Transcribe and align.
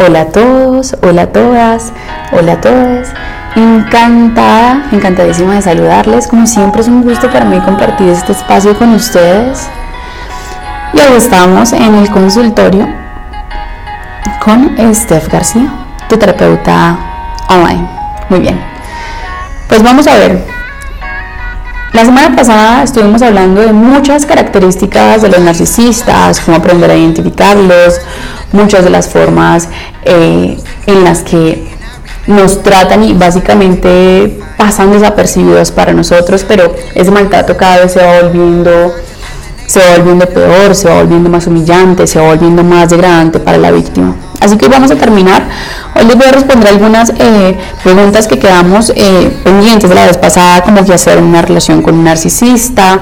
Hola 0.00 0.20
a 0.20 0.26
todos, 0.26 0.96
hola 1.02 1.22
a 1.22 1.26
todas, 1.26 1.92
hola 2.30 2.52
a 2.52 2.60
todos. 2.60 3.08
Encantada, 3.56 4.84
encantadísima 4.92 5.56
de 5.56 5.62
saludarles. 5.62 6.28
Como 6.28 6.46
siempre 6.46 6.82
es 6.82 6.86
un 6.88 7.02
gusto 7.02 7.28
para 7.32 7.44
mí 7.44 7.58
compartir 7.58 8.08
este 8.10 8.30
espacio 8.30 8.78
con 8.78 8.94
ustedes. 8.94 9.68
Y 10.92 10.98
hoy 11.00 11.16
estamos 11.16 11.72
en 11.72 11.96
el 11.96 12.08
consultorio 12.12 12.86
con 14.44 14.76
Steph 14.94 15.28
García, 15.32 15.68
tu 16.08 16.16
terapeuta 16.16 16.96
online. 17.48 17.88
Muy 18.28 18.38
bien. 18.38 18.60
Pues 19.68 19.82
vamos 19.82 20.06
a 20.06 20.14
ver. 20.14 20.57
La 21.98 22.04
semana 22.04 22.36
pasada 22.36 22.84
estuvimos 22.84 23.22
hablando 23.22 23.60
de 23.60 23.72
muchas 23.72 24.24
características 24.24 25.20
de 25.20 25.30
los 25.30 25.40
narcisistas, 25.40 26.38
cómo 26.38 26.58
aprender 26.58 26.92
a 26.92 26.94
identificarlos, 26.94 28.00
muchas 28.52 28.84
de 28.84 28.90
las 28.90 29.08
formas 29.08 29.68
eh, 30.04 30.56
en 30.86 31.02
las 31.02 31.22
que 31.22 31.66
nos 32.28 32.62
tratan 32.62 33.02
y 33.02 33.14
básicamente 33.14 34.38
pasan 34.56 34.92
desapercibidos 34.92 35.72
para 35.72 35.92
nosotros, 35.92 36.44
pero 36.46 36.72
ese 36.94 37.10
maltrato 37.10 37.56
cada 37.56 37.78
vez 37.78 37.94
se 37.94 37.98
va 37.98 38.22
volviendo 38.22 38.94
se 39.66 39.80
va 39.80 39.96
volviendo 39.96 40.26
peor, 40.26 40.76
se 40.76 40.88
va 40.88 41.02
volviendo 41.02 41.28
más 41.28 41.48
humillante, 41.48 42.06
se 42.06 42.20
va 42.20 42.28
volviendo 42.28 42.62
más 42.62 42.90
degradante 42.90 43.40
para 43.40 43.58
la 43.58 43.72
víctima. 43.72 44.14
Así 44.40 44.56
que 44.56 44.68
vamos 44.68 44.90
a 44.90 44.96
terminar. 44.96 45.48
Hoy 45.94 46.04
les 46.04 46.16
voy 46.16 46.26
a 46.26 46.32
responder 46.32 46.68
algunas 46.68 47.12
eh, 47.18 47.58
preguntas 47.82 48.28
que 48.28 48.38
quedamos 48.38 48.92
eh, 48.94 49.36
pendientes 49.42 49.88
de 49.88 49.96
la 49.96 50.06
vez 50.06 50.16
pasada, 50.16 50.62
como 50.62 50.84
que 50.84 50.94
hacer 50.94 51.18
una 51.18 51.42
relación 51.42 51.82
con 51.82 51.96
un 51.96 52.04
narcisista, 52.04 53.00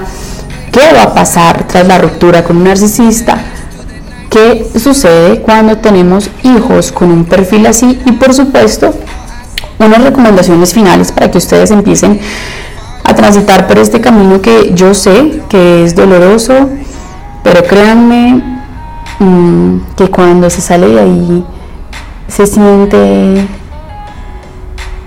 qué 0.71 0.93
va 0.93 1.03
a 1.03 1.13
pasar 1.13 1.67
tras 1.67 1.87
la 1.87 1.99
ruptura 1.99 2.43
con 2.43 2.57
un 2.57 2.63
narcisista, 2.63 3.37
qué 4.29 4.67
sucede 4.81 5.41
cuando 5.41 5.77
tenemos 5.77 6.29
hijos 6.43 6.91
con 6.91 7.11
un 7.11 7.25
perfil 7.25 7.67
así 7.67 7.99
y 8.05 8.11
por 8.13 8.33
supuesto 8.33 8.93
unas 9.79 10.03
recomendaciones 10.03 10.73
finales 10.73 11.11
para 11.11 11.29
que 11.29 11.37
ustedes 11.37 11.69
empiecen 11.69 12.19
a 13.03 13.13
transitar 13.13 13.67
por 13.67 13.77
este 13.77 14.01
camino 14.01 14.41
que 14.41 14.71
yo 14.73 14.93
sé 14.93 15.41
que 15.49 15.83
es 15.83 15.95
doloroso, 15.95 16.69
pero 17.43 17.63
créanme 17.63 18.56
que 19.95 20.09
cuando 20.09 20.49
se 20.49 20.61
sale 20.61 20.87
de 20.87 20.99
ahí 20.99 21.45
se 22.27 22.45
siente 22.45 23.47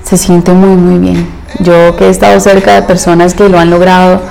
se 0.02 0.16
siente 0.16 0.52
muy 0.52 0.76
muy 0.76 0.98
bien. 0.98 1.28
Yo 1.60 1.96
que 1.96 2.06
he 2.06 2.10
estado 2.10 2.40
cerca 2.40 2.74
de 2.74 2.82
personas 2.82 3.34
que 3.34 3.48
lo 3.48 3.58
han 3.58 3.70
logrado, 3.70 4.22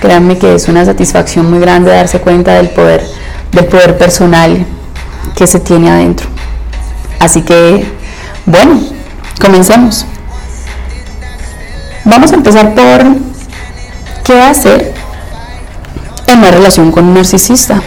créanme 0.00 0.38
que 0.38 0.54
es 0.54 0.68
una 0.68 0.84
satisfacción 0.84 1.50
muy 1.50 1.58
grande 1.58 1.90
darse 1.90 2.20
cuenta 2.20 2.52
del 2.54 2.68
poder 2.68 3.04
del 3.50 3.66
poder 3.66 3.96
personal 3.98 4.66
que 5.36 5.46
se 5.46 5.60
tiene 5.60 5.90
adentro. 5.90 6.28
Así 7.18 7.42
que, 7.42 7.86
bueno, 8.46 8.80
comencemos. 9.40 10.06
Vamos 12.04 12.32
a 12.32 12.34
empezar 12.34 12.74
por 12.74 13.02
qué 14.24 14.40
hacer 14.42 14.92
en 16.26 16.38
una 16.38 16.50
relación 16.50 16.92
con 16.92 17.06
un 17.06 17.14
narcisista. 17.14 17.80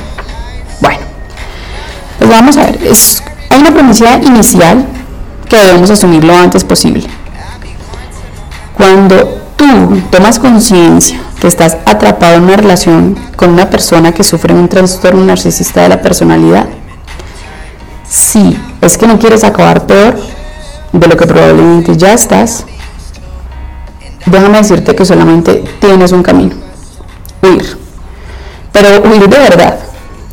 Vamos 2.38 2.56
a 2.58 2.68
ver, 2.68 2.80
es, 2.84 3.24
hay 3.50 3.62
una 3.62 3.74
premisa 3.74 4.18
inicial 4.18 4.86
que 5.50 5.58
debemos 5.58 5.90
asumir 5.90 6.24
lo 6.24 6.38
antes 6.38 6.64
posible. 6.64 7.08
Cuando 8.76 9.42
tú 9.56 10.04
tomas 10.12 10.38
conciencia 10.38 11.20
que 11.42 11.48
estás 11.48 11.78
atrapado 11.88 12.36
en 12.36 12.44
una 12.44 12.56
relación 12.56 13.18
con 13.36 13.50
una 13.50 13.72
persona 13.72 14.12
que 14.12 14.24
sufre 14.24 14.54
un 14.54 14.68
trastorno 14.68 15.26
narcisista 15.26 15.82
de 15.82 15.90
la 15.90 16.00
personalidad, 16.00 16.68
si 18.08 18.56
es 18.82 19.00
que 19.00 19.08
no 19.08 19.18
quieres 19.18 19.44
acabar 19.44 19.88
peor 19.88 20.20
de 20.92 21.08
lo 21.08 21.18
que 21.18 21.26
probablemente 21.26 21.98
ya 21.98 22.14
estás, 22.14 22.66
déjame 24.28 24.60
decirte 24.60 24.94
que 24.94 25.06
solamente 25.06 25.64
tienes 25.80 26.12
un 26.12 26.22
camino, 26.22 26.54
huir. 27.42 27.80
Pero 28.72 29.10
huir 29.10 29.28
de 29.28 29.40
verdad 29.40 29.80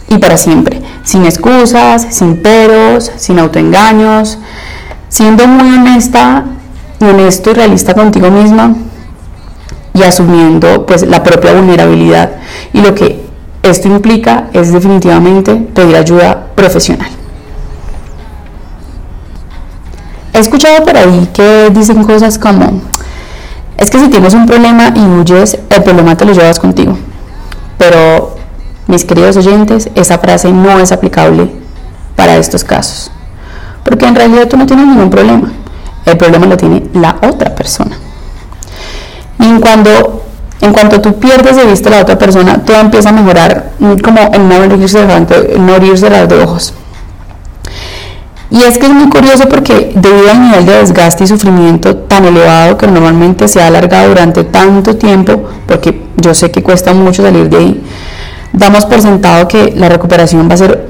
y 0.08 0.18
para 0.18 0.36
siempre, 0.36 0.83
sin 1.04 1.24
excusas, 1.24 2.06
sin 2.10 2.42
peros, 2.42 3.12
sin 3.16 3.38
autoengaños, 3.38 4.38
siendo 5.08 5.46
muy 5.46 5.76
honesta 5.76 6.44
y 7.00 7.04
honesto 7.04 7.50
y 7.50 7.54
realista 7.54 7.94
contigo 7.94 8.30
misma 8.30 8.74
y 9.92 10.02
asumiendo 10.02 10.86
pues 10.86 11.06
la 11.06 11.22
propia 11.22 11.54
vulnerabilidad 11.54 12.32
y 12.72 12.80
lo 12.80 12.94
que 12.94 13.24
esto 13.62 13.88
implica 13.88 14.48
es 14.52 14.72
definitivamente 14.72 15.54
pedir 15.54 15.96
ayuda 15.96 16.48
profesional. 16.54 17.08
He 20.32 20.38
escuchado 20.38 20.84
por 20.84 20.96
ahí 20.96 21.28
que 21.32 21.70
dicen 21.72 22.02
cosas 22.02 22.38
como, 22.38 22.80
es 23.78 23.88
que 23.88 23.98
si 23.98 24.08
tienes 24.08 24.34
un 24.34 24.46
problema 24.46 24.92
y 24.94 25.00
huyes, 25.00 25.56
el 25.70 25.82
problema 25.84 26.16
te 26.16 26.24
lo 26.24 26.32
llevas 26.32 26.58
contigo. 26.58 26.98
Pero, 27.78 28.33
mis 28.86 29.04
queridos 29.04 29.36
oyentes, 29.36 29.88
esa 29.94 30.18
frase 30.18 30.52
no 30.52 30.78
es 30.78 30.92
aplicable 30.92 31.50
para 32.16 32.36
estos 32.36 32.64
casos. 32.64 33.10
Porque 33.84 34.06
en 34.06 34.14
realidad 34.14 34.48
tú 34.48 34.56
no 34.56 34.66
tienes 34.66 34.86
ningún 34.86 35.10
problema. 35.10 35.52
El 36.06 36.16
problema 36.16 36.46
lo 36.46 36.56
tiene 36.56 36.82
la 36.94 37.16
otra 37.22 37.54
persona. 37.54 37.96
Y 39.38 39.44
en 39.44 39.60
cuando, 39.60 40.22
en 40.60 40.72
cuanto 40.72 41.00
tú 41.00 41.18
pierdes 41.18 41.56
de 41.56 41.64
vista 41.64 41.88
a 41.88 41.92
la 41.92 42.02
otra 42.02 42.18
persona, 42.18 42.64
todo 42.64 42.78
empieza 42.78 43.08
a 43.10 43.12
mejorar 43.12 43.72
mm, 43.78 43.96
como 43.96 44.20
en 44.32 44.48
no 44.48 44.56
abrir 44.56 44.82
y 44.82 45.96
cerrar 45.96 46.28
de 46.28 46.42
ojos. 46.42 46.74
Y 48.50 48.62
es 48.62 48.78
que 48.78 48.86
es 48.86 48.92
muy 48.92 49.08
curioso 49.08 49.48
porque 49.48 49.90
debido 49.94 50.30
al 50.30 50.40
nivel 50.40 50.64
de 50.66 50.74
desgaste 50.74 51.24
y 51.24 51.26
sufrimiento 51.26 51.96
tan 51.96 52.24
elevado 52.24 52.78
que 52.78 52.86
normalmente 52.86 53.48
se 53.48 53.60
ha 53.60 53.66
alargado 53.66 54.10
durante 54.10 54.44
tanto 54.44 54.94
tiempo, 54.96 55.48
porque 55.66 56.02
yo 56.16 56.34
sé 56.34 56.52
que 56.52 56.62
cuesta 56.62 56.94
mucho 56.94 57.22
salir 57.22 57.48
de 57.48 57.56
ahí, 57.56 57.82
damos 58.54 58.86
por 58.86 59.02
sentado 59.02 59.46
que 59.48 59.74
la 59.76 59.88
recuperación 59.88 60.48
va 60.48 60.54
a 60.54 60.56
ser 60.56 60.88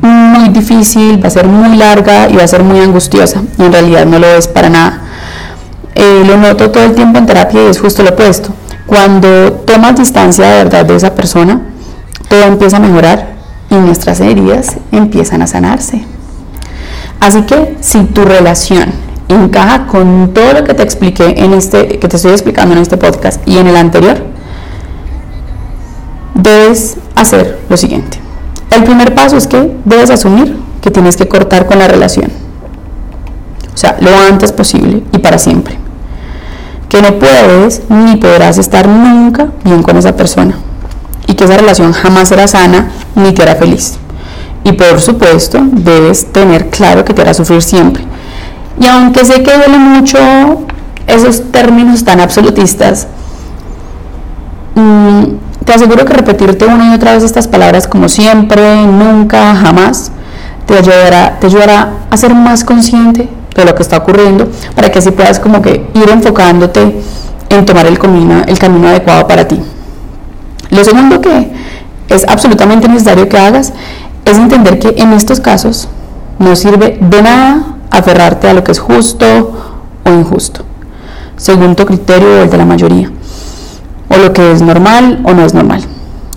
muy 0.00 0.48
difícil, 0.48 1.22
va 1.22 1.28
a 1.28 1.30
ser 1.30 1.46
muy 1.46 1.76
larga 1.76 2.28
y 2.28 2.34
va 2.34 2.42
a 2.42 2.48
ser 2.48 2.64
muy 2.64 2.80
angustiosa. 2.80 3.42
Y 3.58 3.62
en 3.62 3.72
realidad 3.72 4.06
no 4.06 4.18
lo 4.18 4.26
es 4.26 4.48
para 4.48 4.68
nada. 4.68 5.02
Eh, 5.94 6.24
lo 6.26 6.36
noto 6.38 6.70
todo 6.70 6.84
el 6.84 6.94
tiempo 6.94 7.18
en 7.18 7.26
terapia 7.26 7.62
y 7.62 7.66
es 7.66 7.80
justo 7.80 8.02
lo 8.02 8.10
opuesto. 8.10 8.50
Cuando 8.86 9.52
tomas 9.64 9.96
distancia 9.96 10.46
de 10.46 10.64
verdad 10.64 10.84
de 10.84 10.96
esa 10.96 11.14
persona, 11.14 11.60
todo 12.28 12.42
empieza 12.42 12.78
a 12.78 12.80
mejorar 12.80 13.28
y 13.70 13.74
nuestras 13.76 14.20
heridas 14.20 14.76
empiezan 14.90 15.42
a 15.42 15.46
sanarse. 15.46 16.04
Así 17.20 17.42
que 17.42 17.76
si 17.80 18.04
tu 18.04 18.24
relación 18.24 18.90
encaja 19.28 19.86
con 19.86 20.32
todo 20.34 20.52
lo 20.54 20.64
que 20.64 20.74
te 20.74 20.82
expliqué 20.82 21.34
en 21.36 21.52
este, 21.52 21.98
que 21.98 22.08
te 22.08 22.16
estoy 22.16 22.32
explicando 22.32 22.74
en 22.74 22.82
este 22.82 22.96
podcast 22.96 23.46
y 23.46 23.58
en 23.58 23.68
el 23.68 23.76
anterior, 23.76 24.32
debes 26.34 26.96
hacer 27.14 27.60
lo 27.68 27.76
siguiente. 27.76 28.18
El 28.70 28.84
primer 28.84 29.14
paso 29.14 29.36
es 29.36 29.46
que 29.46 29.76
debes 29.84 30.10
asumir 30.10 30.56
que 30.80 30.90
tienes 30.90 31.16
que 31.16 31.28
cortar 31.28 31.66
con 31.66 31.78
la 31.78 31.88
relación. 31.88 32.30
O 33.74 33.76
sea, 33.76 33.96
lo 34.00 34.10
antes 34.16 34.52
posible 34.52 35.02
y 35.12 35.18
para 35.18 35.38
siempre. 35.38 35.78
Que 36.88 37.00
no 37.00 37.18
puedes 37.18 37.82
ni 37.88 38.16
podrás 38.16 38.58
estar 38.58 38.86
nunca 38.88 39.48
bien 39.64 39.82
con 39.82 39.96
esa 39.96 40.16
persona. 40.16 40.54
Y 41.26 41.34
que 41.34 41.44
esa 41.44 41.56
relación 41.56 41.92
jamás 41.92 42.28
será 42.28 42.46
sana 42.48 42.90
ni 43.14 43.32
te 43.32 43.42
hará 43.42 43.54
feliz. 43.54 43.98
Y 44.64 44.72
por 44.72 45.00
supuesto, 45.00 45.58
debes 45.62 46.32
tener 46.32 46.68
claro 46.70 47.04
que 47.04 47.14
te 47.14 47.22
hará 47.22 47.34
sufrir 47.34 47.62
siempre. 47.62 48.04
Y 48.80 48.86
aunque 48.86 49.24
sé 49.24 49.42
que 49.42 49.52
duele 49.52 49.78
mucho 49.78 50.18
esos 51.06 51.50
términos 51.50 52.04
tan 52.04 52.20
absolutistas, 52.20 53.06
mm, 54.74 55.24
te 55.64 55.72
aseguro 55.72 56.04
que 56.04 56.12
repetirte 56.12 56.66
una 56.66 56.92
y 56.92 56.94
otra 56.94 57.12
vez 57.12 57.22
estas 57.22 57.48
palabras 57.48 57.86
como 57.86 58.08
siempre, 58.08 58.86
nunca, 58.86 59.54
jamás, 59.54 60.12
te 60.66 60.78
ayudará, 60.78 61.38
te 61.40 61.46
ayudará 61.46 61.92
a 62.10 62.16
ser 62.16 62.34
más 62.34 62.64
consciente 62.64 63.28
de 63.54 63.64
lo 63.64 63.74
que 63.74 63.82
está 63.82 63.98
ocurriendo 63.98 64.48
para 64.74 64.90
que 64.90 64.98
así 64.98 65.10
puedas 65.10 65.38
como 65.38 65.60
que 65.60 65.86
ir 65.94 66.08
enfocándote 66.10 67.02
en 67.48 67.66
tomar 67.66 67.86
el 67.86 67.98
camino, 67.98 68.42
el 68.46 68.58
camino 68.58 68.88
adecuado 68.88 69.26
para 69.26 69.46
ti. 69.46 69.60
Lo 70.70 70.84
segundo 70.84 71.20
que 71.20 71.52
es 72.08 72.26
absolutamente 72.28 72.88
necesario 72.88 73.28
que 73.28 73.38
hagas 73.38 73.72
es 74.24 74.36
entender 74.36 74.78
que 74.78 74.94
en 74.96 75.12
estos 75.12 75.40
casos 75.40 75.88
no 76.38 76.56
sirve 76.56 76.98
de 77.00 77.22
nada 77.22 77.76
aferrarte 77.90 78.48
a 78.48 78.54
lo 78.54 78.64
que 78.64 78.72
es 78.72 78.78
justo 78.78 79.26
o 80.04 80.10
injusto, 80.10 80.64
según 81.36 81.76
tu 81.76 81.84
criterio 81.84 82.28
o 82.28 82.42
el 82.42 82.50
de 82.50 82.56
la 82.56 82.64
mayoría, 82.64 83.10
o 84.14 84.18
lo 84.18 84.32
que 84.32 84.52
es 84.52 84.62
normal 84.62 85.20
o 85.24 85.32
no 85.32 85.44
es 85.44 85.54
normal. 85.54 85.82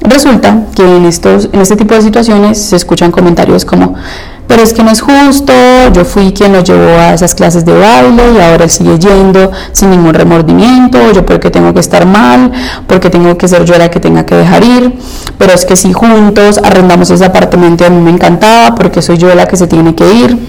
Resulta 0.01 0.65
que 0.75 0.83
en, 0.83 1.05
estos, 1.05 1.49
en 1.51 1.61
este 1.61 1.75
tipo 1.75 1.95
de 1.95 2.01
situaciones 2.01 2.61
se 2.61 2.75
escuchan 2.75 3.11
comentarios 3.11 3.65
como 3.65 3.95
pero 4.47 4.61
es 4.61 4.73
que 4.73 4.83
no 4.83 4.91
es 4.91 5.01
justo, 5.01 5.53
yo 5.91 6.05
fui 6.05 6.31
quien 6.31 6.53
lo 6.53 6.63
llevó 6.63 6.99
a 6.99 7.13
esas 7.13 7.33
clases 7.33 7.65
de 7.65 7.73
baile 7.73 8.33
y 8.35 8.39
ahora 8.39 8.65
él 8.65 8.69
sigue 8.69 8.99
yendo 8.99 9.51
sin 9.71 9.89
ningún 9.89 10.13
remordimiento, 10.13 11.11
yo 11.11 11.25
porque 11.25 11.49
tengo 11.49 11.73
que 11.73 11.79
estar 11.79 12.05
mal, 12.05 12.51
porque 12.87 13.09
tengo 13.09 13.37
que 13.37 13.47
ser 13.47 13.65
yo 13.65 13.77
la 13.77 13.89
que 13.89 13.99
tenga 13.99 14.25
que 14.25 14.35
dejar 14.35 14.63
ir, 14.63 14.93
pero 15.37 15.53
es 15.53 15.65
que 15.65 15.75
si 15.75 15.93
juntos 15.93 16.59
arrendamos 16.63 17.09
ese 17.09 17.25
apartamento 17.25 17.85
a 17.85 17.89
mí 17.89 17.99
me 17.99 18.11
encantaba 18.11 18.75
porque 18.75 19.01
soy 19.01 19.17
yo 19.17 19.33
la 19.33 19.47
que 19.47 19.57
se 19.57 19.67
tiene 19.67 19.95
que 19.95 20.13
ir. 20.13 20.47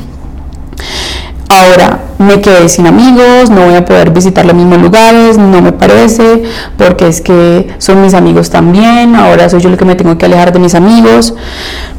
ahora 1.48 2.00
me 2.18 2.40
quedé 2.40 2.68
sin 2.68 2.86
amigos, 2.86 3.50
no 3.50 3.66
voy 3.66 3.74
a 3.74 3.84
poder 3.84 4.10
visitar 4.10 4.44
los 4.46 4.54
mismos 4.54 4.78
lugares, 4.78 5.38
no 5.38 5.60
me 5.60 5.72
parece, 5.72 6.44
porque 6.78 7.08
es 7.08 7.20
que 7.20 7.68
son 7.78 8.02
mis 8.02 8.14
amigos 8.14 8.50
también, 8.50 9.14
ahora 9.14 9.48
soy 9.48 9.60
yo 9.60 9.68
el 9.68 9.76
que 9.76 9.84
me 9.84 9.94
tengo 9.94 10.16
que 10.16 10.26
alejar 10.26 10.52
de 10.52 10.58
mis 10.58 10.74
amigos. 10.74 11.34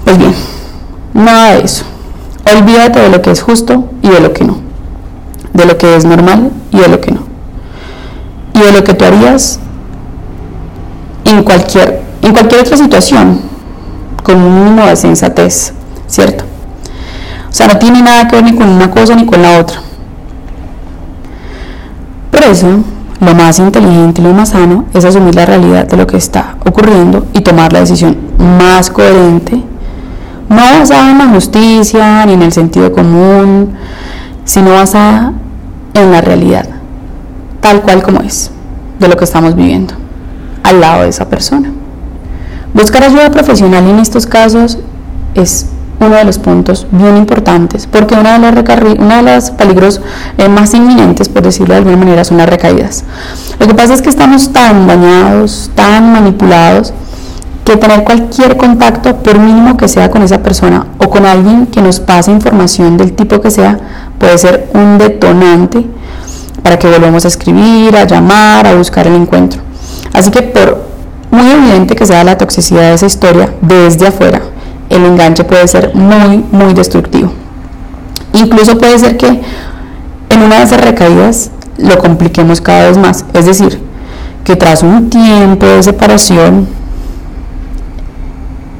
Pues 0.03 0.17
bien, 0.17 0.33
nada 1.13 1.55
de 1.55 1.61
eso. 1.61 1.83
Olvídate 2.57 2.99
de 2.99 3.09
lo 3.09 3.21
que 3.21 3.31
es 3.31 3.41
justo 3.41 3.89
y 4.01 4.09
de 4.09 4.19
lo 4.19 4.33
que 4.33 4.45
no, 4.45 4.57
de 5.53 5.65
lo 5.65 5.77
que 5.77 5.95
es 5.95 6.05
normal 6.05 6.51
y 6.71 6.79
de 6.79 6.87
lo 6.87 7.01
que 7.01 7.11
no, 7.11 7.21
y 8.53 8.59
de 8.59 8.71
lo 8.71 8.83
que 8.83 8.93
tú 8.93 9.05
harías 9.05 9.59
en 11.25 11.43
cualquier, 11.43 12.01
en 12.21 12.31
cualquier 12.31 12.61
otra 12.61 12.77
situación, 12.77 13.41
con 14.23 14.41
un 14.41 14.63
mínimo 14.63 14.85
de 14.85 14.95
sensatez, 14.95 15.73
¿cierto? 16.07 16.45
O 17.49 17.53
sea, 17.53 17.67
no 17.67 17.77
tiene 17.77 18.01
nada 18.01 18.27
que 18.27 18.37
ver 18.37 18.45
ni 18.45 18.55
con 18.55 18.69
una 18.69 18.89
cosa 18.89 19.15
ni 19.15 19.25
con 19.25 19.41
la 19.41 19.59
otra. 19.59 19.81
Por 22.31 22.43
eso, 22.43 22.67
lo 23.19 23.33
más 23.33 23.59
inteligente 23.59 24.21
y 24.21 24.23
lo 24.23 24.33
más 24.33 24.49
sano 24.49 24.85
es 24.93 25.05
asumir 25.05 25.35
la 25.35 25.45
realidad 25.45 25.87
de 25.87 25.97
lo 25.97 26.05
que 26.05 26.17
está 26.17 26.55
ocurriendo 26.65 27.25
y 27.33 27.41
tomar 27.41 27.73
la 27.73 27.79
decisión 27.79 28.17
más 28.37 28.89
coherente, 28.89 29.63
no 30.49 30.55
basada 30.79 31.11
en 31.11 31.17
la 31.17 31.27
justicia 31.27 32.25
ni 32.25 32.33
en 32.33 32.41
el 32.43 32.51
sentido 32.51 32.91
común, 32.91 33.73
sino 34.45 34.71
basada 34.71 35.33
en 35.93 36.11
la 36.11 36.21
realidad, 36.21 36.67
tal 37.59 37.81
cual 37.81 38.03
como 38.03 38.21
es, 38.21 38.51
de 38.99 39.07
lo 39.07 39.17
que 39.17 39.23
estamos 39.23 39.55
viviendo, 39.55 39.93
al 40.63 40.79
lado 40.79 41.03
de 41.03 41.09
esa 41.09 41.27
persona. 41.27 41.71
Buscar 42.73 43.03
ayuda 43.03 43.31
profesional 43.31 43.87
en 43.87 43.99
estos 43.99 44.27
casos 44.27 44.77
es 45.33 45.67
uno 45.99 46.15
de 46.15 46.23
los 46.23 46.37
puntos 46.37 46.87
bien 46.91 47.17
importantes, 47.17 47.87
porque 47.87 48.15
uno 48.15 48.31
de 48.31 48.51
los, 48.51 48.97
uno 48.99 49.15
de 49.15 49.35
los 49.35 49.51
peligros 49.51 50.01
eh, 50.37 50.47
más 50.49 50.73
inminentes, 50.73 51.29
por 51.29 51.43
decirlo 51.43 51.73
de 51.73 51.79
alguna 51.79 51.97
manera, 51.97 52.23
son 52.23 52.37
las 52.37 52.49
recaídas. 52.49 53.03
Lo 53.59 53.67
que 53.67 53.73
pasa 53.73 53.93
es 53.93 54.01
que 54.01 54.09
estamos 54.09 54.51
tan 54.53 54.87
dañados, 54.87 55.71
tan 55.75 56.11
manipulados, 56.11 56.93
que 57.65 57.75
tener 57.75 58.03
cualquier 58.03 58.55
contacto, 58.55 59.17
por 59.17 59.39
mínimo 59.39 59.75
que 59.75 59.89
sea 59.89 60.09
con 60.09 60.21
esa 60.21 60.41
persona 60.41 60.87
o 60.99 61.09
con 61.09 61.25
alguien 61.25 61.67
que 61.67 61.81
nos 61.81 61.99
pase 61.99 62.31
información 62.31 62.95
del 62.95 63.13
tipo 63.13 63.41
que 63.41 63.51
sea, 63.51 63.77
puede 64.17 64.37
ser 64.37 64.69
un 64.73 64.97
detonante 64.97 65.85
para 66.63 66.79
que 66.79 66.87
volvamos 66.87 67.25
a 67.25 67.27
escribir, 67.27 67.95
a 67.97 68.05
llamar, 68.05 68.67
a 68.67 68.75
buscar 68.75 69.07
el 69.07 69.15
encuentro. 69.15 69.61
Así 70.13 70.31
que 70.31 70.43
por 70.43 70.85
muy 71.29 71.49
evidente 71.49 71.95
que 71.95 72.05
sea 72.05 72.23
la 72.23 72.37
toxicidad 72.37 72.83
de 72.83 72.93
esa 72.93 73.05
historia 73.05 73.53
desde 73.61 74.07
afuera, 74.07 74.41
el 74.89 75.05
enganche 75.05 75.43
puede 75.43 75.67
ser 75.67 75.93
muy, 75.95 76.43
muy 76.51 76.73
destructivo. 76.73 77.31
Incluso 78.33 78.77
puede 78.77 78.97
ser 78.99 79.17
que 79.17 79.41
en 80.29 80.41
una 80.41 80.57
de 80.57 80.63
esas 80.63 80.81
recaídas 80.81 81.51
lo 81.77 81.97
compliquemos 81.97 82.61
cada 82.61 82.87
vez 82.87 82.97
más. 82.97 83.25
Es 83.33 83.45
decir, 83.45 83.81
que 84.43 84.55
tras 84.55 84.83
un 84.83 85.09
tiempo 85.09 85.65
de 85.65 85.83
separación, 85.83 86.67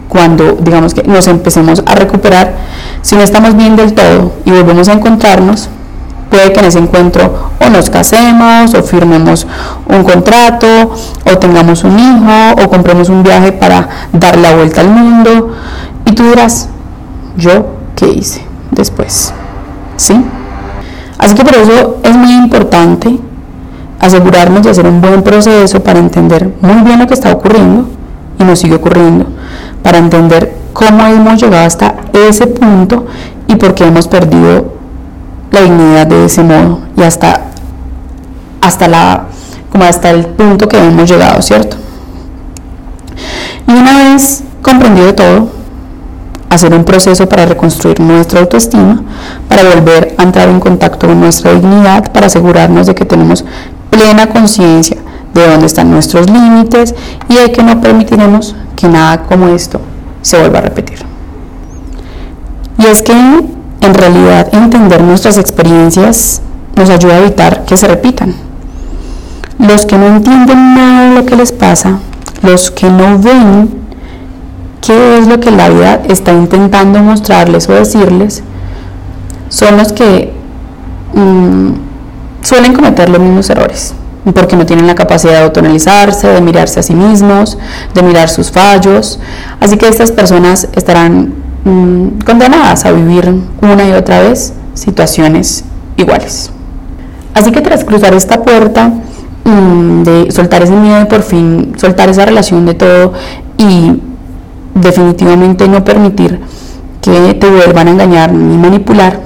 cuando 0.08 0.54
digamos 0.62 0.94
que 0.94 1.04
nos 1.04 1.28
empecemos 1.28 1.84
a 1.86 1.96
recuperar, 1.96 2.56
si 3.02 3.16
no 3.16 3.22
estamos 3.22 3.56
bien 3.56 3.76
del 3.76 3.94
todo 3.94 4.34
y 4.46 4.52
volvemos 4.52 4.88
a 4.88 4.94
encontrarnos, 4.94 5.70
puede 6.30 6.54
que 6.54 6.60
en 6.60 6.66
ese 6.66 6.80
encuentro 6.80 7.52
o 7.60 7.70
nos 7.70 7.90
casemos 7.90 8.74
o 8.74 8.84
firmemos 8.84 9.48
un 9.88 10.04
contrato 10.04 10.68
o 11.26 11.38
tengamos 11.38 11.84
un 11.84 11.98
hijo 12.00 12.64
o 12.64 12.70
compremos 12.70 13.10
un 13.10 13.24
viaje 13.24 13.52
para 13.52 13.90
dar 14.14 14.38
la 14.38 14.56
vuelta 14.56 14.82
al 14.82 14.90
mundo 14.90 15.54
y 16.08 16.12
tú 16.14 16.24
dirás, 16.24 16.70
¿yo 17.38 17.68
qué 17.96 18.08
hice 18.08 18.42
después? 18.72 19.34
¿Sí? 19.98 20.16
Así 21.18 21.36
que 21.36 21.44
por 21.44 21.56
eso 21.56 21.98
es 22.02 22.16
muy 22.16 22.32
importante 22.32 23.20
asegurarnos 24.00 24.64
de 24.64 24.70
hacer 24.70 24.88
un 24.88 25.02
buen 25.02 25.22
proceso 25.22 25.82
para 25.84 26.00
entender 26.00 26.54
muy 26.62 26.82
bien 26.84 27.00
lo 27.00 27.08
que 27.08 27.14
está 27.14 27.32
ocurriendo 27.32 27.90
y 28.40 28.44
nos 28.44 28.60
sigue 28.60 28.76
ocurriendo, 28.76 29.26
para 29.84 29.98
entender 29.98 30.56
cómo 30.72 31.06
hemos 31.06 31.42
llegado 31.42 31.66
hasta 31.66 31.96
ese 32.14 32.48
punto 32.48 33.06
y 33.48 33.56
por 33.56 33.74
qué 33.74 33.86
hemos 33.86 34.08
perdido 34.08 34.74
la 35.52 35.62
dignidad 35.62 36.08
de 36.08 36.26
ese 36.26 36.44
modo 36.44 36.82
y 36.96 37.02
hasta, 37.02 37.42
hasta, 38.62 38.88
la, 38.88 39.26
como 39.72 39.84
hasta 39.84 40.12
el 40.12 40.26
punto 40.28 40.68
que 40.68 40.78
hemos 40.78 41.10
llegado, 41.10 41.42
¿cierto? 41.42 41.78
Y 43.68 43.72
una 43.72 44.14
vez 44.14 44.44
comprendido 44.62 45.14
todo, 45.16 45.50
hacer 46.50 46.74
un 46.74 46.84
proceso 46.84 47.28
para 47.28 47.46
reconstruir 47.46 48.00
nuestra 48.00 48.40
autoestima, 48.40 49.02
para 49.48 49.64
volver 49.76 50.16
a 50.18 50.24
entrar 50.24 50.50
en 50.50 50.60
contacto 50.60 51.08
con 51.08 51.20
nuestra 51.20 51.54
dignidad, 51.54 52.12
para 52.12 52.28
asegurarnos 52.28 52.88
de 52.88 52.96
que 52.96 53.06
tenemos 53.06 53.44
plena 53.90 54.28
conciencia 54.28 54.98
de 55.34 55.48
dónde 55.48 55.66
están 55.68 55.92
nuestros 55.92 56.30
límites 56.30 56.96
y 57.30 57.36
de 57.36 57.52
que 57.52 57.64
no 57.64 57.80
permitiremos 57.82 58.56
que 58.76 58.88
nada 58.88 59.24
como 59.24 59.50
esto 59.50 59.82
se 60.22 60.40
vuelva 60.40 60.60
a 60.60 60.64
repetir. 60.64 61.00
Y 62.80 62.86
es 62.86 63.02
que 63.02 63.14
en 63.14 63.94
realidad 63.94 64.54
entender 64.54 65.02
nuestras 65.02 65.38
experiencias 65.38 66.42
nos 66.76 66.90
ayuda 66.90 67.16
a 67.16 67.20
evitar 67.20 67.66
que 67.66 67.78
se 67.78 67.88
repitan. 67.88 68.36
Los 69.60 69.86
que 69.86 69.98
no 69.98 70.08
entienden 70.08 70.76
nada 70.76 71.10
de 71.10 71.16
lo 71.16 71.26
que 71.26 71.36
les 71.36 71.52
pasa, 71.52 72.00
los 72.44 72.70
que 72.70 72.90
no 72.90 73.18
ven 73.18 73.87
qué 74.82 75.18
es 75.18 75.28
lo 75.28 75.40
que 75.40 75.52
la 75.52 75.70
vida 75.70 76.02
está 76.08 76.32
intentando 76.34 77.00
mostrarles 77.00 77.68
o 77.70 77.74
decirles, 77.74 78.44
son 79.50 79.78
los 79.78 79.94
que 79.94 80.34
mm, 81.14 81.72
suelen 82.42 82.74
cometer 82.74 83.10
los 83.10 83.20
mismos 83.20 83.50
errores, 83.50 83.94
porque 84.34 84.56
no 84.56 84.66
tienen 84.66 84.88
la 84.88 84.96
capacidad 84.96 85.34
de 85.34 85.44
autoanalizarse, 85.44 86.28
de 86.28 86.42
mirarse 86.42 86.80
a 86.80 86.84
sí 86.84 86.94
mismos, 86.94 87.58
de 87.94 88.04
mirar 88.04 88.30
sus 88.30 88.52
fallos. 88.52 89.20
Así 89.60 89.78
que 89.78 89.88
estas 89.88 90.12
personas 90.12 90.68
estarán 90.76 91.34
mm, 91.64 92.20
condenadas 92.26 92.86
a 92.86 92.92
vivir 92.92 93.34
una 93.62 93.88
y 93.88 93.94
otra 93.94 94.22
vez 94.22 94.54
situaciones 94.74 95.64
iguales. 95.98 96.52
Así 97.34 97.52
que 97.52 97.62
tras 97.62 97.84
cruzar 97.84 98.14
esta 98.14 98.42
puerta, 98.42 98.92
mm, 99.44 100.04
de 100.04 100.32
soltar 100.32 100.64
ese 100.64 100.74
miedo 100.74 101.02
y 101.02 101.06
por 101.06 101.24
fin 101.24 101.74
soltar 101.78 102.10
esa 102.10 102.26
relación 102.26 102.66
de 102.66 102.74
todo 102.74 103.14
y 103.58 104.02
definitivamente 104.82 105.68
no 105.68 105.84
permitir 105.84 106.40
que 107.02 107.34
te 107.36 107.50
vuelvan 107.50 107.88
a 107.88 107.92
engañar 107.92 108.34
ni 108.34 108.58
manipular, 108.58 109.20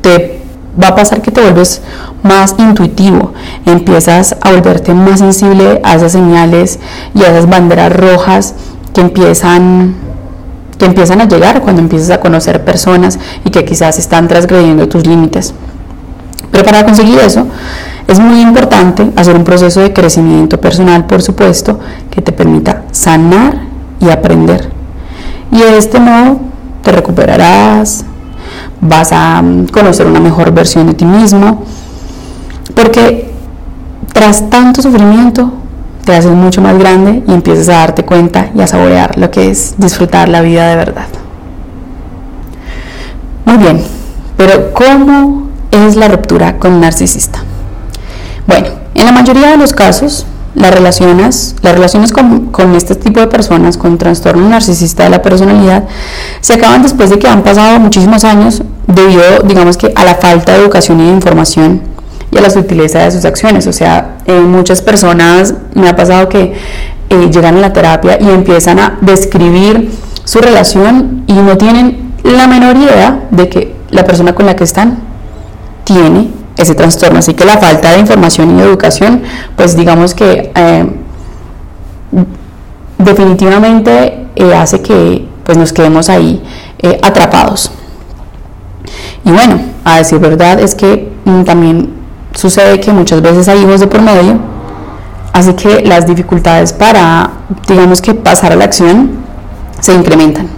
te 0.00 0.40
va 0.80 0.88
a 0.88 0.94
pasar 0.94 1.20
que 1.22 1.30
te 1.30 1.40
vuelves 1.40 1.82
más 2.22 2.54
intuitivo, 2.58 3.32
empiezas 3.66 4.36
a 4.40 4.52
volverte 4.52 4.94
más 4.94 5.18
sensible 5.18 5.80
a 5.84 5.94
esas 5.94 6.12
señales 6.12 6.78
y 7.14 7.22
a 7.22 7.28
esas 7.28 7.48
banderas 7.48 7.92
rojas 7.94 8.54
que 8.94 9.00
empiezan 9.00 9.94
que 10.78 10.86
empiezan 10.86 11.20
a 11.20 11.28
llegar 11.28 11.60
cuando 11.60 11.80
empiezas 11.80 12.10
a 12.10 12.18
conocer 12.18 12.64
personas 12.64 13.18
y 13.44 13.50
que 13.50 13.64
quizás 13.64 13.98
están 14.00 14.26
transgrediendo 14.26 14.88
tus 14.88 15.06
límites. 15.06 15.54
Pero 16.50 16.64
para 16.64 16.84
conseguir 16.84 17.20
eso 17.20 17.46
es 18.08 18.18
muy 18.18 18.40
importante 18.40 19.10
hacer 19.14 19.36
un 19.36 19.44
proceso 19.44 19.80
de 19.80 19.92
crecimiento 19.92 20.60
personal, 20.60 21.06
por 21.06 21.22
supuesto, 21.22 21.78
que 22.10 22.20
te 22.20 22.32
permita 22.32 22.82
sanar 22.90 23.71
y 24.02 24.10
aprender. 24.10 24.68
Y 25.50 25.58
de 25.58 25.78
este 25.78 25.98
modo 26.00 26.40
te 26.82 26.92
recuperarás, 26.92 28.04
vas 28.80 29.12
a 29.12 29.40
mm, 29.40 29.68
conocer 29.68 30.06
una 30.06 30.20
mejor 30.20 30.52
versión 30.52 30.88
de 30.88 30.94
ti 30.94 31.04
mismo, 31.04 31.62
porque 32.74 33.32
tras 34.12 34.50
tanto 34.50 34.82
sufrimiento 34.82 35.52
te 36.04 36.14
haces 36.14 36.32
mucho 36.32 36.60
más 36.60 36.76
grande 36.78 37.22
y 37.26 37.32
empiezas 37.32 37.68
a 37.68 37.78
darte 37.78 38.04
cuenta 38.04 38.50
y 38.54 38.60
a 38.60 38.66
saborear 38.66 39.16
lo 39.18 39.30
que 39.30 39.50
es 39.50 39.74
disfrutar 39.78 40.28
la 40.28 40.40
vida 40.40 40.68
de 40.68 40.76
verdad. 40.76 41.06
Muy 43.44 43.56
bien, 43.58 43.82
pero 44.36 44.72
¿cómo 44.72 45.48
es 45.70 45.94
la 45.96 46.08
ruptura 46.08 46.58
con 46.58 46.72
un 46.74 46.80
narcisista? 46.80 47.40
Bueno, 48.46 48.68
en 48.94 49.06
la 49.06 49.12
mayoría 49.12 49.50
de 49.50 49.56
los 49.56 49.72
casos 49.72 50.26
las 50.54 50.74
relaciones, 50.74 51.56
las 51.62 51.72
relaciones 51.74 52.12
con, 52.12 52.46
con, 52.46 52.74
este 52.74 52.94
tipo 52.94 53.20
de 53.20 53.26
personas 53.26 53.78
con 53.78 53.96
trastorno 53.96 54.48
narcisista 54.48 55.04
de 55.04 55.10
la 55.10 55.22
personalidad 55.22 55.84
se 56.40 56.54
acaban 56.54 56.82
después 56.82 57.10
de 57.10 57.18
que 57.18 57.26
han 57.26 57.42
pasado 57.42 57.78
muchísimos 57.78 58.24
años 58.24 58.62
debido, 58.86 59.22
digamos 59.44 59.76
que, 59.76 59.92
a 59.96 60.04
la 60.04 60.14
falta 60.16 60.52
de 60.52 60.58
educación 60.58 61.00
y 61.00 61.04
de 61.04 61.12
información 61.12 61.80
y 62.30 62.38
a 62.38 62.40
la 62.40 62.50
sutileza 62.50 63.00
de 63.00 63.10
sus 63.10 63.24
acciones. 63.24 63.66
O 63.66 63.72
sea, 63.72 64.18
eh, 64.26 64.40
muchas 64.40 64.82
personas 64.82 65.54
me 65.74 65.88
ha 65.88 65.96
pasado 65.96 66.28
que 66.28 66.54
eh, 67.10 67.30
llegan 67.30 67.56
a 67.56 67.60
la 67.60 67.72
terapia 67.72 68.18
y 68.20 68.28
empiezan 68.28 68.78
a 68.78 68.98
describir 69.00 69.90
su 70.24 70.40
relación 70.40 71.24
y 71.26 71.34
no 71.34 71.56
tienen 71.56 72.12
la 72.24 72.46
menor 72.46 72.76
idea 72.76 73.24
de 73.30 73.48
que 73.48 73.74
la 73.90 74.04
persona 74.04 74.34
con 74.34 74.46
la 74.46 74.56
que 74.56 74.64
están 74.64 74.98
tiene 75.84 76.41
ese 76.56 76.74
trastorno. 76.74 77.18
Así 77.18 77.34
que 77.34 77.44
la 77.44 77.58
falta 77.58 77.92
de 77.92 77.98
información 78.00 78.58
y 78.58 78.62
educación, 78.62 79.22
pues 79.56 79.76
digamos 79.76 80.14
que 80.14 80.52
eh, 80.54 80.86
definitivamente 82.98 84.26
eh, 84.36 84.54
hace 84.54 84.80
que 84.80 85.26
pues 85.44 85.58
nos 85.58 85.72
quedemos 85.72 86.08
ahí 86.08 86.42
eh, 86.78 86.98
atrapados. 87.02 87.72
Y 89.24 89.30
bueno, 89.30 89.60
a 89.84 89.98
decir 89.98 90.18
verdad, 90.18 90.60
es 90.60 90.74
que 90.74 91.12
mm, 91.24 91.42
también 91.42 91.94
sucede 92.34 92.80
que 92.80 92.92
muchas 92.92 93.22
veces 93.22 93.48
hay 93.48 93.62
hijos 93.62 93.80
de 93.80 93.86
por 93.86 94.02
medio, 94.02 94.38
así 95.32 95.52
que 95.54 95.82
las 95.82 96.06
dificultades 96.06 96.72
para, 96.72 97.30
digamos 97.68 98.00
que 98.00 98.14
pasar 98.14 98.52
a 98.52 98.56
la 98.56 98.64
acción 98.64 99.10
se 99.80 99.94
incrementan. 99.94 100.48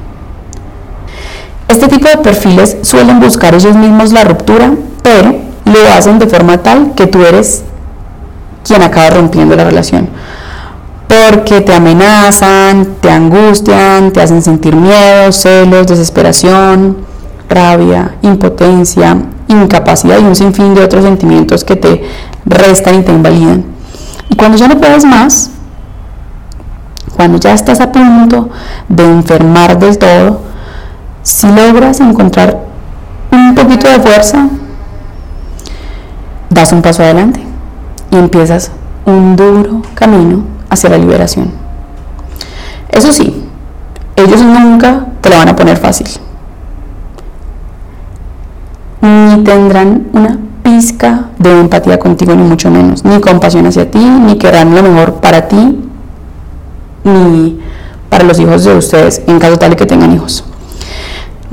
Este 1.69 1.89
tipo 1.89 2.09
de 2.09 2.19
perfiles 2.19 2.77
suelen 2.83 3.21
buscar 3.21 3.55
ellos 3.55 3.75
mismos 3.75 4.13
la 4.13 4.25
ruptura, 4.25 4.73
pero 5.03 5.35
lo 5.64 5.92
hacen 5.92 6.18
de 6.18 6.26
forma 6.26 6.59
tal 6.59 6.94
que 6.94 7.06
tú 7.06 7.25
eres 7.25 7.64
quien 8.64 8.83
acaba 8.83 9.11
rompiendo 9.11 9.56
la 9.56 9.64
relación. 9.64 10.09
Porque 11.09 11.61
te 11.61 11.75
amenazan, 11.75 12.97
te 13.00 13.11
angustian, 13.11 14.12
te 14.12 14.23
hacen 14.23 14.42
sentir 14.42 14.75
miedo, 14.75 15.30
celos, 15.33 15.87
desesperación, 15.87 16.99
rabia, 17.49 18.16
impotencia, 18.23 19.16
incapacidad 19.49 20.18
y 20.18 20.25
un 20.25 20.35
sinfín 20.35 20.75
de 20.75 20.83
otros 20.83 21.04
sentimientos 21.04 21.64
que 21.64 21.76
te 21.76 22.02
restan 22.47 22.97
y 22.97 23.02
te 23.02 23.12
invalidan. 23.12 23.64
Y 24.30 24.37
cuando 24.37 24.56
ya 24.56 24.66
no 24.68 24.78
puedes 24.78 25.04
más, 25.04 25.50
cuando 27.14 27.38
ya 27.38 27.52
estás 27.52 27.80
a 27.80 27.92
punto 27.92 28.49
de 28.88 29.04
enfermar 29.04 29.78
del 29.78 29.99
todo, 29.99 30.40
si 31.23 31.47
logras 31.47 32.00
encontrar 32.00 32.59
un 33.30 33.54
poquito 33.54 33.88
de 33.88 34.00
fuerza, 34.00 34.49
das 36.55 36.73
un 36.73 36.83
paso 36.83 37.03
adelante 37.03 37.41
y 38.11 38.17
empiezas 38.17 38.71
un 39.05 39.37
duro 39.37 39.83
camino 39.95 40.45
hacia 40.71 40.89
la 40.91 40.99
liberación. 40.99 41.51
Eso 42.89 43.13
sí, 43.13 43.45
ellos 44.17 44.41
nunca 44.41 45.07
te 45.21 45.31
lo 45.31 45.37
van 45.37 45.49
a 45.49 45.57
poner 45.57 45.77
fácil. 45.77 46.07
Ni 49.03 49.43
tendrán 49.43 50.07
una 50.13 50.39
pizca 50.63 51.25
de 51.39 51.61
empatía 51.61 51.99
contigo, 51.99 52.35
ni 52.35 52.43
mucho 52.43 52.71
menos, 52.71 53.05
ni 53.05 53.21
compasión 53.21 53.67
hacia 53.67 53.91
ti, 53.91 53.99
ni 53.99 54.39
querrán 54.39 54.75
lo 54.75 54.83
mejor 54.83 55.15
para 55.15 55.49
ti, 55.49 55.81
ni 57.03 57.61
para 58.09 58.25
los 58.25 58.39
hijos 58.39 58.65
de 58.65 58.77
ustedes, 58.77 59.23
en 59.27 59.39
caso 59.41 59.59
tal 59.59 59.77
que 59.77 59.87
tengan 59.87 60.13
hijos. 60.13 60.45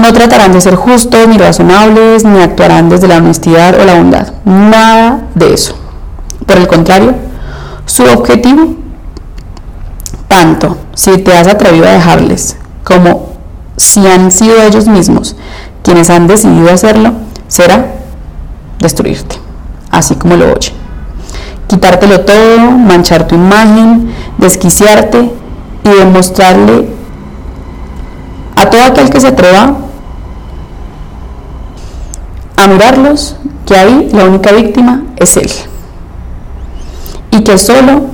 No 0.02 0.14
tratarán 0.14 0.52
de 0.52 0.62
ser 0.62 0.74
justos 0.74 1.28
ni 1.28 1.38
razonables, 1.38 2.26
ni 2.26 2.42
actuarán 2.42 2.90
desde 2.90 3.08
la 3.08 3.18
honestidad 3.18 3.80
o 3.80 3.86
la 3.86 3.94
bondad. 3.94 4.34
Nada 4.46 5.28
de 5.36 5.54
eso. 5.54 5.76
Por 6.48 6.58
el 6.58 6.68
contrario, 6.68 7.14
su 7.86 8.04
objetivo, 8.06 8.78
tanto 10.28 10.76
si 10.96 11.20
te 11.20 11.38
has 11.38 11.48
atrevido 11.48 11.88
a 11.88 11.92
dejarles 11.92 12.58
como 12.84 13.30
si 13.78 14.08
han 14.08 14.32
sido 14.32 14.60
ellos 14.64 14.88
mismos 14.88 15.36
quienes 15.84 16.10
han 16.10 16.26
decidido 16.26 16.72
hacerlo, 16.72 17.14
será 17.48 17.94
destruirte, 18.80 19.36
así 19.92 20.16
como 20.16 20.36
lo 20.36 20.46
oye. 20.46 20.74
Quitártelo 21.68 22.22
todo, 22.22 22.60
manchar 22.60 23.28
tu 23.28 23.36
imagen, 23.36 24.12
desquiciarte 24.40 25.32
y 25.84 25.90
demostrarle 25.90 26.88
a 28.56 28.68
todo 28.68 28.84
aquel 28.84 29.12
que 29.12 29.20
se 29.20 29.28
atreva 29.28 29.76
a 32.62 32.68
mirarlos 32.68 33.36
que 33.66 33.76
ahí 33.76 34.10
la 34.14 34.26
única 34.26 34.52
víctima 34.52 35.04
es 35.18 35.36
él 35.38 35.50
y 37.32 37.42
que 37.42 37.58
solo 37.58 38.08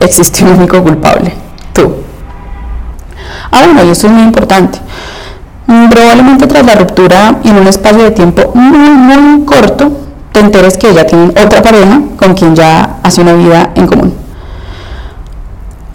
existe 0.00 0.44
un 0.44 0.50
único 0.50 0.82
culpable, 0.82 1.32
tú. 1.72 1.94
Ah, 3.50 3.62
bueno, 3.64 3.84
y 3.84 3.90
esto 3.90 4.06
es 4.06 4.12
muy 4.12 4.22
importante. 4.22 4.78
Probablemente 5.90 6.46
tras 6.46 6.64
la 6.64 6.74
ruptura 6.74 7.40
en 7.42 7.56
un 7.56 7.66
espacio 7.66 8.04
de 8.04 8.10
tiempo 8.10 8.52
muy, 8.54 8.90
muy 8.90 9.44
corto, 9.44 9.90
te 10.32 10.40
enteres 10.40 10.78
que 10.78 10.90
ella 10.90 11.06
tiene 11.06 11.30
otra 11.30 11.62
pareja 11.62 12.00
con 12.16 12.34
quien 12.34 12.54
ya 12.54 12.98
hace 13.02 13.22
una 13.22 13.32
vida 13.32 13.72
en 13.74 13.86
común. 13.86 14.14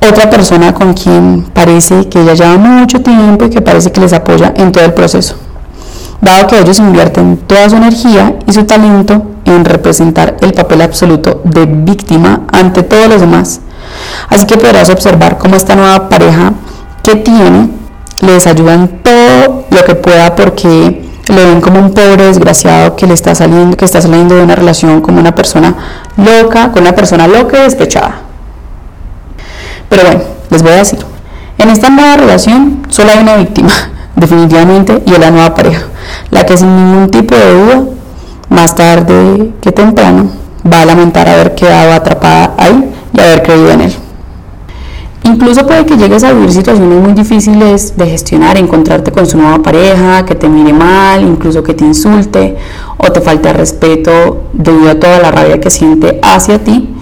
Otra 0.07 0.29
persona 0.29 0.73
con 0.73 0.93
quien 0.93 1.43
parece 1.53 2.09
que 2.09 2.21
ella 2.21 2.33
lleva 2.33 2.57
mucho 2.57 3.01
tiempo 3.01 3.45
y 3.45 3.49
que 3.49 3.61
parece 3.61 3.91
que 3.91 4.01
les 4.01 4.11
apoya 4.11 4.53
en 4.55 4.71
todo 4.71 4.83
el 4.83 4.93
proceso 4.93 5.37
dado 6.23 6.47
que 6.47 6.59
ellos 6.59 6.79
invierten 6.79 7.37
toda 7.37 7.69
su 7.69 7.75
energía 7.75 8.35
y 8.47 8.53
su 8.53 8.65
talento 8.65 9.23
en 9.45 9.65
representar 9.65 10.37
el 10.41 10.53
papel 10.53 10.81
absoluto 10.81 11.41
de 11.43 11.65
víctima 11.65 12.41
ante 12.51 12.83
todos 12.83 13.07
los 13.07 13.21
demás. 13.21 13.61
Así 14.29 14.45
que 14.45 14.57
podrás 14.57 14.89
observar 14.89 15.37
cómo 15.37 15.55
esta 15.55 15.75
nueva 15.75 16.09
pareja 16.09 16.53
que 17.03 17.15
tiene 17.15 17.69
les 18.21 18.47
ayuda 18.47 18.73
en 18.73 18.87
todo 19.03 19.65
lo 19.69 19.83
que 19.83 19.95
pueda 19.95 20.35
porque 20.35 21.03
le 21.27 21.45
ven 21.45 21.61
como 21.61 21.79
un 21.79 21.93
pobre 21.93 22.25
desgraciado 22.25 22.95
que 22.95 23.07
le 23.07 23.13
está 23.13 23.35
saliendo, 23.35 23.75
que 23.77 23.85
está 23.85 24.01
saliendo 24.01 24.35
de 24.35 24.43
una 24.43 24.55
relación 24.55 25.01
como 25.01 25.19
una 25.19 25.35
persona 25.35 25.75
loca, 26.17 26.71
con 26.71 26.83
una 26.83 26.93
persona 26.93 27.27
loca 27.27 27.59
y 27.59 27.63
despechada. 27.63 28.15
Pero 29.89 30.03
bueno, 30.03 30.21
les 30.49 30.63
voy 30.63 30.71
a 30.71 30.77
decir, 30.77 30.99
en 31.57 31.69
esta 31.69 31.89
nueva 31.89 32.17
relación 32.17 32.85
solo 32.89 33.11
hay 33.11 33.19
una 33.19 33.35
víctima, 33.35 33.71
definitivamente, 34.15 35.01
y 35.05 35.13
es 35.13 35.19
la 35.19 35.31
nueva 35.31 35.53
pareja 35.55 35.87
la 36.31 36.45
que 36.45 36.57
sin 36.57 36.75
ningún 36.75 37.09
tipo 37.09 37.35
de 37.35 37.53
duda, 37.53 37.83
más 38.49 38.75
tarde 38.75 39.51
que 39.61 39.71
temprano, 39.71 40.29
va 40.71 40.81
a 40.81 40.85
lamentar 40.85 41.27
haber 41.27 41.55
quedado 41.55 41.93
atrapada 41.93 42.53
ahí 42.57 42.91
y 43.13 43.19
haber 43.19 43.43
creído 43.43 43.71
en 43.71 43.81
él. 43.81 43.93
Incluso 45.25 45.65
puede 45.65 45.85
que 45.85 45.95
llegues 45.95 46.23
a 46.23 46.33
vivir 46.33 46.51
situaciones 46.51 47.01
muy 47.01 47.13
difíciles 47.13 47.95
de 47.95 48.07
gestionar, 48.07 48.57
encontrarte 48.57 49.11
con 49.11 49.25
su 49.25 49.37
nueva 49.37 49.59
pareja, 49.63 50.25
que 50.25 50.35
te 50.35 50.49
mire 50.49 50.73
mal, 50.73 51.21
incluso 51.21 51.63
que 51.63 51.73
te 51.73 51.85
insulte 51.85 52.57
o 52.97 53.11
te 53.11 53.21
falte 53.21 53.53
respeto 53.53 54.43
debido 54.51 54.91
a 54.91 54.99
toda 54.99 55.19
la 55.19 55.31
rabia 55.31 55.61
que 55.61 55.69
siente 55.69 56.19
hacia 56.21 56.59
ti 56.59 56.93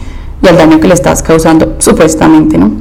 y 0.43 0.47
al 0.47 0.57
daño 0.57 0.79
que 0.79 0.87
le 0.87 0.93
estás 0.93 1.23
causando, 1.23 1.75
supuestamente, 1.79 2.59
¿no? 2.59 2.71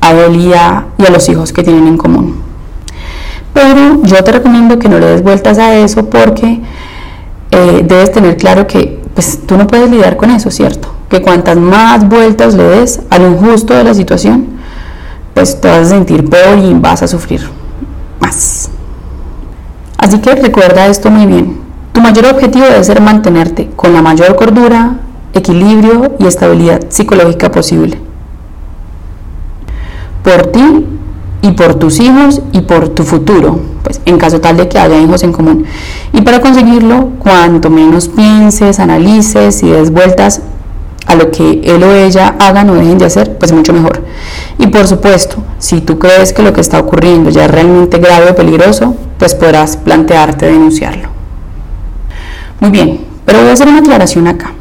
A 0.00 0.14
Delia 0.14 0.86
y 0.98 1.06
a 1.06 1.10
los 1.10 1.28
hijos 1.28 1.52
que 1.52 1.62
tienen 1.62 1.86
en 1.86 1.96
común. 1.96 2.49
Pero 3.52 4.02
yo 4.02 4.22
te 4.22 4.32
recomiendo 4.32 4.78
que 4.78 4.88
no 4.88 4.98
le 4.98 5.06
des 5.06 5.22
vueltas 5.22 5.58
a 5.58 5.74
eso 5.74 6.08
porque 6.08 6.60
eh, 7.50 7.84
debes 7.84 8.12
tener 8.12 8.36
claro 8.36 8.66
que 8.66 9.00
pues, 9.14 9.40
tú 9.46 9.56
no 9.56 9.66
puedes 9.66 9.90
lidiar 9.90 10.16
con 10.16 10.30
eso, 10.30 10.50
¿cierto? 10.50 10.88
Que 11.08 11.20
cuantas 11.20 11.56
más 11.56 12.08
vueltas 12.08 12.54
le 12.54 12.62
des 12.62 13.00
al 13.10 13.22
injusto 13.22 13.74
de 13.74 13.84
la 13.84 13.94
situación, 13.94 14.46
pues 15.34 15.60
te 15.60 15.68
vas 15.68 15.80
a 15.80 15.84
sentir 15.86 16.28
peor 16.28 16.58
y 16.58 16.74
vas 16.74 17.02
a 17.02 17.08
sufrir 17.08 17.48
más. 18.20 18.70
Así 19.98 20.18
que 20.20 20.34
recuerda 20.34 20.86
esto 20.86 21.10
muy 21.10 21.26
bien. 21.26 21.60
Tu 21.92 22.00
mayor 22.00 22.26
objetivo 22.26 22.64
debe 22.64 22.82
ser 22.84 23.00
mantenerte 23.00 23.70
con 23.74 23.92
la 23.92 24.00
mayor 24.00 24.36
cordura, 24.36 24.98
equilibrio 25.34 26.16
y 26.18 26.26
estabilidad 26.26 26.80
psicológica 26.88 27.50
posible. 27.50 27.98
Por 30.22 30.46
ti 30.52 30.86
y 31.42 31.52
por 31.52 31.74
tus 31.76 32.00
hijos 32.00 32.42
y 32.52 32.60
por 32.60 32.90
tu 32.90 33.04
futuro, 33.04 33.60
pues 33.82 34.00
en 34.04 34.18
caso 34.18 34.40
tal 34.40 34.56
de 34.56 34.68
que 34.68 34.78
haya 34.78 34.98
hijos 34.98 35.22
en 35.22 35.32
común. 35.32 35.64
Y 36.12 36.20
para 36.22 36.40
conseguirlo, 36.40 37.10
cuanto 37.18 37.70
menos 37.70 38.08
pienses, 38.08 38.78
analices 38.78 39.62
y 39.62 39.70
des 39.70 39.90
vueltas 39.90 40.42
a 41.06 41.14
lo 41.14 41.30
que 41.30 41.60
él 41.64 41.82
o 41.82 41.92
ella 41.92 42.36
hagan 42.38 42.70
o 42.70 42.74
dejen 42.74 42.98
de 42.98 43.06
hacer, 43.06 43.38
pues 43.38 43.52
mucho 43.52 43.72
mejor. 43.72 44.04
Y 44.58 44.66
por 44.66 44.86
supuesto, 44.86 45.38
si 45.58 45.80
tú 45.80 45.98
crees 45.98 46.32
que 46.32 46.42
lo 46.42 46.52
que 46.52 46.60
está 46.60 46.78
ocurriendo 46.78 47.30
ya 47.30 47.46
es 47.46 47.50
realmente 47.50 47.98
grave 47.98 48.30
o 48.30 48.34
peligroso, 48.36 48.94
pues 49.18 49.34
podrás 49.34 49.76
plantearte 49.76 50.46
denunciarlo. 50.46 51.08
Muy 52.60 52.70
bien, 52.70 53.00
pero 53.24 53.40
voy 53.40 53.48
a 53.48 53.52
hacer 53.54 53.68
una 53.68 53.78
aclaración 53.78 54.28
acá. 54.28 54.52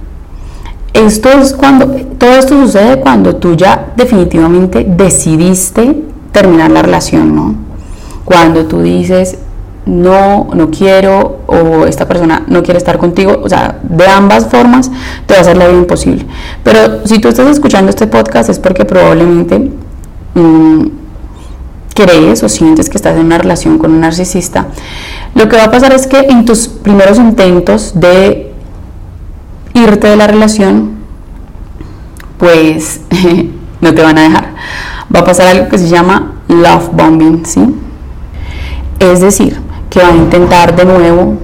Esto 0.93 1.29
es 1.29 1.53
cuando, 1.53 1.87
todo 2.17 2.31
esto 2.31 2.59
sucede 2.65 2.99
cuando 2.99 3.35
tú 3.35 3.55
ya 3.55 3.93
definitivamente 3.95 4.85
decidiste 4.87 6.08
terminar 6.31 6.71
la 6.71 6.81
relación, 6.81 7.35
¿no? 7.35 7.55
Cuando 8.25 8.65
tú 8.65 8.81
dices, 8.81 9.37
no, 9.85 10.49
no 10.53 10.69
quiero, 10.69 11.39
o 11.47 11.85
esta 11.85 12.07
persona 12.07 12.43
no 12.47 12.61
quiere 12.61 12.77
estar 12.77 12.97
contigo, 12.97 13.41
o 13.43 13.49
sea, 13.49 13.79
de 13.81 14.07
ambas 14.07 14.47
formas 14.47 14.91
te 15.25 15.33
va 15.33 15.39
a 15.39 15.41
hacer 15.41 15.57
la 15.57 15.67
vida 15.67 15.79
imposible. 15.79 16.25
Pero 16.63 17.07
si 17.07 17.19
tú 17.19 17.27
estás 17.27 17.47
escuchando 17.47 17.89
este 17.89 18.05
podcast 18.07 18.49
es 18.49 18.59
porque 18.59 18.85
probablemente 18.85 19.71
mm, 20.35 20.85
crees 21.95 22.43
o 22.43 22.49
sientes 22.49 22.89
que 22.89 22.97
estás 22.97 23.17
en 23.17 23.25
una 23.25 23.37
relación 23.37 23.77
con 23.77 23.91
un 23.91 24.01
narcisista. 24.01 24.67
Lo 25.35 25.49
que 25.49 25.57
va 25.57 25.65
a 25.65 25.71
pasar 25.71 25.93
es 25.93 26.07
que 26.07 26.19
en 26.19 26.45
tus 26.45 26.67
primeros 26.67 27.17
intentos 27.17 27.99
de 27.99 28.53
irte 29.73 30.07
de 30.07 30.15
la 30.15 30.27
relación, 30.27 30.99
pues 32.37 33.01
no 33.81 33.93
te 33.93 34.01
van 34.01 34.17
a 34.17 34.21
dejar 34.21 34.49
va 35.13 35.21
a 35.21 35.25
pasar 35.25 35.47
algo 35.47 35.69
que 35.69 35.77
se 35.77 35.87
llama 35.87 36.33
love 36.47 36.89
bombing, 36.93 37.45
¿sí? 37.45 37.75
Es 38.99 39.21
decir, 39.21 39.59
que 39.89 40.01
va 40.01 40.09
a 40.09 40.15
intentar 40.15 40.75
de 40.75 40.85
nuevo 40.85 41.37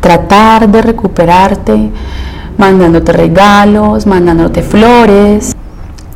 tratar 0.00 0.68
de 0.68 0.82
recuperarte, 0.82 1.90
mandándote 2.58 3.12
regalos, 3.12 4.06
mandándote 4.06 4.62
flores, 4.62 5.54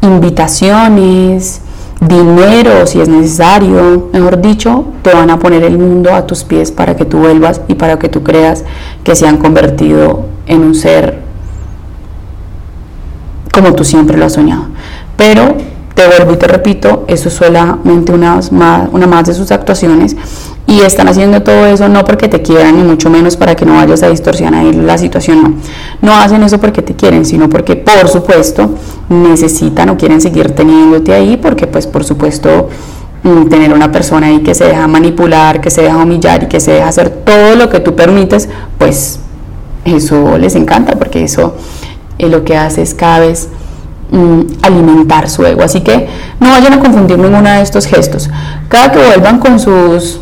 invitaciones, 0.02 1.62
dinero 2.00 2.86
si 2.86 3.00
es 3.00 3.08
necesario, 3.08 4.10
mejor 4.12 4.40
dicho, 4.40 4.84
te 5.02 5.12
van 5.12 5.30
a 5.30 5.38
poner 5.38 5.64
el 5.64 5.78
mundo 5.78 6.14
a 6.14 6.26
tus 6.26 6.44
pies 6.44 6.70
para 6.70 6.94
que 6.96 7.04
tú 7.04 7.18
vuelvas 7.18 7.62
y 7.68 7.74
para 7.74 7.98
que 7.98 8.08
tú 8.08 8.22
creas 8.22 8.64
que 9.02 9.16
se 9.16 9.26
han 9.26 9.38
convertido 9.38 10.26
en 10.46 10.62
un 10.62 10.74
ser 10.74 11.24
como 13.52 13.72
tú 13.74 13.84
siempre 13.84 14.18
lo 14.18 14.26
has 14.26 14.34
soñado. 14.34 14.66
Pero 15.16 15.56
te 15.96 16.06
vuelvo 16.06 16.34
y 16.34 16.36
te 16.36 16.46
repito, 16.46 17.04
eso 17.08 17.30
es 17.30 17.34
solamente 17.34 18.12
una 18.12 18.38
más, 18.50 19.26
de 19.26 19.32
sus 19.32 19.50
actuaciones 19.50 20.14
y 20.66 20.80
están 20.80 21.08
haciendo 21.08 21.42
todo 21.42 21.64
eso 21.64 21.88
no 21.88 22.04
porque 22.04 22.28
te 22.28 22.42
quieran 22.42 22.76
ni 22.76 22.82
mucho 22.82 23.08
menos 23.08 23.36
para 23.36 23.54
que 23.54 23.64
no 23.64 23.76
vayas 23.76 24.02
a 24.02 24.10
distorsionar 24.10 24.62
la 24.74 24.98
situación, 24.98 25.42
no. 25.42 25.54
No 26.02 26.14
hacen 26.14 26.42
eso 26.42 26.60
porque 26.60 26.82
te 26.82 26.94
quieren, 26.94 27.24
sino 27.24 27.48
porque 27.48 27.76
por 27.76 28.08
supuesto 28.08 28.74
necesitan 29.08 29.88
o 29.88 29.96
quieren 29.96 30.20
seguir 30.20 30.50
teniéndote 30.50 31.14
ahí 31.14 31.38
porque 31.38 31.66
pues 31.66 31.86
por 31.86 32.04
supuesto 32.04 32.68
mm, 33.22 33.46
tener 33.46 33.72
una 33.72 33.90
persona 33.90 34.26
ahí 34.26 34.40
que 34.40 34.54
se 34.54 34.64
deja 34.64 34.86
manipular, 34.86 35.62
que 35.62 35.70
se 35.70 35.80
deja 35.80 35.96
humillar 35.96 36.42
y 36.42 36.46
que 36.48 36.60
se 36.60 36.72
deja 36.72 36.88
hacer 36.88 37.08
todo 37.08 37.56
lo 37.56 37.70
que 37.70 37.80
tú 37.80 37.96
permites, 37.96 38.50
pues 38.76 39.20
eso 39.86 40.36
les 40.36 40.56
encanta 40.56 40.96
porque 40.98 41.22
eso 41.22 41.54
es 42.18 42.30
lo 42.30 42.44
que 42.44 42.56
hace 42.56 42.82
es 42.82 42.92
cada 42.92 43.20
vez 43.20 43.48
mm, 44.10 44.40
alimentar 44.62 45.28
su 45.28 45.44
ego. 45.44 45.62
Así 45.62 45.80
que 45.80 46.08
no 46.40 46.50
vayan 46.50 46.74
a 46.74 46.80
confundir 46.80 47.18
ninguno 47.18 47.48
de 47.48 47.62
estos 47.62 47.86
gestos. 47.86 48.30
Cada 48.68 48.92
que 48.92 48.98
vuelvan 48.98 49.38
con 49.38 49.58
sus 49.58 50.20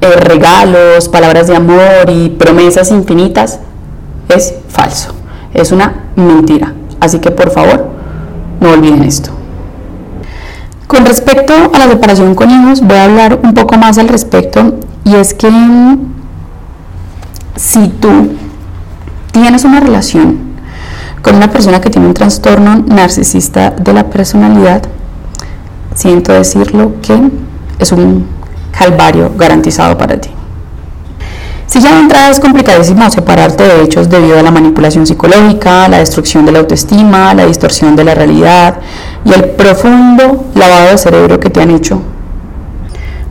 eh, 0.00 0.16
regalos, 0.16 1.08
palabras 1.08 1.46
de 1.46 1.56
amor 1.56 2.08
y 2.08 2.30
promesas 2.30 2.90
infinitas, 2.90 3.60
es 4.28 4.54
falso, 4.68 5.14
es 5.52 5.72
una 5.72 6.04
mentira. 6.16 6.74
Así 7.00 7.18
que 7.18 7.30
por 7.30 7.50
favor, 7.50 7.86
no 8.60 8.70
olviden 8.70 9.02
esto. 9.02 9.30
Con 10.86 11.06
respecto 11.06 11.52
a 11.72 11.78
la 11.78 11.88
separación 11.88 12.34
con 12.34 12.50
hijos, 12.50 12.80
voy 12.80 12.96
a 12.96 13.04
hablar 13.04 13.40
un 13.42 13.54
poco 13.54 13.76
más 13.76 13.98
al 13.98 14.08
respecto 14.08 14.74
y 15.04 15.14
es 15.14 15.34
que 15.34 15.50
mm, 15.50 15.98
si 17.56 17.88
tú 17.88 18.36
tienes 19.32 19.64
una 19.64 19.80
relación 19.80 20.43
con 21.24 21.36
una 21.36 21.50
persona 21.50 21.80
que 21.80 21.88
tiene 21.88 22.06
un 22.06 22.12
trastorno 22.12 22.84
narcisista 22.86 23.70
de 23.70 23.94
la 23.94 24.10
personalidad, 24.10 24.82
siento 25.94 26.34
decirlo 26.34 26.96
que 27.00 27.18
es 27.78 27.92
un 27.92 28.26
calvario 28.78 29.32
garantizado 29.34 29.96
para 29.96 30.20
ti. 30.20 30.28
Si 31.66 31.80
ya 31.80 31.94
de 31.94 32.00
entrada 32.00 32.28
es 32.28 32.38
complicadísimo 32.38 33.08
separarte 33.08 33.64
de 33.64 33.84
hechos 33.84 34.10
debido 34.10 34.38
a 34.38 34.42
la 34.42 34.50
manipulación 34.50 35.06
psicológica, 35.06 35.88
la 35.88 36.00
destrucción 36.00 36.44
de 36.44 36.52
la 36.52 36.58
autoestima, 36.58 37.32
la 37.32 37.46
distorsión 37.46 37.96
de 37.96 38.04
la 38.04 38.14
realidad 38.14 38.80
y 39.24 39.32
el 39.32 39.46
profundo 39.46 40.44
lavado 40.54 40.90
de 40.90 40.98
cerebro 40.98 41.40
que 41.40 41.48
te 41.48 41.62
han 41.62 41.70
hecho, 41.70 42.02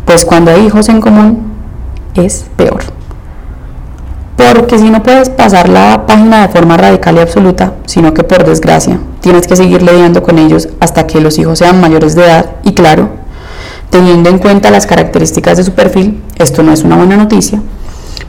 pues 0.05 0.25
cuando 0.25 0.49
hay 0.49 0.65
hijos 0.65 0.89
en 0.89 0.99
común 0.99 1.43
es 2.15 2.45
peor. 2.57 3.02
Porque 4.35 4.79
si 4.79 4.89
no 4.89 5.03
puedes 5.03 5.29
pasar 5.29 5.69
la 5.69 6.05
página 6.05 6.41
de 6.41 6.53
forma 6.53 6.75
radical 6.77 7.15
y 7.15 7.19
absoluta, 7.19 7.73
sino 7.85 8.13
que 8.13 8.23
por 8.23 8.43
desgracia 8.43 8.99
tienes 9.21 9.47
que 9.47 9.55
seguir 9.55 9.83
lidiando 9.83 10.23
con 10.23 10.39
ellos 10.39 10.69
hasta 10.79 11.05
que 11.05 11.21
los 11.21 11.37
hijos 11.37 11.59
sean 11.59 11.79
mayores 11.79 12.15
de 12.15 12.25
edad 12.25 12.55
y 12.63 12.73
claro, 12.73 13.23
Teniendo 13.93 14.31
en 14.31 14.39
cuenta 14.39 14.71
las 14.71 14.87
características 14.87 15.57
de 15.57 15.63
su 15.63 15.73
perfil, 15.73 16.19
esto 16.39 16.63
no 16.63 16.73
es 16.73 16.83
una 16.83 16.95
buena 16.95 17.15
noticia, 17.15 17.61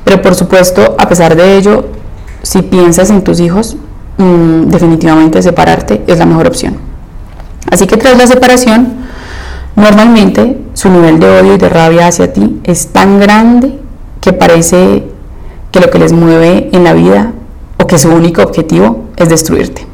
pero 0.04 0.20
por 0.20 0.34
supuesto, 0.34 0.94
a 0.98 1.08
pesar 1.08 1.36
de 1.36 1.56
ello, 1.56 1.86
si 2.42 2.60
piensas 2.60 3.08
en 3.08 3.24
tus 3.24 3.40
hijos, 3.40 3.78
mm, 4.18 4.68
definitivamente 4.68 5.40
separarte 5.40 6.04
es 6.06 6.18
la 6.18 6.26
mejor 6.26 6.48
opción. 6.48 6.76
Así 7.70 7.86
que 7.86 7.96
tras 7.96 8.18
la 8.18 8.26
separación, 8.26 8.88
normalmente 9.74 10.60
su 10.74 10.90
nivel 10.90 11.18
de 11.18 11.30
odio 11.30 11.54
y 11.54 11.56
de 11.56 11.70
rabia 11.70 12.08
hacia 12.08 12.30
ti 12.30 12.60
es 12.64 12.88
tan 12.88 13.18
grande 13.18 13.80
que 14.20 14.34
parece 14.34 15.13
que 15.74 15.80
lo 15.80 15.90
que 15.90 15.98
les 15.98 16.12
mueve 16.12 16.70
en 16.70 16.84
la 16.84 16.92
vida 16.92 17.32
o 17.78 17.88
que 17.88 17.98
su 17.98 18.08
único 18.08 18.42
objetivo 18.42 19.06
es 19.16 19.28
destruirte. 19.28 19.84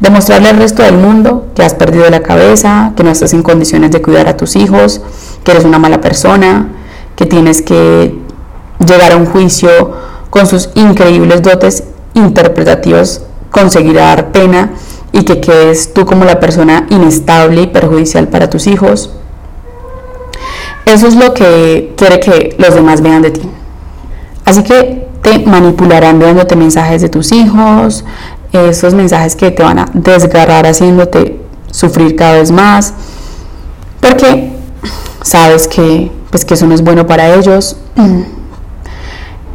Demostrarle 0.00 0.48
al 0.48 0.56
resto 0.56 0.82
del 0.82 0.96
mundo 0.96 1.48
que 1.54 1.62
has 1.62 1.74
perdido 1.74 2.08
la 2.08 2.22
cabeza, 2.22 2.94
que 2.96 3.04
no 3.04 3.10
estás 3.10 3.34
en 3.34 3.42
condiciones 3.42 3.90
de 3.90 4.00
cuidar 4.00 4.26
a 4.26 4.38
tus 4.38 4.56
hijos, 4.56 5.02
que 5.44 5.50
eres 5.50 5.66
una 5.66 5.78
mala 5.78 6.00
persona, 6.00 6.68
que 7.14 7.26
tienes 7.26 7.60
que 7.60 8.18
llegar 8.78 9.12
a 9.12 9.16
un 9.16 9.26
juicio 9.26 9.68
con 10.30 10.46
sus 10.46 10.70
increíbles 10.74 11.42
dotes 11.42 11.84
interpretativos, 12.14 13.20
conseguir 13.50 13.96
dar 13.96 14.32
pena 14.32 14.70
y 15.12 15.24
que 15.24 15.42
quedes 15.42 15.92
tú 15.92 16.06
como 16.06 16.24
la 16.24 16.40
persona 16.40 16.86
inestable 16.88 17.60
y 17.60 17.66
perjudicial 17.66 18.28
para 18.28 18.48
tus 18.48 18.66
hijos. 18.66 19.10
Eso 20.86 21.06
es 21.06 21.16
lo 21.16 21.34
que 21.34 21.92
quiere 21.98 22.18
que 22.18 22.56
los 22.58 22.74
demás 22.74 23.02
vean 23.02 23.20
de 23.20 23.32
ti. 23.32 23.42
Así 24.46 24.62
que 24.62 25.06
te 25.22 25.40
manipularán 25.40 26.20
dándote 26.20 26.56
mensajes 26.56 27.02
de 27.02 27.08
tus 27.08 27.32
hijos, 27.32 28.04
esos 28.52 28.94
mensajes 28.94 29.34
que 29.36 29.50
te 29.50 29.62
van 29.62 29.80
a 29.80 29.86
desgarrar 29.92 30.66
haciéndote 30.66 31.40
sufrir 31.70 32.16
cada 32.16 32.34
vez 32.34 32.50
más, 32.52 32.94
porque 34.00 34.52
sabes 35.22 35.66
que, 35.66 36.10
pues, 36.30 36.44
que 36.44 36.54
eso 36.54 36.66
no 36.66 36.74
es 36.74 36.82
bueno 36.82 37.06
para 37.06 37.34
ellos. 37.34 37.76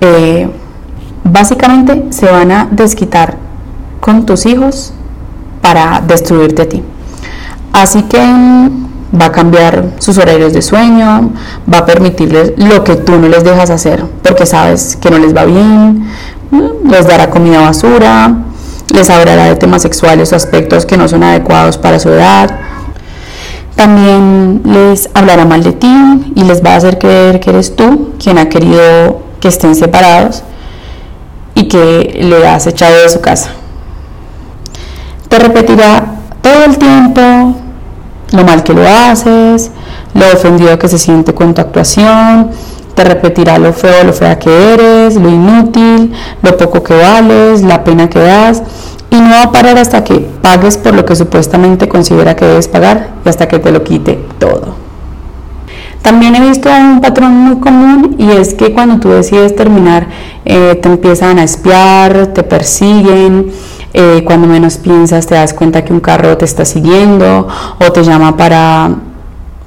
Eh, 0.04 0.50
básicamente 1.24 2.08
se 2.10 2.26
van 2.26 2.52
a 2.52 2.68
desquitar 2.72 3.38
con 4.00 4.26
tus 4.26 4.48
hijos 4.48 4.94
para 5.62 6.02
destruirte 6.02 6.64
a 6.64 6.68
ti. 6.68 6.82
Así 7.72 8.02
que 8.02 8.20
mm, 8.20 8.91
va 9.20 9.26
a 9.26 9.32
cambiar 9.32 9.92
sus 10.00 10.18
horarios 10.18 10.54
de 10.54 10.62
sueño, 10.62 11.32
va 11.72 11.80
a 11.80 11.86
permitirles 11.86 12.54
lo 12.58 12.84
que 12.84 12.96
tú 12.96 13.18
no 13.18 13.28
les 13.28 13.44
dejas 13.44 13.70
hacer, 13.70 14.06
porque 14.24 14.46
sabes 14.46 14.98
que 15.00 15.10
no 15.10 15.18
les 15.20 15.36
va 15.36 15.46
bien, 15.46 16.08
les 16.90 17.08
dará 17.08 17.30
comida 17.30 17.62
basura, 17.62 18.36
les 18.94 19.10
hablará 19.10 19.46
de 19.46 19.56
temas 19.56 19.82
sexuales 19.82 20.32
o 20.32 20.36
aspectos 20.36 20.86
que 20.86 20.98
no 20.98 21.08
son 21.08 21.24
adecuados 21.24 21.78
para 21.78 22.00
su 22.00 22.10
edad. 22.10 22.60
También 23.76 24.62
les 24.66 25.10
hablará 25.14 25.46
mal 25.46 25.64
de 25.64 25.72
ti 25.72 26.34
y 26.36 26.44
les 26.44 26.64
va 26.64 26.74
a 26.74 26.76
hacer 26.76 27.00
creer 27.00 27.40
que 27.40 27.50
eres 27.52 27.76
tú 27.76 28.12
quien 28.22 28.38
ha 28.38 28.50
querido 28.50 29.22
que 29.40 29.48
estén 29.48 29.76
separados 29.76 30.44
y 31.56 31.68
que 31.68 32.20
le 32.22 32.48
has 32.48 32.68
echado 32.68 33.02
de 33.02 33.10
su 33.10 33.22
casa. 33.22 33.52
Te 35.30 35.40
repetirá 35.40 36.04
todo 36.42 36.66
el 36.66 36.78
tiempo 36.78 37.56
lo 38.32 38.44
mal 38.44 38.64
que 38.64 38.74
lo 38.74 38.88
haces, 38.88 39.72
lo 40.14 40.26
ofendido 40.34 40.78
que 40.80 40.88
se 40.88 40.98
siente 40.98 41.34
con 41.34 41.54
tu 41.54 41.62
actuación, 41.62 42.52
te 42.96 43.04
repetirá 43.04 43.58
lo 43.58 43.74
feo, 43.74 44.04
lo 44.04 44.14
fea 44.14 44.38
que 44.40 44.74
eres, 44.74 45.16
lo 45.16 45.30
inútil, 45.30 46.14
lo 46.42 46.58
poco 46.58 46.84
que 46.84 46.94
vales, 46.94 47.62
la 47.62 47.84
pena 47.84 48.10
que 48.10 48.20
das 48.20 48.64
y 49.10 49.16
no 49.16 49.30
va 49.30 49.44
a 49.44 49.52
parar 49.52 49.78
hasta 49.78 50.04
que 50.04 50.16
pagues 50.42 50.78
por 50.78 50.94
lo 50.94 51.06
que 51.06 51.16
supuestamente 51.16 51.90
considera 51.90 52.36
que 52.36 52.46
debes 52.46 52.68
pagar 52.68 53.10
y 53.26 53.30
hasta 53.30 53.48
que 53.48 53.60
te 53.60 53.72
lo 53.72 53.84
quite 53.84 54.20
todo. 54.40 54.76
También 56.02 56.34
he 56.36 56.40
visto 56.40 56.70
un 56.70 57.02
patrón 57.02 57.32
muy 57.32 57.60
común 57.60 58.16
y 58.18 58.32
es 58.32 58.54
que 58.54 58.74
cuando 58.74 59.00
tú 59.00 59.10
decides 59.10 59.56
terminar 59.56 60.08
eh, 60.46 60.80
te 60.82 60.90
empiezan 60.90 61.38
a 61.38 61.44
espiar, 61.44 62.28
te 62.28 62.42
persiguen, 62.42 63.52
eh, 63.94 64.24
cuando 64.26 64.48
menos 64.48 64.78
piensas 64.78 65.28
te 65.28 65.36
das 65.36 65.54
cuenta 65.54 65.84
que 65.84 65.94
un 65.94 66.00
carro 66.00 66.38
te 66.38 66.46
está 66.46 66.66
siguiendo 66.66 67.48
o 67.80 67.92
te 67.92 68.04
llama 68.04 68.38
para 68.38 68.92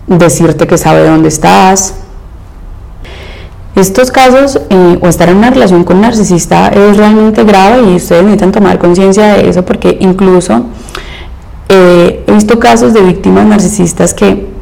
decirte 0.06 0.66
que 0.66 0.78
sabe 0.78 1.06
dónde 1.06 1.28
estás. 1.28 1.94
Estos 3.74 4.10
casos 4.12 4.60
eh, 4.70 4.98
o 5.00 5.08
estar 5.08 5.28
en 5.28 5.38
una 5.38 5.50
relación 5.50 5.82
con 5.82 5.96
un 5.96 6.02
narcisista 6.02 6.68
es 6.68 6.96
realmente 6.96 7.42
grave 7.42 7.82
y 7.82 7.96
ustedes 7.96 8.22
necesitan 8.22 8.52
tomar 8.52 8.78
conciencia 8.78 9.34
de 9.34 9.48
eso 9.48 9.64
porque 9.64 9.98
incluso 10.00 10.66
eh, 11.68 12.22
he 12.26 12.32
visto 12.32 12.58
casos 12.60 12.94
de 12.94 13.00
víctimas 13.00 13.46
narcisistas 13.46 14.14
que 14.14 14.53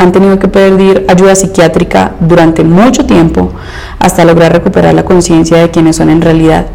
han 0.00 0.12
tenido 0.12 0.38
que 0.38 0.48
pedir 0.48 1.04
ayuda 1.08 1.34
psiquiátrica 1.34 2.12
durante 2.20 2.64
mucho 2.64 3.04
tiempo 3.04 3.50
hasta 3.98 4.24
lograr 4.24 4.50
recuperar 4.50 4.94
la 4.94 5.04
conciencia 5.04 5.58
de 5.58 5.70
quiénes 5.70 5.96
son 5.96 6.08
en 6.08 6.22
realidad 6.22 6.68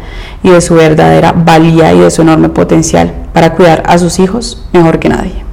y 0.44 0.50
de 0.50 0.60
su 0.60 0.76
verdadera 0.76 1.32
valía 1.32 1.92
y 1.92 1.98
de 1.98 2.10
su 2.12 2.22
enorme 2.22 2.50
potencial 2.50 3.12
para 3.32 3.54
cuidar 3.54 3.82
a 3.86 3.98
sus 3.98 4.20
hijos 4.20 4.64
mejor 4.72 5.00
que 5.00 5.08
nadie. 5.08 5.44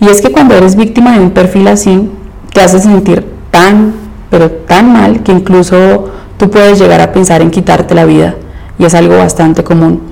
Y 0.00 0.06
es 0.06 0.22
que 0.22 0.30
cuando 0.30 0.54
eres 0.54 0.76
víctima 0.76 1.18
de 1.18 1.24
un 1.24 1.32
perfil 1.32 1.66
así, 1.66 2.08
te 2.52 2.60
hace 2.60 2.78
sentir 2.78 3.26
tan 3.50 3.94
pero 4.30 4.48
tan 4.48 4.92
mal 4.92 5.24
que 5.24 5.32
incluso 5.32 6.10
tú 6.36 6.50
puedes 6.50 6.78
llegar 6.78 7.00
a 7.00 7.12
pensar 7.12 7.42
en 7.42 7.50
quitarte 7.50 7.96
la 7.96 8.04
vida 8.04 8.36
y 8.78 8.84
es 8.84 8.94
algo 8.94 9.16
bastante 9.16 9.64
común. 9.64 10.02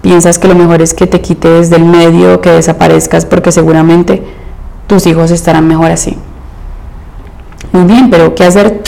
Piensas 0.00 0.38
que 0.38 0.46
lo 0.46 0.54
mejor 0.54 0.80
es 0.80 0.94
que 0.94 1.08
te 1.08 1.20
quites 1.20 1.70
del 1.70 1.84
medio, 1.84 2.40
que 2.40 2.50
desaparezcas 2.50 3.26
porque 3.26 3.50
seguramente 3.50 4.22
tus 4.86 5.06
hijos 5.06 5.30
estarán 5.30 5.66
mejor 5.66 5.90
así. 5.90 6.16
Muy 7.72 7.84
bien, 7.84 8.10
pero 8.10 8.34
¿qué 8.34 8.44
hacer 8.44 8.82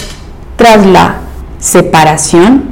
tras 0.57 0.85
la 0.85 1.17
separación 1.59 2.65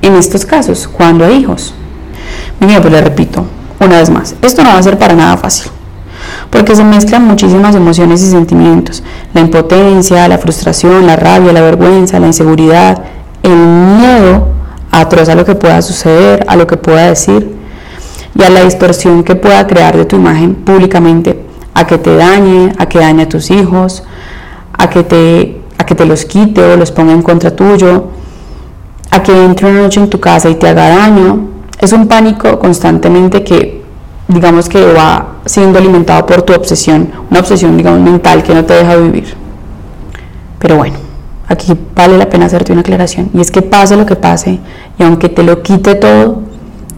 en 0.00 0.14
estos 0.16 0.46
casos, 0.46 0.88
cuando 0.88 1.24
hay 1.24 1.34
hijos? 1.36 1.74
Bien, 2.60 2.80
pues 2.80 2.92
le 2.92 3.00
repito 3.00 3.44
una 3.80 3.98
vez 3.98 4.10
más, 4.10 4.34
esto 4.42 4.62
no 4.62 4.70
va 4.70 4.78
a 4.78 4.82
ser 4.82 4.98
para 4.98 5.14
nada 5.14 5.36
fácil. 5.36 5.70
porque 6.50 6.76
se 6.76 6.84
mezclan 6.84 7.26
muchísimas 7.26 7.74
emociones 7.74 8.22
y 8.22 8.30
sentimientos, 8.30 9.02
la 9.34 9.40
impotencia, 9.40 10.28
la 10.28 10.38
frustración, 10.38 11.06
la 11.06 11.16
rabia, 11.16 11.52
la 11.52 11.62
vergüenza, 11.62 12.20
la 12.20 12.26
inseguridad, 12.26 13.02
el 13.42 13.56
miedo 13.56 14.48
atroz 14.90 15.28
a 15.30 15.34
lo 15.34 15.44
que 15.44 15.54
pueda 15.54 15.80
suceder, 15.82 16.44
a 16.46 16.56
lo 16.56 16.66
que 16.66 16.76
pueda 16.76 17.08
decir 17.08 17.56
y 18.38 18.42
a 18.42 18.50
la 18.50 18.64
distorsión 18.64 19.24
que 19.24 19.34
pueda 19.34 19.66
crear 19.66 19.96
de 19.96 20.04
tu 20.04 20.16
imagen 20.16 20.54
públicamente, 20.54 21.42
a 21.74 21.86
que 21.86 21.98
te 21.98 22.14
dañe, 22.16 22.72
a 22.78 22.86
que 22.86 22.98
dañe 22.98 23.22
a 23.22 23.28
tus 23.28 23.50
hijos, 23.50 24.02
a 24.76 24.90
que 24.90 25.02
te, 25.02 25.60
a 25.78 25.84
que 25.84 25.94
te 25.94 26.04
los 26.04 26.24
quite 26.24 26.62
o 26.62 26.76
los 26.76 26.90
ponga 26.90 27.12
en 27.12 27.22
contra 27.22 27.54
tuyo, 27.54 28.08
a 29.10 29.22
que 29.22 29.44
entre 29.44 29.70
una 29.70 29.82
noche 29.82 30.00
en 30.00 30.10
tu 30.10 30.20
casa 30.20 30.48
y 30.48 30.54
te 30.54 30.68
haga 30.68 30.88
daño. 30.88 31.48
Es 31.78 31.92
un 31.92 32.06
pánico 32.06 32.58
constantemente 32.58 33.42
que 33.42 33.82
digamos 34.28 34.68
que 34.68 34.92
va 34.92 35.36
siendo 35.44 35.78
alimentado 35.78 36.24
por 36.26 36.42
tu 36.42 36.52
obsesión, 36.52 37.10
una 37.30 37.40
obsesión 37.40 37.76
digamos 37.76 38.00
mental 38.00 38.42
que 38.42 38.54
no 38.54 38.64
te 38.64 38.74
deja 38.74 38.96
vivir. 38.96 39.34
Pero 40.58 40.76
bueno, 40.76 40.96
aquí 41.48 41.76
vale 41.94 42.16
la 42.16 42.28
pena 42.28 42.46
hacerte 42.46 42.72
una 42.72 42.82
aclaración 42.82 43.30
y 43.34 43.40
es 43.40 43.50
que 43.50 43.62
pase 43.62 43.96
lo 43.96 44.06
que 44.06 44.16
pase 44.16 44.60
y 44.98 45.02
aunque 45.02 45.28
te 45.28 45.42
lo 45.42 45.62
quite 45.62 45.96
todo, 45.96 46.42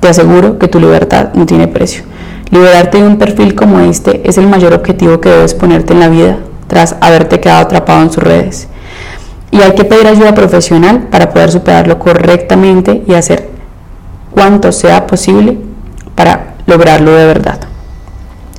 te 0.01 0.09
aseguro 0.09 0.59
que 0.59 0.69
tu 0.69 0.79
libertad 0.79 1.33
no 1.35 1.47
tiene 1.47 1.67
precio. 1.67 2.05
Liberarte 2.55 2.99
de 2.99 3.09
un 3.09 3.19
perfil 3.19 3.57
como 3.57 3.81
este 3.81 4.23
es 4.23 4.39
el 4.39 4.47
mayor 4.47 4.75
objetivo 4.75 5.21
que 5.21 5.29
debes 5.29 5.55
ponerte 5.55 5.93
en 5.93 5.99
la 5.99 6.07
vida 6.07 6.39
tras 6.69 6.95
haberte 7.01 7.41
quedado 7.41 7.63
atrapado 7.63 8.01
en 8.03 8.13
sus 8.13 8.23
redes. 8.23 8.69
Y 9.51 9.61
hay 9.61 9.75
que 9.75 9.83
pedir 9.83 10.07
ayuda 10.07 10.37
profesional 10.37 11.09
para 11.11 11.31
poder 11.31 11.51
superarlo 11.51 11.99
correctamente 11.99 13.03
y 13.09 13.15
hacer 13.15 13.51
cuanto 14.31 14.71
sea 14.71 15.05
posible 15.09 15.59
para 16.15 16.55
lograrlo 16.67 17.11
de 17.11 17.27
verdad. 17.27 17.59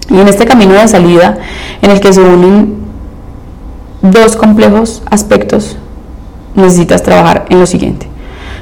Y 0.09 0.19
en 0.19 0.27
este 0.27 0.45
camino 0.45 0.73
de 0.73 0.89
salida 0.89 1.37
en 1.81 1.89
el 1.89 2.01
que 2.01 2.11
se 2.11 2.19
unen 2.19 2.75
dos 4.01 4.35
complejos 4.35 5.03
aspectos, 5.09 5.77
necesitas 6.53 7.01
trabajar 7.01 7.45
en 7.47 7.61
lo 7.61 7.65
siguiente. 7.65 8.09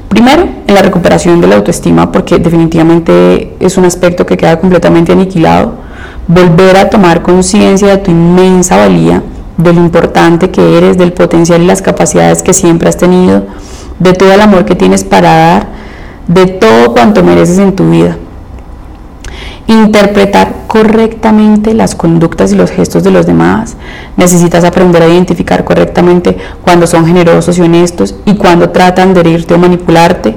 Primero, 0.08 0.48
en 0.66 0.74
la 0.74 0.82
recuperación 0.82 1.40
de 1.40 1.48
la 1.48 1.56
autoestima, 1.56 2.12
porque 2.12 2.38
definitivamente 2.38 3.56
es 3.60 3.76
un 3.76 3.84
aspecto 3.84 4.24
que 4.26 4.36
queda 4.36 4.58
completamente 4.58 5.12
aniquilado. 5.12 5.74
Volver 6.28 6.76
a 6.76 6.88
tomar 6.88 7.22
conciencia 7.22 7.88
de 7.88 7.98
tu 7.98 8.10
inmensa 8.10 8.76
valía, 8.76 9.22
de 9.56 9.72
lo 9.72 9.80
importante 9.80 10.50
que 10.50 10.78
eres, 10.78 10.96
del 10.96 11.12
potencial 11.12 11.62
y 11.62 11.66
las 11.66 11.82
capacidades 11.82 12.42
que 12.42 12.52
siempre 12.52 12.88
has 12.88 12.96
tenido, 12.96 13.44
de 13.98 14.12
todo 14.12 14.32
el 14.32 14.40
amor 14.40 14.64
que 14.64 14.74
tienes 14.74 15.04
para 15.04 15.34
dar, 15.34 15.66
de 16.28 16.46
todo 16.46 16.92
cuanto 16.92 17.22
mereces 17.22 17.58
en 17.58 17.74
tu 17.74 17.90
vida 17.90 18.16
interpretar 19.66 20.64
correctamente 20.66 21.74
las 21.74 21.94
conductas 21.94 22.52
y 22.52 22.56
los 22.56 22.70
gestos 22.70 23.02
de 23.02 23.10
los 23.10 23.26
demás. 23.26 23.76
Necesitas 24.16 24.64
aprender 24.64 25.02
a 25.02 25.08
identificar 25.08 25.64
correctamente 25.64 26.36
cuando 26.62 26.86
son 26.86 27.06
generosos 27.06 27.58
y 27.58 27.62
honestos 27.62 28.14
y 28.26 28.34
cuando 28.34 28.70
tratan 28.70 29.14
de 29.14 29.20
herirte 29.20 29.54
o 29.54 29.58
manipularte. 29.58 30.36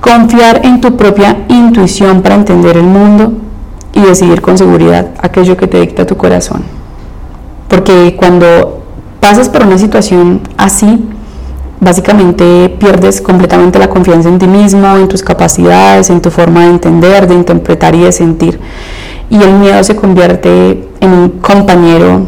Confiar 0.00 0.64
en 0.64 0.80
tu 0.80 0.96
propia 0.96 1.44
intuición 1.48 2.22
para 2.22 2.36
entender 2.36 2.76
el 2.76 2.84
mundo 2.84 3.32
y 3.92 4.02
decidir 4.02 4.40
con 4.40 4.56
seguridad 4.56 5.10
aquello 5.18 5.56
que 5.56 5.66
te 5.66 5.80
dicta 5.80 6.06
tu 6.06 6.16
corazón. 6.16 6.62
Porque 7.68 8.14
cuando 8.16 8.82
pasas 9.20 9.48
por 9.48 9.66
una 9.66 9.78
situación 9.78 10.42
así, 10.56 11.08
básicamente 11.80 12.68
pierdes 12.78 13.20
completamente 13.20 13.78
la 13.78 13.88
confianza 13.88 14.28
en 14.28 14.38
ti 14.38 14.46
mismo, 14.46 14.96
en 14.96 15.08
tus 15.08 15.22
capacidades, 15.22 16.10
en 16.10 16.20
tu 16.20 16.30
forma 16.30 16.62
de 16.62 16.70
entender, 16.70 17.26
de 17.26 17.34
interpretar 17.34 17.94
y 17.94 18.00
de 18.00 18.12
sentir. 18.12 18.58
Y 19.30 19.42
el 19.42 19.52
miedo 19.54 19.82
se 19.82 19.96
convierte 19.96 20.88
en 21.00 21.10
un 21.10 21.28
compañero 21.30 22.26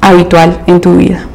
habitual 0.00 0.62
en 0.66 0.80
tu 0.80 0.96
vida. 0.96 1.26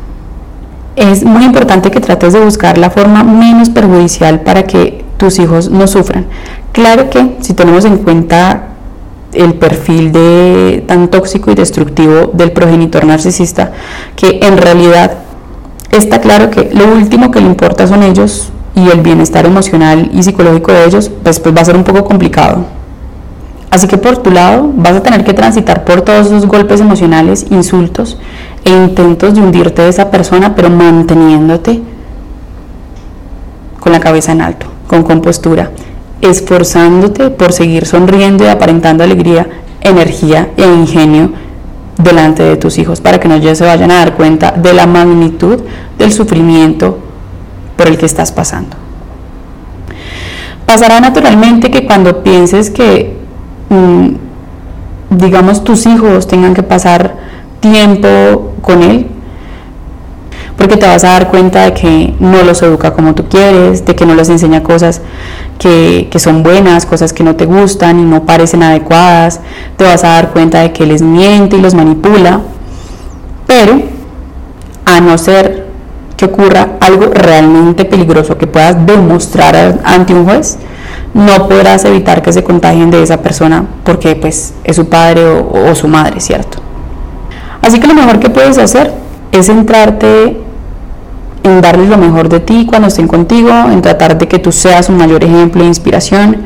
Es 0.96 1.24
muy 1.24 1.43
importante 1.43 1.89
que 1.89 2.00
trates 2.00 2.34
de 2.34 2.39
buscar 2.39 2.78
la 2.78 2.89
forma 2.89 3.24
menos 3.24 3.69
perjudicial 3.69 4.41
para 4.41 4.63
que 4.63 5.04
tus 5.17 5.39
hijos 5.39 5.69
no 5.69 5.88
sufran. 5.88 6.28
Claro 6.72 7.10
que 7.10 7.38
si 7.41 7.54
tenemos 7.54 7.86
en 7.86 7.98
cuenta 7.98 8.67
el 9.34 9.56
perfil 9.56 10.12
tan 10.86 11.08
tóxico 11.08 11.52
y 11.52 11.56
destructivo 11.56 12.32
del 12.34 12.52
progenitor 12.52 13.06
narcisista, 13.06 13.72
que 14.15 14.39
en 14.43 14.58
realidad 14.58 15.23
está 15.97 16.21
claro 16.21 16.49
que 16.49 16.69
lo 16.73 16.93
último 16.93 17.32
que 17.32 17.39
le 17.39 17.47
importa 17.47 17.88
son 17.88 18.03
ellos 18.03 18.51
y 18.75 18.89
el 18.89 19.01
bienestar 19.01 19.45
emocional 19.45 20.10
y 20.13 20.23
psicológico 20.23 20.71
de 20.71 20.86
ellos, 20.86 21.12
pues, 21.23 21.39
pues 21.39 21.56
va 21.56 21.62
a 21.62 21.65
ser 21.65 21.75
un 21.75 21.84
poco 21.84 22.03
complicado. 22.06 22.65
Así 23.69 23.88
que 23.88 23.97
por 23.97 24.17
tu 24.17 24.29
lado 24.29 24.69
vas 24.75 24.93
a 24.93 25.01
tener 25.01 25.23
que 25.23 25.34
transitar 25.34 25.84
por 25.84 26.01
todos 26.01 26.27
esos 26.27 26.45
golpes 26.45 26.79
emocionales, 26.79 27.47
insultos 27.49 28.17
e 28.65 28.69
intentos 28.69 29.34
de 29.34 29.41
hundirte 29.41 29.82
de 29.82 29.89
esa 29.89 30.12
persona, 30.12 30.56
pero 30.56 30.69
manteniéndote 30.69 31.82
con 33.79 33.91
la 33.91 33.99
cabeza 33.99 34.32
en 34.32 34.41
alto, 34.41 34.67
con 34.88 35.03
compostura, 35.03 35.71
esforzándote 36.21 37.32
por 37.32 37.51
seguir 37.51 37.86
sonriendo 37.86 38.45
y 38.45 38.47
aparentando 38.47 39.03
alegría, 39.03 39.47
energía 39.82 40.49
e 40.56 40.63
ingenio 40.63 41.32
delante 41.97 42.43
de 42.43 42.58
tus 42.58 42.77
hijos 42.77 43.01
para 43.01 43.19
que 43.19 43.27
no 43.27 43.38
ya 43.38 43.56
se 43.56 43.65
vayan 43.65 43.91
a 43.91 43.95
dar 43.95 44.15
cuenta 44.15 44.51
de 44.51 44.73
la 44.73 44.88
magnitud 44.88 45.60
del 45.97 46.12
sufrimiento 46.12 46.99
por 47.77 47.88
el 47.88 47.97
que 47.97 48.06
estás 48.06 48.32
pasando. 48.32 48.77
Pasará 50.65 50.99
naturalmente 50.99 51.69
que 51.69 51.86
cuando 51.86 52.23
pienses 52.23 52.69
que, 52.69 53.17
mm, 53.69 54.08
digamos, 55.12 55.63
tus 55.63 55.86
hijos 55.86 56.27
tengan 56.27 56.53
que 56.53 56.63
pasar 56.63 57.15
tiempo 57.60 58.53
con 58.62 58.82
él, 58.82 59.08
porque 60.58 60.78
te 60.78 60.86
vas 60.86 61.04
a 61.04 61.10
dar 61.10 61.30
cuenta 61.30 61.66
de 61.66 61.74
que 61.74 62.13
no 62.20 62.44
los 62.44 62.62
educa 62.62 62.94
como 62.94 63.16
tú 63.16 63.26
quieres, 63.28 63.86
de 63.86 63.96
que 63.96 64.06
no 64.06 64.16
les 64.16 64.30
enseña 64.30 64.62
cosas 64.63 65.02
que, 65.58 66.08
son 66.18 66.44
buenas, 66.44 66.86
cosas 66.86 67.13
que 67.13 67.24
no 67.24 67.36
te 67.36 67.46
gustan 67.46 68.00
y 68.00 68.04
no 68.04 68.26
parecen 68.26 68.63
adecuadas, 68.63 69.39
te 69.78 69.84
vas 69.84 70.04
a 70.04 70.10
dar 70.10 70.32
cuenta 70.32 70.62
de 70.62 70.72
que 70.72 70.86
les 70.86 71.02
miente 71.02 71.58
y 71.58 71.62
los 71.62 71.74
manipula, 71.74 72.42
pero 73.48 73.82
a 74.86 75.02
no 75.02 75.18
ser 75.18 75.68
que 76.18 76.26
ocurra 76.26 76.74
algo 76.80 77.08
realmente 77.13 77.86
peligroso 77.86 78.38
que 78.38 78.46
puedas 78.46 78.86
demostrar 78.86 79.80
ante 79.84 80.13
un 80.13 80.26
juez, 80.26 80.58
no 81.13 81.48
podrás 81.48 81.86
evitar 81.86 82.22
que 82.22 82.34
se 82.34 82.44
contagien 82.44 82.92
de 82.92 83.02
esa 83.02 83.22
persona 83.22 83.66
porque 83.84 84.16
pues 84.16 84.54
es 84.63 84.76
su 84.76 84.88
padre 84.88 85.26
o, 85.26 85.72
o 85.72 85.76
su 85.76 85.88
madre, 85.88 86.20
¿cierto? 86.20 86.60
Así 87.62 87.80
que 87.80 87.88
lo 87.88 87.94
mejor 87.94 88.20
que 88.20 88.30
puedes 88.30 88.58
hacer 88.58 88.94
es 89.34 89.48
centrarte 89.48 90.38
en 91.43 91.62
darles 91.62 91.89
lo 91.89 91.98
mejor 91.98 92.30
de 92.30 92.39
ti 92.39 92.65
cuando 92.65 92.88
estén 92.88 93.08
contigo, 93.08 93.50
en 93.50 93.82
tratar 93.82 94.17
de 94.17 94.28
que 94.28 94.39
tú 94.39 94.52
seas 94.52 94.89
un 94.89 94.98
mayor 94.98 95.24
ejemplo 95.24 95.63
de 95.63 95.67
inspiración, 95.67 96.38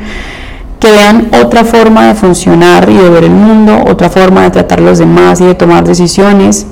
que 0.80 0.92
vean 0.92 1.30
otra 1.44 1.64
forma 1.66 2.08
de 2.08 2.16
funcionar 2.16 2.90
y 2.90 2.96
de 2.96 3.10
ver 3.10 3.26
el 3.26 3.32
mundo, 3.32 3.84
otra 3.88 4.10
forma 4.10 4.44
de 4.44 4.52
tratar 4.52 4.80
a 4.80 4.84
los 4.84 5.00
demás 5.00 5.42
y 5.42 5.46
de 5.46 5.54
tomar 5.54 5.84
decisiones. 5.84 6.66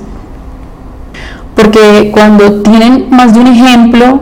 Porque 1.54 2.10
cuando 2.12 2.62
tienen 2.62 3.08
más 3.10 3.34
de 3.34 3.40
un 3.40 3.46
ejemplo 3.48 4.20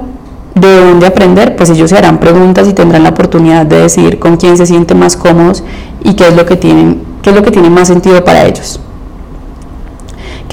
de 0.55 0.85
dónde 0.85 1.07
aprender, 1.07 1.55
pues 1.57 1.71
ellos 1.71 1.91
se 1.91 1.97
harán 1.97 2.19
preguntas 2.19 2.69
y 2.69 2.73
tendrán 2.73 3.05
la 3.05 3.11
oportunidad 3.11 3.67
de 3.67 3.83
decidir 3.83 4.19
con 4.19 4.37
quién 4.37 4.57
se 4.57 4.67
sienten 4.67 4.99
más 4.99 5.17
cómodos 5.17 5.63
y 6.03 6.15
qué 6.15 6.29
es 6.29 6.37
lo 6.37 6.45
que 6.45 6.57
tienen, 6.57 7.03
qué 7.23 7.31
es 7.31 7.37
lo 7.37 7.43
que 7.43 7.51
tiene 7.53 7.71
más 7.71 7.89
sentido 7.89 8.25
para 8.25 8.45
ellos. 8.45 8.81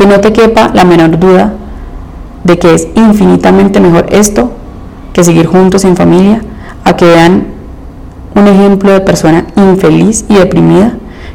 Que 0.01 0.07
no 0.07 0.19
te 0.19 0.33
quepa 0.33 0.71
la 0.73 0.83
menor 0.83 1.19
duda 1.19 1.53
de 2.43 2.57
que 2.57 2.73
es 2.73 2.87
infinitamente 2.95 3.79
mejor 3.79 4.07
esto 4.09 4.51
que 5.13 5.23
seguir 5.23 5.45
juntos 5.45 5.85
en 5.85 5.95
familia, 5.95 6.41
a 6.83 6.95
que 6.95 7.05
vean 7.05 7.49
un 8.33 8.47
ejemplo 8.47 8.93
de 8.93 9.01
persona 9.01 9.45
infeliz 9.55 10.25
y 10.27 10.33
deprimida 10.33 10.93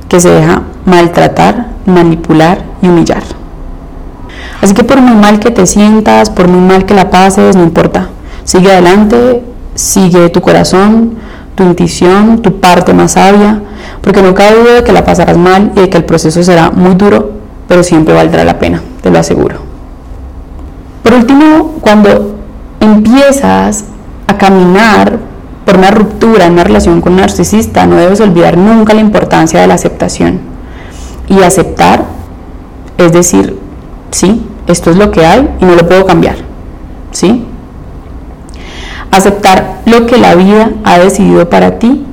que 0.09 0.18
se 0.18 0.31
deja 0.31 0.62
maltratar, 0.85 1.68
manipular 1.87 2.64
y 2.83 2.88
humillar. 2.88 3.22
Así 4.61 4.74
que 4.74 4.83
por 4.83 5.00
muy 5.00 5.14
mal 5.14 5.38
que 5.38 5.52
te 5.52 5.64
sientas, 5.64 6.29
por 6.29 6.48
muy 6.48 6.61
mal 6.61 6.87
que 6.87 6.94
la 6.94 7.09
pases, 7.09 7.55
no 7.55 7.62
importa. 7.62 8.09
Sigue 8.42 8.72
adelante, 8.72 9.44
sigue 9.76 10.29
tu 10.31 10.40
corazón, 10.40 11.14
tu 11.55 11.62
intuición, 11.62 12.42
tu 12.42 12.59
parte 12.59 12.92
más 12.92 13.12
sabia, 13.12 13.62
porque 14.00 14.22
no 14.22 14.35
cabe 14.35 14.59
duda 14.59 14.74
de 14.74 14.83
que 14.83 14.92
la 14.92 15.05
pasarás 15.05 15.38
mal 15.38 15.70
y 15.76 15.83
de 15.83 15.88
que 15.88 15.98
el 15.98 16.05
proceso 16.05 16.42
será 16.42 16.72
muy 16.72 16.96
duro, 16.96 17.36
pero 17.68 17.83
siempre 17.83 18.14
valdrá 18.14 18.44
la 18.44 18.59
pena, 18.59 18.83
te 19.02 19.11
lo 19.11 19.18
aseguro. 19.18 19.57
Por 21.02 21.14
último, 21.14 21.74
cuando 21.81 22.37
empiezas 22.81 23.85
a 24.26 24.38
caminar 24.38 25.18
por 25.64 25.76
una 25.76 25.90
ruptura 25.90 26.46
en 26.46 26.52
una 26.52 26.64
relación 26.64 27.00
con 27.00 27.14
un 27.14 27.20
narcisista, 27.20 27.87
no 27.87 27.96
debes 27.96 28.20
olvidar 28.20 28.57
nunca 28.57 28.94
la 28.94 29.00
importancia 29.00 29.61
de 29.61 29.66
la 29.66 29.74
aceptación. 29.74 30.40
Y 31.29 31.42
aceptar 31.42 32.05
es 32.98 33.12
decir, 33.12 33.59
sí, 34.11 34.46
esto 34.66 34.90
es 34.90 34.96
lo 34.96 35.11
que 35.11 35.26
hay 35.26 35.48
y 35.61 35.64
no 35.64 35.74
lo 35.74 35.87
puedo 35.87 36.07
cambiar. 36.07 36.37
¿Sí? 37.11 37.44
Aceptar 39.11 39.81
lo 39.87 40.07
que 40.07 40.18
la 40.18 40.35
vida 40.35 40.70
ha 40.85 40.98
decidido 40.98 41.48
para 41.48 41.79
ti 41.79 42.05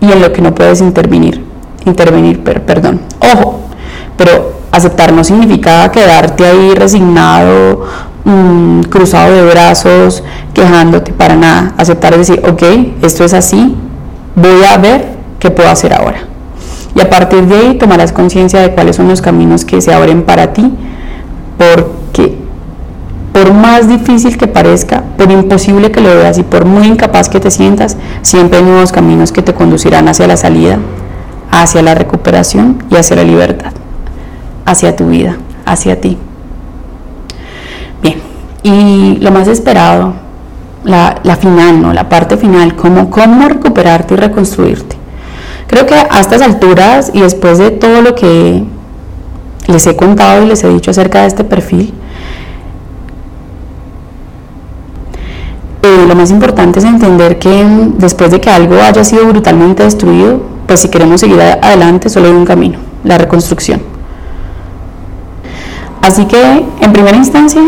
y 0.00 0.12
en 0.12 0.20
lo 0.20 0.32
que 0.32 0.42
no 0.42 0.54
puedes 0.54 0.80
intervenir. 0.80 1.44
Intervenir, 1.84 2.42
perdón. 2.42 3.00
Ojo, 3.20 3.60
pero 4.16 4.52
aceptar 4.76 5.12
no 5.12 5.24
significa 5.24 5.90
quedarte 5.90 6.44
ahí 6.44 6.74
resignado, 6.74 7.84
mm, 8.24 8.80
cruzado 8.82 9.32
de 9.32 9.50
brazos, 9.50 10.22
quejándote 10.52 11.12
para 11.12 11.36
nada. 11.36 11.74
Aceptar 11.76 12.12
es 12.14 12.26
decir, 12.26 12.42
ok, 12.46 12.62
esto 13.02 13.24
es 13.24 13.34
así, 13.34 13.76
voy 14.34 14.64
a 14.64 14.76
ver 14.78 15.06
qué 15.38 15.50
puedo 15.50 15.68
hacer 15.68 15.92
ahora. 15.94 16.18
Y 16.94 17.00
a 17.00 17.10
partir 17.10 17.46
de 17.46 17.56
ahí 17.56 17.74
tomarás 17.74 18.12
conciencia 18.12 18.60
de 18.60 18.72
cuáles 18.72 18.96
son 18.96 19.08
los 19.08 19.20
caminos 19.20 19.64
que 19.64 19.80
se 19.80 19.92
abren 19.92 20.22
para 20.22 20.52
ti, 20.52 20.72
porque 21.58 22.38
por 23.32 23.52
más 23.52 23.88
difícil 23.88 24.38
que 24.38 24.46
parezca, 24.46 25.02
por 25.18 25.30
imposible 25.30 25.90
que 25.90 26.00
lo 26.00 26.08
veas 26.08 26.38
y 26.38 26.44
por 26.44 26.64
muy 26.64 26.86
incapaz 26.86 27.28
que 27.28 27.40
te 27.40 27.50
sientas, 27.50 27.96
siempre 28.22 28.58
hay 28.58 28.64
nuevos 28.64 28.92
caminos 28.92 29.32
que 29.32 29.42
te 29.42 29.54
conducirán 29.54 30.08
hacia 30.08 30.28
la 30.28 30.36
salida, 30.36 30.78
hacia 31.50 31.82
la 31.82 31.96
recuperación 31.96 32.82
y 32.90 32.96
hacia 32.96 33.16
la 33.16 33.24
libertad, 33.24 33.72
hacia 34.74 34.94
tu 34.96 35.08
vida, 35.08 35.36
hacia 35.64 36.00
ti. 36.00 36.18
Bien, 38.02 38.20
y 38.62 39.16
lo 39.20 39.30
más 39.30 39.48
esperado, 39.48 40.14
la, 40.84 41.38
final, 41.40 41.80
¿no? 41.80 41.92
la 41.92 42.08
parte 42.08 42.36
final, 42.36 42.76
cómo, 42.76 43.10
cómo 43.10 43.48
recuperarte 43.48 44.14
y 44.14 44.16
reconstruirte. 44.18 44.96
Creo 45.66 45.86
que 45.86 45.94
a 45.94 46.20
estas 46.20 46.42
alturas 46.42 47.10
y 47.14 47.20
después 47.20 47.58
de 47.58 47.70
todo 47.70 48.02
lo 48.02 48.14
que 48.14 48.64
les 49.66 49.86
he 49.86 49.96
contado 49.96 50.42
y 50.42 50.46
les 50.46 50.62
he 50.62 50.68
dicho 50.68 50.90
acerca 50.90 51.22
de 51.22 51.28
este 51.28 51.44
perfil, 51.44 51.94
Eh, 55.84 56.06
lo 56.08 56.14
más 56.14 56.30
importante 56.30 56.78
es 56.78 56.84
entender 56.86 57.38
que 57.38 57.62
después 57.98 58.30
de 58.30 58.40
que 58.40 58.48
algo 58.48 58.76
haya 58.80 59.04
sido 59.04 59.26
brutalmente 59.26 59.82
destruido, 59.82 60.40
pues 60.66 60.80
si 60.80 60.88
queremos 60.88 61.20
seguir 61.20 61.38
adelante 61.38 62.08
solo 62.08 62.28
hay 62.28 62.32
un 62.32 62.46
camino, 62.46 62.78
la 63.04 63.18
reconstrucción. 63.18 63.82
Así 66.04 66.26
que, 66.26 66.66
en 66.82 66.92
primera 66.92 67.16
instancia, 67.16 67.62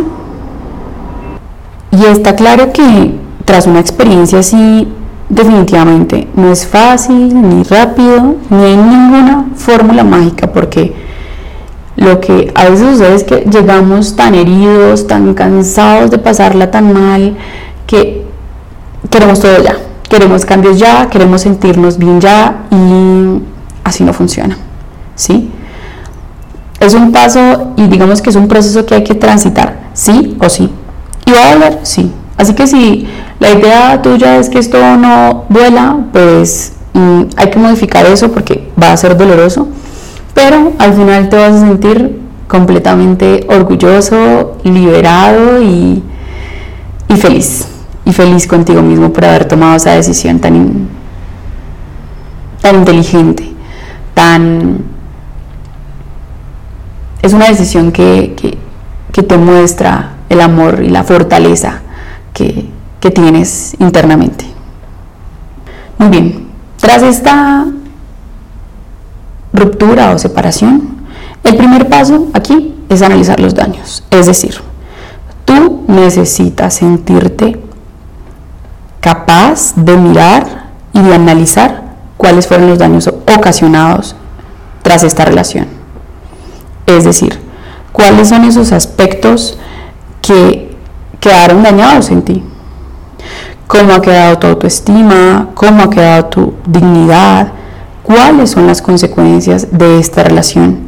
y 1.91 2.05
está 2.05 2.37
claro 2.37 2.71
que 2.71 3.15
tras 3.47 3.67
una 3.67 3.81
experiencia 3.81 4.41
así, 4.41 4.87
definitivamente 5.31 6.29
no 6.37 6.53
es 6.53 6.67
fácil, 6.67 7.33
ni 7.33 7.63
rápido, 7.63 8.37
ni 8.51 8.63
hay 8.63 8.77
ninguna 8.77 9.47
fórmula 9.57 10.05
mágica, 10.05 10.53
porque 10.53 10.93
lo 11.97 12.21
que 12.21 12.53
a 12.55 12.69
veces 12.69 12.91
sucede 12.91 13.15
es 13.15 13.25
que 13.25 13.37
llegamos 13.51 14.17
tan 14.17 14.35
heridos, 14.35 15.07
tan 15.07 15.33
cansados 15.33 16.11
de 16.11 16.19
pasarla 16.19 16.71
tan 16.71 16.93
mal, 16.93 17.39
que 17.87 18.23
queremos 19.09 19.41
todo 19.41 19.63
ya, 19.63 19.79
queremos 20.11 20.45
cambios 20.45 20.79
ya, 20.79 21.09
queremos 21.09 21.41
sentirnos 21.41 21.97
bien 21.97 22.21
ya 22.21 22.67
y 22.71 23.41
así 23.83 24.05
no 24.05 24.13
funciona, 24.13 24.59
¿sí? 25.15 25.51
Es 26.81 26.95
un 26.95 27.13
paso 27.13 27.73
y 27.77 27.87
digamos 27.87 28.21
que 28.21 28.31
es 28.31 28.37
un 28.37 28.49
proceso 28.49 28.85
que 28.85 28.97
hay 28.97 29.05
que 29.05 29.15
transitar, 29.15 29.91
sí 29.95 30.37
o 30.41 30.49
sí. 30.49 30.71
¿Y 31.25 31.33
va 31.33 31.49
a 31.49 31.53
doler? 31.55 31.81
Sí. 31.83 32.13
Así 32.37 32.55
que 32.55 32.67
si 32.67 33.07
la 33.41 33.51
idea 33.51 34.03
tuya 34.03 34.39
es 34.39 34.49
que 34.49 34.59
esto 34.59 34.79
no 34.97 35.45
duela, 35.49 35.99
pues 36.13 36.73
hay 37.37 37.51
que 37.51 37.59
modificar 37.59 38.07
eso 38.07 38.31
porque 38.31 38.71
va 38.81 38.93
a 38.93 38.97
ser 38.97 39.17
doloroso, 39.17 39.69
pero 40.35 40.73
al 40.79 40.95
final 40.95 41.29
te 41.29 41.37
vas 41.37 41.55
a 41.55 41.61
sentir 41.61 42.21
completamente 42.49 43.47
orgulloso, 43.49 44.59
liberado 44.65 45.63
y, 45.63 46.03
y 47.09 47.17
feliz 47.17 47.67
y 48.05 48.13
feliz 48.13 48.47
contigo 48.47 48.83
mismo 48.83 49.13
por 49.13 49.25
haber 49.25 49.47
tomado 49.47 49.77
esa 49.77 49.93
decisión 49.93 50.39
tan, 50.39 50.89
tan 52.61 52.77
inteligente, 52.77 53.53
tan... 54.15 54.96
Es 57.27 57.33
una 57.33 57.49
decisión 57.49 57.91
que, 57.91 58.37
que, 59.13 59.23
te 59.25 59.37
muestra 59.37 60.13
el 60.29 60.41
amor 60.41 60.85
y 60.85 60.91
la 60.91 61.03
fortaleza 61.03 61.81
que, 62.33 62.71
que 63.01 63.11
tienes 63.11 63.75
internamente. 63.81 64.45
Muy 65.99 66.09
bien, 66.09 66.47
tras 66.77 67.03
esta 67.03 67.67
ruptura 69.53 70.13
o 70.13 70.19
separación, 70.19 70.99
el 71.43 71.57
primer 71.57 71.89
paso 71.89 72.29
aquí 72.33 72.77
es 72.89 73.03
analizar 73.03 73.41
los 73.41 73.57
daños. 73.57 74.05
Es 74.13 74.27
decir, 74.27 74.55
tú 75.45 75.83
necesitas 75.89 76.75
sentirte 76.75 77.61
capaz 79.01 79.75
de 79.75 79.97
mirar 79.97 80.67
y 80.93 81.03
de 81.03 81.13
analizar 81.13 81.83
cuáles 82.17 82.47
fueron 82.47 82.69
los 82.69 82.79
daños 82.79 83.09
ocasionados 83.37 84.15
tras 84.83 85.03
esta 85.03 85.25
relación. 85.25 85.76
Es 86.87 87.05
decir, 87.05 87.39
cuáles 87.93 88.29
son 88.29 88.45
esos 88.45 88.73
aspectos 88.73 89.59
que 90.23 90.77
quedaron 91.21 91.63
dañados 91.63 92.11
en 92.11 92.23
ti. 92.23 92.43
Cómo 93.67 93.95
ha 93.95 94.01
quedado 94.01 94.39
tu 94.39 94.47
autoestima, 94.47 95.49
cómo 95.55 95.83
ha 95.83 95.91
quedado 95.91 96.27
tu 96.27 96.55
dignidad, 96.67 97.53
cuáles 98.03 98.51
son 98.51 98.67
las 98.67 98.81
consecuencias 98.81 99.69
de 99.77 99.99
esta 99.99 100.23
relación. 100.23 100.87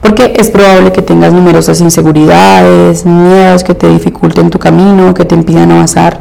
Porque 0.00 0.34
es 0.36 0.50
probable 0.50 0.92
que 0.92 1.02
tengas 1.02 1.32
numerosas 1.32 1.80
inseguridades, 1.80 3.04
miedos 3.04 3.64
que 3.64 3.74
te 3.74 3.88
dificulten 3.88 4.50
tu 4.50 4.58
camino, 4.58 5.14
que 5.14 5.24
te 5.24 5.34
impidan 5.34 5.72
avanzar 5.72 6.20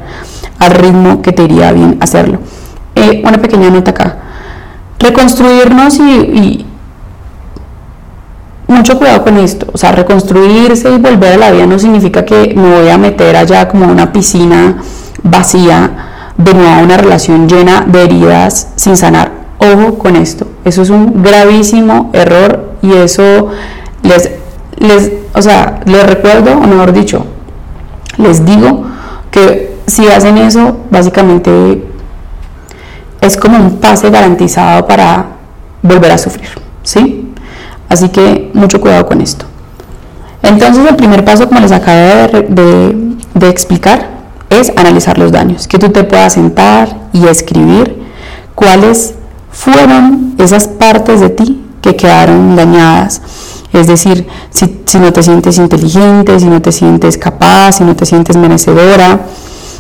al 0.58 0.72
ritmo 0.72 1.22
que 1.22 1.34
te 1.34 1.44
iría 1.44 1.72
bien 1.72 1.98
hacerlo. 2.00 2.40
Eh, 2.96 3.22
una 3.26 3.40
pequeña 3.40 3.70
nota 3.70 3.92
acá. 3.92 4.18
Reconstruirnos 5.00 6.00
y, 6.00 6.66
mucho 8.74 8.98
cuidado 8.98 9.24
con 9.24 9.38
esto. 9.38 9.68
O 9.72 9.78
sea, 9.78 9.92
reconstruirse 9.92 10.92
y 10.92 10.98
volver 10.98 11.34
a 11.34 11.38
la 11.38 11.52
vida 11.52 11.66
no 11.66 11.80
significa 11.80 12.26
que 12.26 12.54
me 12.56 12.80
voy 12.80 12.90
a 12.90 12.98
meter 12.98 13.36
allá 13.36 13.68
como 13.68 13.86
una 13.86 14.12
piscina 14.12 14.82
vacía, 15.24 15.92
de 16.38 16.54
nuevo 16.54 16.82
una 16.82 16.98
relación 16.98 17.48
llena 17.48 17.86
de 17.88 18.04
heridas 18.04 18.70
sin 18.76 18.98
sanar. 18.98 19.32
Ojo 19.60 19.98
con 19.98 20.16
esto. 20.16 20.48
Eso 20.66 20.82
es 20.82 20.90
un 20.90 21.24
gravísimo 21.24 22.10
error 22.14 22.74
y 22.82 22.94
eso 22.94 23.50
les, 24.02 24.32
les, 24.78 25.12
o 25.34 25.42
sea, 25.42 25.80
les 25.86 26.06
recuerdo, 26.06 26.52
o 26.52 26.68
mejor 26.68 26.92
dicho, 26.92 27.26
les 28.18 28.46
digo 28.46 28.86
que 29.32 29.74
si 29.88 30.08
hacen 30.08 30.38
eso, 30.38 30.78
básicamente 30.90 31.84
es 33.22 33.38
como 33.38 33.58
un 33.58 33.78
pase 33.78 34.10
garantizado 34.10 34.86
para 34.86 35.26
volver 35.82 36.12
a 36.12 36.18
sufrir, 36.18 36.50
¿sí? 36.84 37.23
Así 37.94 38.10
que 38.10 38.50
mucho 38.56 38.82
cuidado 38.82 39.06
con 39.06 39.22
esto. 39.22 39.46
Entonces 40.42 40.84
el 40.90 40.96
primer 40.96 41.24
paso, 41.24 41.48
como 41.48 41.60
les 41.60 41.72
acabo 41.72 42.28
de, 42.50 43.50
explicar, 43.50 44.10
es 44.50 44.72
analizar 44.76 45.20
los 45.20 45.32
daños, 45.32 45.68
que 45.68 45.78
tú 45.78 45.90
te 45.90 46.04
puedas 46.04 46.34
sentar 46.34 46.90
y 47.14 47.28
escribir 47.28 48.02
cuáles 48.56 49.14
fueron 49.52 50.34
esas 50.40 50.68
partes 50.68 51.20
de 51.20 51.30
ti 51.30 51.64
que 51.82 51.96
quedaron 51.96 52.56
dañadas. 52.56 53.22
Es 53.72 53.86
decir, 53.86 54.26
si, 54.50 54.98
no 54.98 55.14
te 55.14 55.22
sientes 55.22 55.60
inteligente, 55.60 56.40
si 56.40 56.48
no 56.48 56.64
te 56.64 56.72
sientes 56.72 57.20
capaz, 57.20 57.74
si 57.74 57.84
no 57.84 57.96
te 57.96 58.08
sientes 58.08 58.38
merecedora, 58.38 59.20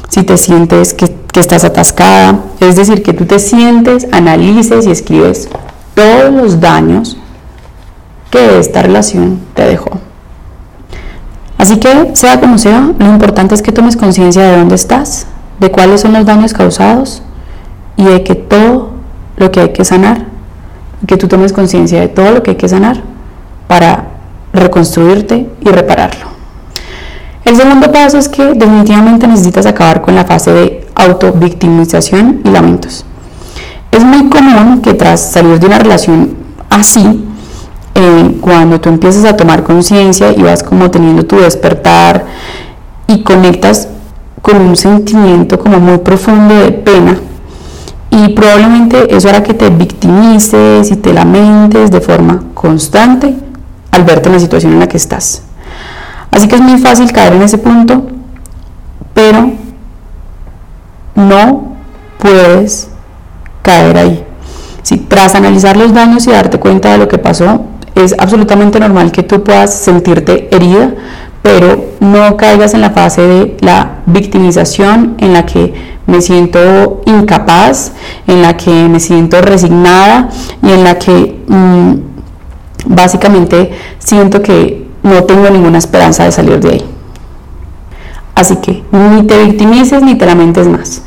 si 0.09 0.21
te 0.21 0.37
sientes 0.37 0.93
que, 0.93 1.11
estás 1.33 1.63
atascada, 1.63 2.41
es 2.59 2.75
decir, 2.75 3.01
que 3.01 3.11
tú 3.13 3.25
te 3.25 3.39
sientes, 3.39 4.07
analices 4.11 4.85
y 4.85 4.91
escribes 4.91 5.49
todos 5.95 6.31
los 6.31 6.59
daños 6.59 7.17
que 8.33 8.57
esta 8.57 8.81
relación 8.81 9.41
te 9.53 9.63
dejó. 9.63 9.91
Así 11.59 11.77
que, 11.77 12.15
sea 12.15 12.39
como 12.39 12.57
sea, 12.57 12.91
lo 12.97 13.05
importante 13.05 13.53
es 13.53 13.61
que 13.61 13.71
tomes 13.71 13.95
conciencia 13.95 14.41
de 14.41 14.57
dónde 14.57 14.73
estás, 14.73 15.27
de 15.59 15.69
cuáles 15.69 16.01
son 16.01 16.13
los 16.13 16.25
daños 16.25 16.51
causados 16.51 17.21
y 17.95 18.05
de 18.05 18.23
que 18.23 18.33
todo 18.33 18.89
lo 19.37 19.51
que 19.51 19.59
hay 19.59 19.69
que 19.69 19.85
sanar, 19.85 20.25
que 21.05 21.15
tú 21.15 21.27
tomes 21.27 21.53
conciencia 21.53 21.99
de 21.99 22.07
todo 22.07 22.31
lo 22.31 22.41
que 22.41 22.51
hay 22.51 22.57
que 22.57 22.67
sanar 22.67 23.03
para 23.67 24.07
reconstruirte 24.51 25.47
y 25.61 25.69
repararlo. 25.69 26.25
El 27.45 27.55
segundo 27.55 27.91
paso 27.91 28.17
es 28.17 28.29
que 28.29 28.55
definitivamente 28.55 29.27
necesitas 29.27 29.67
acabar 29.67 30.01
con 30.01 30.15
la 30.15 30.25
fase 30.25 30.51
de 30.51 30.87
autovictimización 30.95 32.41
y 32.43 32.49
lamentos. 32.49 33.05
Es 33.91 34.03
muy 34.03 34.27
común 34.27 34.81
que 34.81 34.95
tras 34.95 35.21
salir 35.21 35.59
de 35.59 35.67
una 35.67 35.77
relación 35.77 36.35
así, 36.71 37.23
eh, 37.95 38.37
cuando 38.41 38.79
tú 38.81 38.89
empiezas 38.89 39.25
a 39.25 39.35
tomar 39.35 39.63
conciencia 39.63 40.31
y 40.31 40.41
vas 40.41 40.63
como 40.63 40.89
teniendo 40.89 41.25
tu 41.25 41.37
despertar 41.37 42.25
y 43.07 43.23
conectas 43.23 43.87
con 44.41 44.57
un 44.57 44.75
sentimiento 44.75 45.59
como 45.59 45.79
muy 45.79 45.99
profundo 45.99 46.55
de 46.55 46.71
pena, 46.71 47.17
y 48.15 48.29
probablemente 48.29 49.15
eso 49.15 49.27
hará 49.29 49.41
que 49.41 49.55
te 49.55 49.69
victimices 49.71 50.91
y 50.91 50.95
te 50.97 51.13
lamentes 51.13 51.89
de 51.89 51.99
forma 51.99 52.43
constante 52.53 53.33
al 53.89 54.03
verte 54.03 54.29
en 54.29 54.33
la 54.33 54.39
situación 54.39 54.73
en 54.73 54.79
la 54.79 54.87
que 54.87 54.97
estás. 54.97 55.41
Así 56.29 56.47
que 56.47 56.55
es 56.55 56.61
muy 56.61 56.77
fácil 56.77 57.11
caer 57.11 57.33
en 57.33 57.41
ese 57.41 57.57
punto, 57.57 58.05
pero 59.15 59.51
no 61.15 61.73
puedes 62.19 62.89
caer 63.63 63.97
ahí. 63.97 64.23
Si 64.83 64.97
tras 64.97 65.33
analizar 65.33 65.75
los 65.75 65.93
daños 65.93 66.27
y 66.27 66.31
darte 66.31 66.59
cuenta 66.59 66.91
de 66.91 66.99
lo 66.99 67.07
que 67.07 67.17
pasó, 67.17 67.65
es 67.95 68.15
absolutamente 68.17 68.79
normal 68.79 69.11
que 69.11 69.23
tú 69.23 69.43
puedas 69.43 69.73
sentirte 69.73 70.49
herida, 70.51 70.93
pero 71.41 71.85
no 71.99 72.37
caigas 72.37 72.73
en 72.73 72.81
la 72.81 72.91
fase 72.91 73.21
de 73.21 73.57
la 73.61 73.99
victimización 74.05 75.15
en 75.19 75.33
la 75.33 75.45
que 75.45 75.73
me 76.07 76.21
siento 76.21 77.01
incapaz, 77.05 77.91
en 78.27 78.41
la 78.41 78.57
que 78.57 78.71
me 78.89 78.99
siento 78.99 79.41
resignada 79.41 80.29
y 80.61 80.71
en 80.71 80.83
la 80.83 80.99
que 80.99 81.43
mm, 81.47 81.93
básicamente 82.85 83.71
siento 83.99 84.41
que 84.41 84.87
no 85.03 85.23
tengo 85.23 85.49
ninguna 85.49 85.77
esperanza 85.77 86.23
de 86.23 86.31
salir 86.31 86.59
de 86.59 86.69
ahí. 86.69 86.85
Así 88.35 88.55
que 88.57 88.83
ni 88.91 89.23
te 89.23 89.43
victimices 89.43 90.01
ni 90.01 90.15
te 90.15 90.25
lamentes 90.25 90.67
más. 90.67 91.03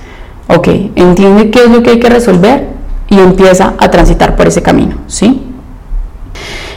Ok, 0.48 0.68
entiende 0.94 1.50
qué 1.50 1.64
es 1.64 1.70
lo 1.70 1.82
que 1.82 1.90
hay 1.90 1.98
que 1.98 2.08
resolver 2.08 2.68
y 3.08 3.18
empieza 3.18 3.74
a 3.78 3.90
transitar 3.90 4.36
por 4.36 4.46
ese 4.46 4.62
camino, 4.62 4.96
¿sí? 5.06 5.45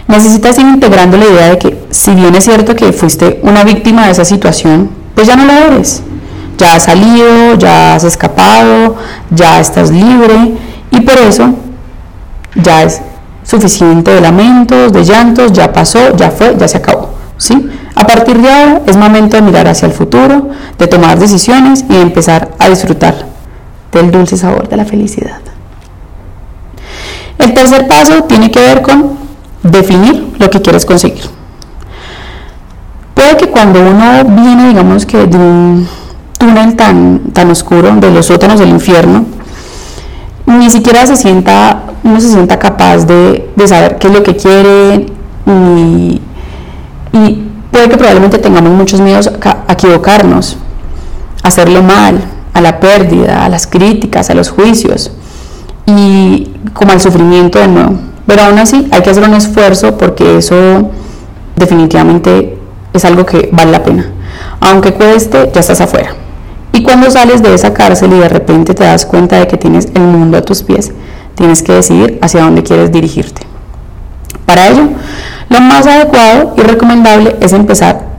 Necesitas 0.10 0.58
ir 0.58 0.65
integrando 0.65 1.17
la 1.17 1.26
idea 1.28 1.50
de 1.52 1.60
que 1.60 1.86
si 1.91 2.15
bien 2.15 2.34
es 2.34 2.43
cierto 2.43 2.76
que 2.76 2.91
fuiste 2.93 3.39
una 3.43 3.63
víctima 3.63 4.06
de 4.06 4.12
esa 4.12 4.26
situación, 4.26 4.89
pues 5.13 5.28
ya 5.28 5.36
no 5.36 5.45
la 5.45 5.67
eres. 5.67 6.02
Ya 6.58 6.74
has 6.74 6.86
salido, 6.86 7.54
ya 7.60 7.93
has 7.93 8.04
escapado, 8.04 8.95
ya 9.30 9.60
estás 9.60 9.91
libre 9.91 10.56
y 10.89 11.02
por 11.02 11.15
eso 11.19 11.54
ya 12.56 12.82
es 12.82 13.02
suficiente 13.43 14.10
de 14.10 14.19
lamentos, 14.19 14.91
de 14.91 15.04
llantos, 15.04 15.54
ya 15.54 15.72
pasó, 15.72 16.15
ya 16.17 16.32
fue, 16.32 16.56
ya 16.58 16.67
se 16.67 16.78
acabó. 16.78 17.12
¿sí? 17.38 17.69
A 17.93 18.08
partir 18.08 18.41
de 18.41 18.52
ahora 18.52 18.82
es 18.88 18.98
momento 18.98 19.38
de 19.38 19.43
mirar 19.43 19.67
hacia 19.67 19.86
el 19.86 19.91
futuro, 19.91 20.50
de 20.80 20.88
tomar 20.88 21.19
decisiones 21.19 21.86
y 21.88 21.95
empezar 21.95 22.50
a 22.58 22.67
disfrutar 22.67 23.28
del 23.91 24.10
dulce 24.10 24.38
sabor 24.38 24.67
de 24.69 24.76
la 24.76 24.86
felicidad. 24.86 25.38
El 27.38 27.54
tercer 27.54 27.88
paso 27.88 28.24
tiene 28.24 28.50
que 28.50 28.60
ver 28.60 28.82
con 28.82 29.29
definir 29.63 30.36
lo 30.39 30.50
que 30.50 30.62
quieres 30.62 30.86
conseguir. 30.86 31.24
Puede 33.13 33.38
que 33.38 33.48
cuando 33.48 33.82
uno 33.82 34.24
viene, 34.26 34.69
digamos 34.69 35.06
que 35.06 35.26
de 35.26 35.38
un 35.38 35.88
túnel 36.38 36.76
tan, 36.76 37.19
tan 37.34 37.52
oscuro, 37.52 37.95
de 37.95 38.12
los 38.12 38.28
sótanos 38.28 38.60
del 38.60 38.69
infierno, 38.69 39.26
ni 40.45 40.69
siquiera 40.69 41.06
se 41.06 41.15
sienta, 41.15 41.84
uno 42.04 42.19
se 42.19 42.30
sienta 42.30 42.58
capaz 42.58 43.06
de, 43.06 43.52
saber 43.65 43.98
qué 43.98 44.08
es 44.08 44.13
lo 44.13 44.24
que 44.24 44.36
quiere 44.36 45.06
y, 45.45 46.22
puede 47.72 47.89
que 47.89 47.98
probablemente 47.98 48.39
tengamos 48.39 48.72
muchos 48.72 49.00
miedos 49.02 49.28
a 49.28 49.74
equivocarnos, 49.74 50.58
a 51.43 51.50
hacerlo 51.50 51.84
mal, 51.84 52.19
a 52.54 52.62
la 52.62 52.80
pérdida, 52.80 53.45
a 53.45 53.50
las 53.50 53.67
críticas, 53.67 54.30
a 54.30 54.34
los 54.34 54.50
juicios 54.50 55.12
y 55.86 56.50
como 56.74 56.91
al 56.91 57.02
sufrimiento 57.02 57.60
de 57.60 57.67
nuevo. 57.67 58.00
Pero 58.30 58.44
aún 58.44 58.60
así 58.60 58.88
hay 58.92 59.02
que 59.02 59.10
hacer 59.10 59.28
un 59.28 59.34
esfuerzo 59.34 59.98
porque 59.98 60.38
eso 60.38 60.92
definitivamente 61.56 62.60
es 62.94 63.04
algo 63.04 63.26
que 63.26 63.50
vale 63.52 63.72
la 63.72 63.84
pena. 63.84 64.06
Aunque 64.60 64.94
cueste, 64.94 65.50
ya 65.52 65.62
estás 65.62 65.82
afuera. 65.82 66.13
Y 66.72 66.84
cuando 66.84 67.10
sales 67.10 67.42
de 67.42 67.56
esa 67.56 67.74
cárcel 67.74 68.13
y 68.13 68.20
de 68.20 68.30
repente 68.30 68.76
te 68.76 68.84
das 68.84 69.08
cuenta 69.08 69.39
de 69.39 69.48
que 69.48 69.58
tienes 69.58 69.88
el 69.96 70.04
mundo 70.04 70.38
a 70.38 70.44
tus 70.44 70.62
pies, 70.62 70.92
tienes 71.34 71.63
que 71.63 71.74
decidir 71.74 72.20
hacia 72.22 72.44
dónde 72.44 72.62
quieres 72.62 72.92
dirigirte. 72.92 73.42
Para 74.46 74.68
ello, 74.68 74.89
lo 75.50 75.60
más 75.62 75.88
adecuado 75.88 76.54
y 76.56 76.62
recomendable 76.62 77.36
es 77.42 77.52
empezar 77.52 78.10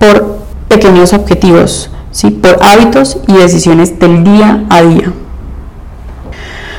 por 0.00 0.38
pequeños 0.66 1.12
objetivos, 1.12 1.88
¿sí? 2.10 2.30
por 2.30 2.58
hábitos 2.60 3.18
y 3.28 3.34
decisiones 3.34 3.96
del 4.00 4.24
día 4.24 4.64
a 4.70 4.82
día. 4.82 5.12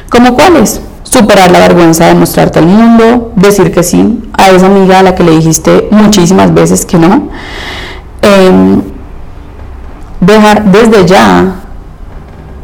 ¿Como 0.10 0.36
cuáles? 0.36 0.82
Superar 1.10 1.52
la 1.52 1.60
vergüenza 1.60 2.06
de 2.06 2.16
mostrarte 2.16 2.60
al 2.60 2.66
mundo, 2.66 3.32
decir 3.36 3.72
que 3.72 3.84
sí 3.84 4.24
a 4.38 4.50
esa 4.50 4.66
amiga 4.68 5.00
a 5.00 5.04
la 5.04 5.16
que 5.16 5.24
le 5.24 5.32
dijiste 5.32 5.88
muchísimas 5.92 6.54
veces 6.54 6.86
que 6.86 6.98
no, 6.98 7.30
em, 8.22 8.82
dejar 10.20 10.66
desde 10.66 11.06
ya 11.06 11.56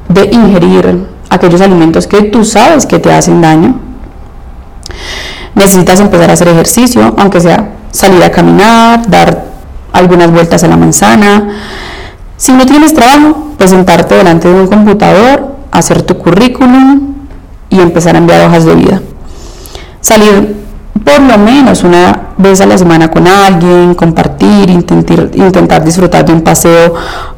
de 0.09 0.29
ingerir 0.31 1.07
aquellos 1.29 1.61
alimentos 1.61 2.05
que 2.07 2.23
tú 2.23 2.43
sabes 2.43 2.85
que 2.85 2.99
te 2.99 3.13
hacen 3.13 3.41
daño. 3.41 3.79
Necesitas 5.55 5.99
empezar 5.99 6.29
a 6.29 6.33
hacer 6.33 6.47
ejercicio, 6.47 7.13
aunque 7.17 7.39
sea 7.39 7.69
salir 7.91 8.23
a 8.23 8.31
caminar, 8.31 9.07
dar 9.07 9.45
algunas 9.93 10.31
vueltas 10.31 10.63
a 10.63 10.67
la 10.67 10.77
manzana. 10.77 11.49
Si 12.37 12.51
no 12.51 12.65
tienes 12.65 12.93
trabajo, 12.93 13.53
pues 13.57 13.69
sentarte 13.69 14.15
delante 14.15 14.49
de 14.49 14.61
un 14.61 14.67
computador, 14.67 15.55
hacer 15.71 16.01
tu 16.01 16.17
currículum, 16.17 17.12
y 17.73 17.79
empezar 17.81 18.15
a 18.15 18.19
enviar 18.19 18.47
hojas 18.47 18.65
de 18.65 18.75
vida. 18.75 19.01
Salir 19.99 20.63
por 21.03 21.19
lo 21.19 21.37
menos 21.37 21.83
una 21.83 22.29
vez 22.37 22.61
a 22.61 22.65
la 22.65 22.77
semana 22.77 23.09
con 23.09 23.27
alguien, 23.27 23.95
compartir, 23.95 24.69
intentar, 24.69 25.31
intentar 25.33 25.83
disfrutar 25.83 26.23
de 26.23 26.33
un 26.33 26.41
paseo 26.41 26.93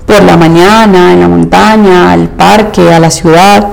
por 0.06 0.22
la 0.24 0.38
mañana, 0.38 1.14
en 1.14 1.22
la 1.22 1.28
montaña, 1.28 2.12
al 2.12 2.30
parque, 2.30 2.94
a 2.94 3.00
la 3.00 3.10
ciudad, 3.10 3.70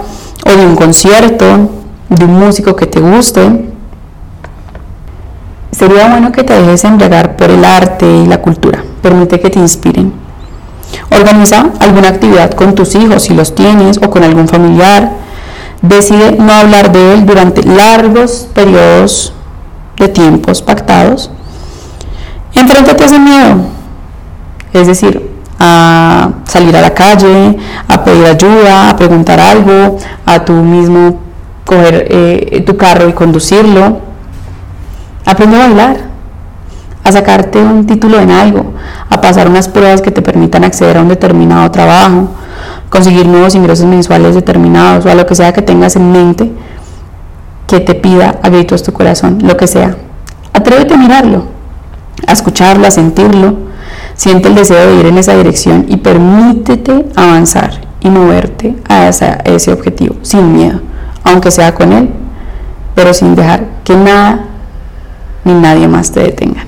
o 0.47 0.51
de 0.51 0.65
un 0.65 0.77
concierto, 0.77 1.71
de 2.09 2.25
un 2.25 2.39
músico 2.39 2.77
que 2.77 2.87
te 2.87 3.01
guste. 3.01 3.67
Sería 5.73 6.09
bueno 6.09 6.31
que 6.31 6.45
te 6.45 6.55
dejes 6.55 6.85
embriagar 6.85 7.37
por 7.37 7.51
el 7.51 7.65
arte 7.65 8.07
y 8.07 8.27
la 8.27 8.41
cultura. 8.41 8.83
Permite 9.03 9.41
que 9.41 9.51
te 9.51 9.59
inspiren. 9.59 10.13
Organiza 11.11 11.71
alguna 11.81 12.09
actividad 12.09 12.53
con 12.53 12.75
tus 12.75 12.95
hijos 12.95 13.25
si 13.25 13.35
los 13.35 13.55
tienes 13.55 13.99
o 13.99 14.11
con 14.11 14.23
algún 14.23 14.49
familiar 14.49 15.22
decide 15.83 16.37
no 16.39 16.53
hablar 16.53 16.93
de 16.93 17.15
él 17.15 17.27
durante 17.27 17.63
largos 17.65 18.49
periodos 18.55 19.35
de 19.99 20.09
tiempos 20.09 20.63
pactados, 20.63 21.31
enfréntate 22.55 23.03
a 23.03 23.07
ese 23.07 23.19
miedo, 23.19 23.57
es 24.73 24.87
decir, 24.87 25.31
a 25.59 26.31
salir 26.45 26.77
a 26.77 26.81
la 26.81 26.95
calle, 26.95 27.57
a 27.89 28.05
pedir 28.05 28.27
ayuda, 28.27 28.91
a 28.91 28.97
preguntar 28.97 29.39
algo, 29.41 29.99
a 30.25 30.45
tú 30.45 30.55
mismo 30.55 31.21
coger 31.65 32.07
eh, 32.11 32.63
tu 32.67 32.77
carro 32.77 33.09
y 33.09 33.13
conducirlo, 33.13 34.01
aprende 35.25 35.57
a 35.57 35.67
bailar, 35.67 35.97
a 37.05 37.13
sacarte 37.13 37.61
un 37.61 37.87
título 37.87 38.21
en 38.21 38.31
algo, 38.31 38.73
a 39.11 39.21
pasar 39.21 39.49
unas 39.49 39.69
pruebas 39.69 40.01
que 40.03 40.11
te 40.11 40.23
permitan 40.23 40.65
acceder 40.65 40.97
a 40.99 41.03
un 41.03 41.09
determinado 41.09 41.71
trabajo, 41.71 42.29
conseguir 42.93 43.27
nuevos 43.27 43.55
ingresos 43.55 43.87
mensuales 43.87 44.35
determinados 44.35 45.07
o 45.07 45.09
a 45.09 45.15
lo 45.15 45.25
que 45.25 45.35
sea 45.35 45.55
que 45.55 45.63
tengas 45.63 45.97
en 45.97 46.13
mente 46.13 46.53
que 47.67 47.81
te 47.81 47.95
pida 47.95 48.39
a 48.43 48.51
gritos 48.51 48.83
tu 48.83 48.93
corazón, 48.93 49.39
lo 49.43 49.57
que 49.57 49.67
sea. 49.67 49.97
Atrévete 50.53 50.93
a 50.93 50.99
mirarlo, 50.99 51.47
a 52.27 52.33
escucharlo, 52.33 52.87
a 52.87 52.91
sentirlo. 52.91 53.57
Siente 54.15 54.49
el 54.49 54.55
deseo 54.55 54.91
de 54.91 55.01
ir 55.01 55.07
en 55.07 55.17
esa 55.17 55.35
dirección 55.35 55.87
y 55.89 55.97
permítete 55.97 57.07
avanzar 57.17 57.81
y 58.03 58.11
moverte 58.11 58.77
a 58.91 59.09
ese 59.09 59.73
objetivo 59.73 60.17
sin 60.21 60.53
miedo, 60.53 60.83
aunque 61.25 61.51
sea 61.51 61.75
con 61.75 61.95
él, 61.95 62.11
pero 62.95 63.15
sin 63.15 63.35
dejar 63.35 63.65
que 63.85 63.97
nada 63.97 64.45
ni 65.45 65.55
nadie 65.55 65.89
más 65.89 66.13
te 66.13 66.21
detenga. 66.21 66.67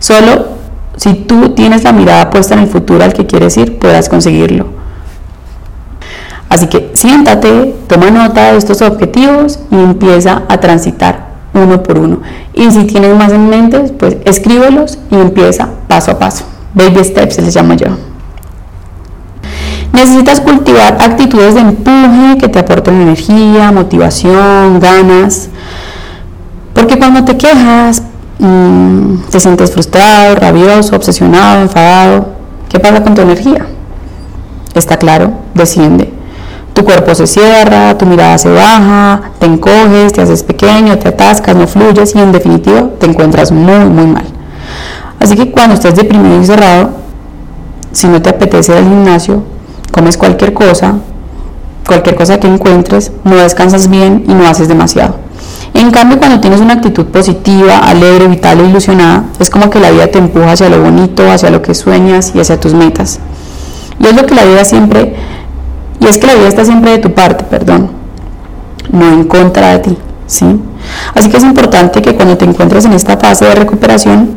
Solo 0.00 0.48
si 0.96 1.14
tú 1.14 1.50
tienes 1.50 1.84
la 1.84 1.92
mirada 1.92 2.30
puesta 2.30 2.54
en 2.54 2.60
el 2.60 2.68
futuro 2.68 3.02
al 3.02 3.12
que 3.12 3.26
quieres 3.26 3.56
ir, 3.56 3.78
puedas 3.78 4.08
conseguirlo. 4.08 4.66
Así 6.48 6.66
que 6.66 6.90
siéntate, 6.94 7.74
toma 7.86 8.10
nota 8.10 8.52
de 8.52 8.58
estos 8.58 8.82
objetivos 8.82 9.58
y 9.70 9.74
empieza 9.76 10.42
a 10.48 10.58
transitar 10.58 11.32
uno 11.54 11.82
por 11.82 11.98
uno. 11.98 12.20
Y 12.52 12.70
si 12.70 12.84
tienes 12.84 13.16
más 13.16 13.32
en 13.32 13.48
mente, 13.48 13.78
pues 13.98 14.18
escríbelos 14.24 14.98
y 15.10 15.14
empieza 15.14 15.68
paso 15.88 16.10
a 16.10 16.18
paso. 16.18 16.44
Baby 16.74 17.04
steps 17.04 17.36
se 17.36 17.42
les 17.42 17.56
llamo 17.56 17.74
yo. 17.74 17.86
Necesitas 19.92 20.40
cultivar 20.40 20.98
actitudes 21.00 21.54
de 21.54 21.60
empuje 21.60 22.38
que 22.38 22.48
te 22.48 22.58
aporten 22.58 23.00
energía, 23.00 23.72
motivación, 23.72 24.80
ganas. 24.80 25.48
Porque 26.74 26.98
cuando 26.98 27.24
te 27.24 27.36
quejas, 27.36 28.02
Mm, 28.38 29.16
te 29.30 29.40
sientes 29.40 29.72
frustrado, 29.72 30.34
rabioso, 30.36 30.96
obsesionado, 30.96 31.62
enfadado. 31.62 32.26
¿Qué 32.68 32.80
pasa 32.80 33.02
con 33.02 33.14
tu 33.14 33.22
energía? 33.22 33.66
Está 34.74 34.96
claro, 34.96 35.32
desciende. 35.54 36.12
Tu 36.72 36.84
cuerpo 36.84 37.14
se 37.14 37.26
cierra, 37.26 37.96
tu 37.98 38.06
mirada 38.06 38.38
se 38.38 38.50
baja, 38.50 39.32
te 39.38 39.46
encoges, 39.46 40.12
te 40.12 40.22
haces 40.22 40.42
pequeño, 40.42 40.98
te 40.98 41.08
atascas, 41.08 41.54
no 41.54 41.66
fluyes 41.66 42.14
y 42.14 42.18
en 42.18 42.32
definitiva 42.32 42.88
te 42.98 43.06
encuentras 43.06 43.52
muy, 43.52 43.84
muy 43.84 44.06
mal. 44.06 44.24
Así 45.20 45.36
que 45.36 45.50
cuando 45.50 45.74
estés 45.74 45.94
deprimido 45.94 46.40
y 46.40 46.46
cerrado, 46.46 46.90
si 47.92 48.08
no 48.08 48.22
te 48.22 48.30
apetece 48.30 48.72
ir 48.72 48.78
al 48.78 48.84
gimnasio, 48.84 49.42
comes 49.92 50.16
cualquier 50.16 50.54
cosa, 50.54 50.94
cualquier 51.86 52.16
cosa 52.16 52.40
que 52.40 52.48
encuentres, 52.48 53.12
no 53.22 53.36
descansas 53.36 53.88
bien 53.88 54.24
y 54.26 54.32
no 54.32 54.46
haces 54.46 54.66
demasiado. 54.66 55.16
En 55.74 55.90
cambio, 55.90 56.18
cuando 56.18 56.40
tienes 56.40 56.60
una 56.60 56.74
actitud 56.74 57.06
positiva, 57.06 57.78
alegre, 57.78 58.28
vital 58.28 58.60
e 58.60 58.64
ilusionada, 58.64 59.24
es 59.38 59.48
como 59.48 59.70
que 59.70 59.80
la 59.80 59.90
vida 59.90 60.06
te 60.08 60.18
empuja 60.18 60.52
hacia 60.52 60.68
lo 60.68 60.82
bonito, 60.82 61.30
hacia 61.30 61.50
lo 61.50 61.62
que 61.62 61.74
sueñas 61.74 62.32
y 62.34 62.40
hacia 62.40 62.60
tus 62.60 62.74
metas. 62.74 63.20
Y 63.98 64.06
es 64.06 64.14
lo 64.14 64.26
que 64.26 64.34
la 64.34 64.44
vida 64.44 64.64
siempre, 64.64 65.14
y 66.00 66.06
es 66.06 66.18
que 66.18 66.26
la 66.26 66.34
vida 66.34 66.48
está 66.48 66.64
siempre 66.64 66.90
de 66.92 66.98
tu 66.98 67.12
parte, 67.14 67.44
perdón, 67.44 67.90
no 68.90 69.12
en 69.12 69.24
contra 69.24 69.70
de 69.70 69.78
ti, 69.78 69.98
¿sí? 70.26 70.60
Así 71.14 71.30
que 71.30 71.38
es 71.38 71.44
importante 71.44 72.02
que 72.02 72.14
cuando 72.14 72.36
te 72.36 72.44
encuentres 72.44 72.84
en 72.84 72.92
esta 72.92 73.16
fase 73.16 73.46
de 73.46 73.54
recuperación, 73.54 74.30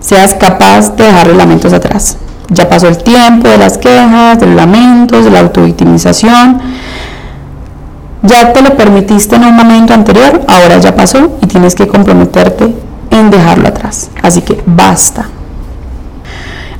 seas 0.00 0.34
capaz 0.34 0.96
de 0.96 1.04
dejar 1.04 1.26
los 1.26 1.36
lamentos 1.36 1.72
atrás. 1.72 2.16
Ya 2.48 2.68
pasó 2.68 2.88
el 2.88 2.98
tiempo 2.98 3.48
de 3.48 3.58
las 3.58 3.78
quejas, 3.78 4.40
de 4.40 4.46
los 4.46 4.56
lamentos, 4.56 5.24
de 5.24 5.30
la 5.30 5.40
autovictimización. 5.40 6.60
Ya 8.22 8.52
te 8.52 8.60
lo 8.60 8.76
permitiste 8.76 9.36
en 9.36 9.44
un 9.44 9.56
momento 9.56 9.94
anterior, 9.94 10.42
ahora 10.46 10.78
ya 10.78 10.94
pasó 10.94 11.38
y 11.40 11.46
tienes 11.46 11.74
que 11.74 11.86
comprometerte 11.86 12.74
en 13.10 13.30
dejarlo 13.30 13.68
atrás. 13.68 14.10
Así 14.22 14.42
que 14.42 14.62
basta. 14.66 15.26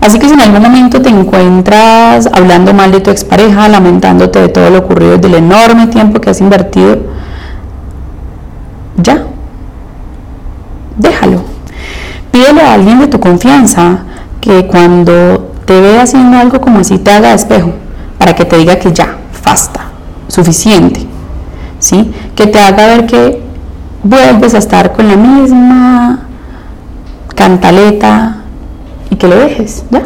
Así 0.00 0.18
que 0.18 0.28
si 0.28 0.34
en 0.34 0.40
algún 0.40 0.62
momento 0.62 1.00
te 1.00 1.10
encuentras 1.10 2.28
hablando 2.32 2.72
mal 2.72 2.90
de 2.90 3.00
tu 3.00 3.10
expareja, 3.10 3.68
lamentándote 3.68 4.40
de 4.40 4.48
todo 4.48 4.70
lo 4.70 4.78
ocurrido, 4.78 5.18
del 5.18 5.34
enorme 5.34 5.86
tiempo 5.88 6.20
que 6.20 6.30
has 6.30 6.40
invertido, 6.40 6.98
ya, 8.96 9.24
déjalo. 10.96 11.42
Pídele 12.30 12.62
a 12.62 12.74
alguien 12.74 13.00
de 13.00 13.08
tu 13.08 13.18
confianza 13.18 14.00
que 14.40 14.66
cuando 14.66 15.52
te 15.66 15.80
vea 15.80 16.02
haciendo 16.02 16.38
algo 16.38 16.60
como 16.60 16.80
así 16.80 16.98
te 16.98 17.10
haga 17.12 17.34
espejo, 17.34 17.72
para 18.18 18.34
que 18.34 18.44
te 18.44 18.56
diga 18.56 18.78
que 18.78 18.92
ya, 18.92 19.16
basta, 19.44 19.86
suficiente. 20.28 21.09
¿Sí? 21.80 22.12
Que 22.36 22.46
te 22.46 22.60
haga 22.60 22.86
ver 22.86 23.06
que 23.06 23.42
vuelves 24.04 24.54
a 24.54 24.58
estar 24.58 24.92
con 24.92 25.08
la 25.08 25.16
misma 25.16 26.20
cantaleta 27.34 28.36
y 29.10 29.16
que 29.16 29.28
lo 29.28 29.36
dejes, 29.36 29.84
¿ya? 29.90 30.02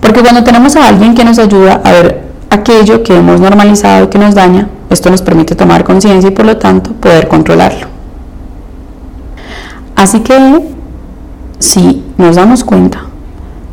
Porque 0.00 0.20
cuando 0.20 0.44
tenemos 0.44 0.76
a 0.76 0.86
alguien 0.86 1.14
que 1.14 1.24
nos 1.24 1.38
ayuda 1.38 1.80
a 1.84 1.92
ver 1.92 2.26
aquello 2.50 3.02
que 3.02 3.16
hemos 3.16 3.40
normalizado 3.40 4.04
y 4.04 4.08
que 4.08 4.18
nos 4.18 4.34
daña, 4.34 4.68
esto 4.90 5.10
nos 5.10 5.22
permite 5.22 5.54
tomar 5.54 5.84
conciencia 5.84 6.28
y 6.28 6.32
por 6.32 6.46
lo 6.46 6.56
tanto 6.56 6.92
poder 6.92 7.28
controlarlo. 7.28 7.86
Así 9.96 10.20
que 10.20 10.60
si 11.58 12.04
nos 12.18 12.36
damos 12.36 12.64
cuenta 12.64 13.00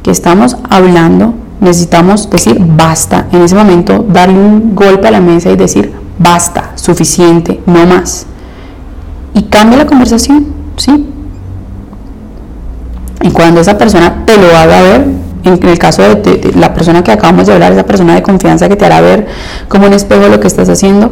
que 0.02 0.12
estamos 0.12 0.58
hablando, 0.70 1.34
necesitamos 1.62 2.30
decir 2.30 2.58
basta. 2.60 3.28
En 3.32 3.42
ese 3.42 3.56
momento 3.56 4.06
darle 4.08 4.38
un 4.38 4.76
golpe 4.76 5.08
a 5.08 5.12
la 5.12 5.22
mesa 5.22 5.52
y 5.52 5.56
decir 5.56 6.03
basta, 6.20 6.72
suficiente, 6.76 7.62
no 7.66 7.86
más. 7.86 8.26
Y 9.34 9.44
cambia 9.44 9.78
la 9.78 9.86
conversación, 9.86 10.48
¿sí? 10.78 11.08
Y 13.22 13.32
cuando 13.32 13.62
esa 13.62 13.78
persona 13.78 14.26
te 14.26 14.38
lo 14.38 14.56
haga 14.56 14.82
ver, 14.82 15.08
en 15.44 15.68
el 15.68 15.80
caso 15.80 16.02
de, 16.02 16.54
la 16.56 16.74
persona 16.74 17.04
que 17.04 17.12
acabamos 17.12 17.48
de 17.48 17.54
hablar, 17.54 17.72
esa 17.72 17.86
persona 17.86 18.16
de 18.16 18.22
confianza 18.22 18.70
que 18.70 18.76
te 18.76 18.86
hará 18.86 19.02
ver 19.02 19.28
como 19.68 19.88
un 19.88 19.94
espejo 19.94 20.28
lo 20.28 20.40
que 20.40 20.48
estás 20.48 20.70
haciendo, 20.70 21.12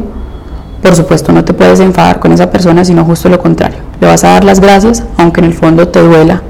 por 0.82 0.96
supuesto 0.96 1.32
no 1.32 1.44
te 1.44 1.52
puedes 1.52 1.80
enfadar 1.80 2.18
con 2.18 2.32
esa 2.32 2.50
persona, 2.50 2.84
sino 2.84 3.04
justo 3.04 3.28
lo 3.28 3.38
contrario. 3.38 3.78
Le 4.00 4.06
vas 4.06 4.24
a 4.24 4.28
dar 4.28 4.44
las 4.44 4.60
gracias, 4.60 5.04
aunque 5.16 5.40
en 5.40 5.46
el 5.46 5.54
fondo 5.54 5.88
te 5.88 6.00
duela. 6.00 6.42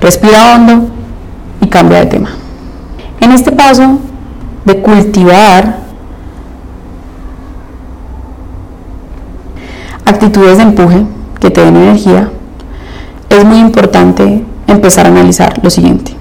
Respira 0.00 0.54
hondo 0.54 0.88
y 1.60 1.66
cambia 1.66 1.98
de 1.98 2.06
tema. 2.06 2.30
En 3.20 3.32
este 3.32 3.50
paso 3.50 3.98
de 4.64 4.80
cultivar 4.80 5.87
actitudes 10.08 10.56
de 10.56 10.62
empuje 10.64 11.06
que 11.40 11.50
te 11.50 11.60
den 11.60 11.76
energía, 11.76 12.30
es 13.28 13.44
muy 13.44 13.58
importante 13.58 14.44
empezar 14.66 15.06
a 15.06 15.10
analizar 15.10 15.60
lo 15.62 15.70
siguiente. 15.70 16.12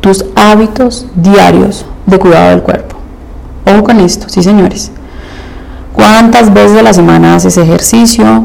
Tus 0.00 0.24
hábitos 0.34 1.06
diarios 1.14 1.86
de 2.06 2.18
cuidado 2.18 2.50
del 2.50 2.62
cuerpo. 2.62 2.96
Ojo 3.66 3.84
con 3.84 4.00
esto, 4.00 4.28
sí 4.28 4.42
señores. 4.42 4.90
¿Cuántas 5.92 6.52
veces 6.52 6.78
a 6.78 6.82
la 6.82 6.92
semana 6.92 7.34
haces 7.34 7.56
ejercicio? 7.56 8.44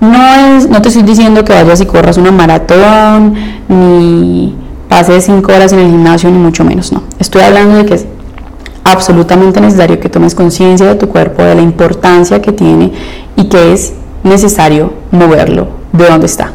No, 0.00 0.56
es, 0.56 0.68
no 0.68 0.80
te 0.82 0.88
estoy 0.88 1.02
diciendo 1.02 1.44
que 1.44 1.52
vayas 1.52 1.80
y 1.80 1.86
corras 1.86 2.16
una 2.16 2.30
maratón, 2.30 3.34
ni 3.68 4.54
pases 4.88 5.24
cinco 5.24 5.52
horas 5.52 5.72
en 5.72 5.80
el 5.80 5.90
gimnasio, 5.90 6.30
ni 6.30 6.38
mucho 6.38 6.64
menos, 6.64 6.92
no. 6.92 7.02
Estoy 7.18 7.42
hablando 7.42 7.76
de 7.78 7.86
que 7.86 8.13
absolutamente 8.84 9.60
necesario 9.60 9.98
que 9.98 10.08
tomes 10.08 10.34
conciencia 10.34 10.86
de 10.86 10.94
tu 10.94 11.08
cuerpo, 11.08 11.42
de 11.42 11.54
la 11.54 11.62
importancia 11.62 12.40
que 12.40 12.52
tiene 12.52 12.92
y 13.36 13.44
que 13.48 13.72
es 13.72 13.94
necesario 14.22 14.92
moverlo 15.10 15.68
de 15.92 16.06
donde 16.06 16.26
está. 16.26 16.52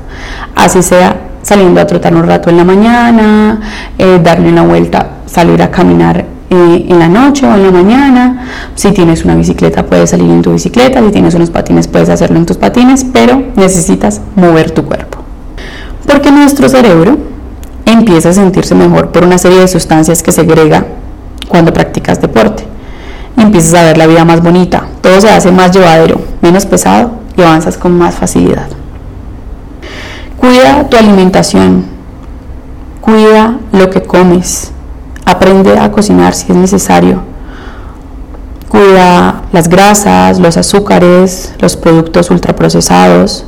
Así 0.56 0.82
sea 0.82 1.30
saliendo 1.42 1.82
a 1.82 1.88
trotar 1.88 2.14
un 2.14 2.28
rato 2.28 2.50
en 2.50 2.58
la 2.58 2.64
mañana, 2.64 3.60
eh, 3.98 4.20
darle 4.24 4.50
una 4.50 4.64
vuelta, 4.64 5.18
salir 5.26 5.62
a 5.62 5.72
caminar 5.72 6.26
eh, 6.50 6.86
en 6.88 7.00
la 7.00 7.08
noche 7.08 7.48
o 7.48 7.54
en 7.54 7.64
la 7.64 7.72
mañana. 7.72 8.48
Si 8.76 8.92
tienes 8.92 9.24
una 9.24 9.36
bicicleta, 9.36 9.86
puedes 9.86 10.10
salir 10.10 10.30
en 10.30 10.42
tu 10.42 10.52
bicicleta. 10.52 11.02
Si 11.02 11.12
tienes 11.12 11.34
unos 11.36 11.50
patines, 11.50 11.88
puedes 11.88 12.10
hacerlo 12.10 12.38
en 12.38 12.46
tus 12.46 12.58
patines, 12.58 13.06
pero 13.12 13.42
necesitas 13.56 14.22
mover 14.36 14.72
tu 14.72 14.84
cuerpo. 14.86 15.20
Porque 16.06 16.32
nuestro 16.32 16.70
cerebro 16.70 17.18
empieza 17.86 18.30
a 18.30 18.34
sentirse 18.34 18.76
mejor 18.76 19.10
por 19.10 19.24
una 19.24 19.38
serie 19.38 19.60
de 19.60 19.68
sustancias 19.68 20.22
que 20.22 20.32
segrega 20.32 20.86
cuando 21.50 21.74
practicas 21.74 22.22
deporte. 22.22 22.64
empiezas 23.36 23.74
a 23.74 23.84
ver 23.84 23.98
la 23.98 24.08
vida 24.08 24.24
más 24.24 24.42
bonita, 24.42 24.86
todo 25.02 25.20
se 25.20 25.30
hace 25.30 25.52
más 25.52 25.72
llevadero, 25.72 26.22
menos 26.42 26.66
pesado 26.66 27.12
y 27.36 27.42
avanzas 27.42 27.78
con 27.78 27.98
más 27.98 28.16
facilidad. 28.16 28.68
Cuida 30.38 30.88
tu 30.90 30.96
alimentación, 30.96 31.86
cuida 33.02 33.58
lo 33.72 33.90
que 33.90 34.02
comes, 34.04 34.72
aprende 35.26 35.78
a 35.78 35.92
cocinar 35.92 36.34
si 36.34 36.52
es 36.52 36.58
necesario, 36.58 37.22
cuida 38.70 39.44
las 39.52 39.68
grasas, 39.68 40.40
los 40.40 40.56
azúcares, 40.58 41.54
los 41.60 41.76
productos 41.76 42.30
ultraprocesados. 42.32 43.46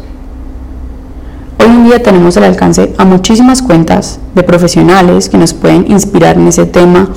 Hoy 1.61 1.69
en 1.69 1.83
día 1.83 2.01
tenemos 2.01 2.37
al 2.37 2.45
alcance 2.45 2.91
a 2.97 3.05
muchísimas 3.05 3.61
cuentas 3.61 4.19
de 4.33 4.41
profesionales 4.41 5.29
que 5.29 5.37
nos 5.37 5.53
pueden 5.53 5.91
inspirar 5.91 6.37
en 6.37 6.47
ese 6.47 6.65
tema, 6.65 7.09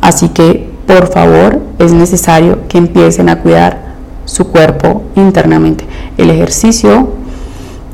así 0.00 0.30
que 0.30 0.70
por 0.86 1.12
favor 1.12 1.60
es 1.78 1.92
necesario 1.92 2.66
que 2.66 2.78
empiecen 2.78 3.28
a 3.28 3.40
cuidar 3.40 3.96
su 4.24 4.46
cuerpo 4.46 5.02
internamente. 5.16 5.84
El 6.16 6.30
ejercicio 6.30 7.10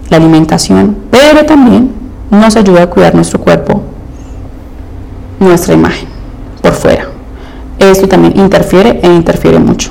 la 0.09 0.19
alimentación, 0.19 0.97
pero 1.11 1.45
también 1.45 1.91
nos 2.31 2.55
ayuda 2.55 2.85
a 2.85 2.91
cuidar 2.91 3.17
nuestro 3.17 3.41
cuerpo, 3.41 3.83
nuestra 5.41 5.75
imagen 5.75 6.07
por 6.63 6.75
fuera. 6.75 7.09
Esto 7.81 8.07
también 8.07 8.39
interfiere 8.39 9.01
e 9.03 9.13
interfiere 9.13 9.59
mucho. 9.59 9.91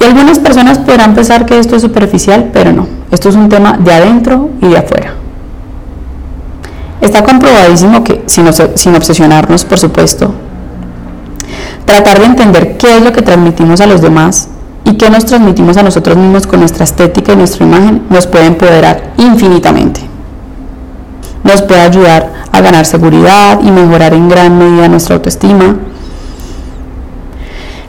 Y 0.00 0.04
algunas 0.04 0.38
personas 0.38 0.78
podrán 0.78 1.14
pensar 1.14 1.44
que 1.44 1.58
esto 1.58 1.76
es 1.76 1.82
superficial, 1.82 2.48
pero 2.50 2.72
no. 2.72 2.93
Esto 3.14 3.28
es 3.28 3.36
un 3.36 3.48
tema 3.48 3.78
de 3.78 3.92
adentro 3.92 4.50
y 4.60 4.66
de 4.66 4.76
afuera. 4.76 5.14
Está 7.00 7.22
comprobadísimo 7.22 8.02
que, 8.02 8.24
sin, 8.26 8.48
obsesionarnos, 8.96 9.64
por 9.64 9.78
supuesto, 9.78 10.34
tratar 11.86 12.18
de 12.18 12.26
entender 12.26 12.76
qué 12.76 12.96
es 12.96 13.02
lo 13.04 13.12
que 13.12 13.22
transmitimos 13.22 13.80
a 13.80 13.86
los 13.86 14.00
demás 14.00 14.48
y 14.84 14.94
que 14.94 15.10
nos 15.10 15.26
transmitimos 15.26 15.76
a 15.76 15.84
nosotros 15.84 16.16
mismos 16.16 16.48
con 16.48 16.58
nuestra 16.58 16.82
estética 16.82 17.34
y 17.34 17.36
nuestra 17.36 17.64
imagen 17.64 18.02
nos 18.10 18.26
puede 18.26 18.46
empoderar 18.46 19.12
infinitamente. 19.16 20.00
Nos 21.44 21.62
puede 21.62 21.82
ayudar 21.82 22.32
a 22.50 22.60
ganar 22.62 22.84
seguridad 22.84 23.60
y 23.62 23.70
mejorar 23.70 24.12
en 24.12 24.28
gran 24.28 24.58
medida 24.58 24.88
nuestra 24.88 25.14
autoestima. 25.14 25.76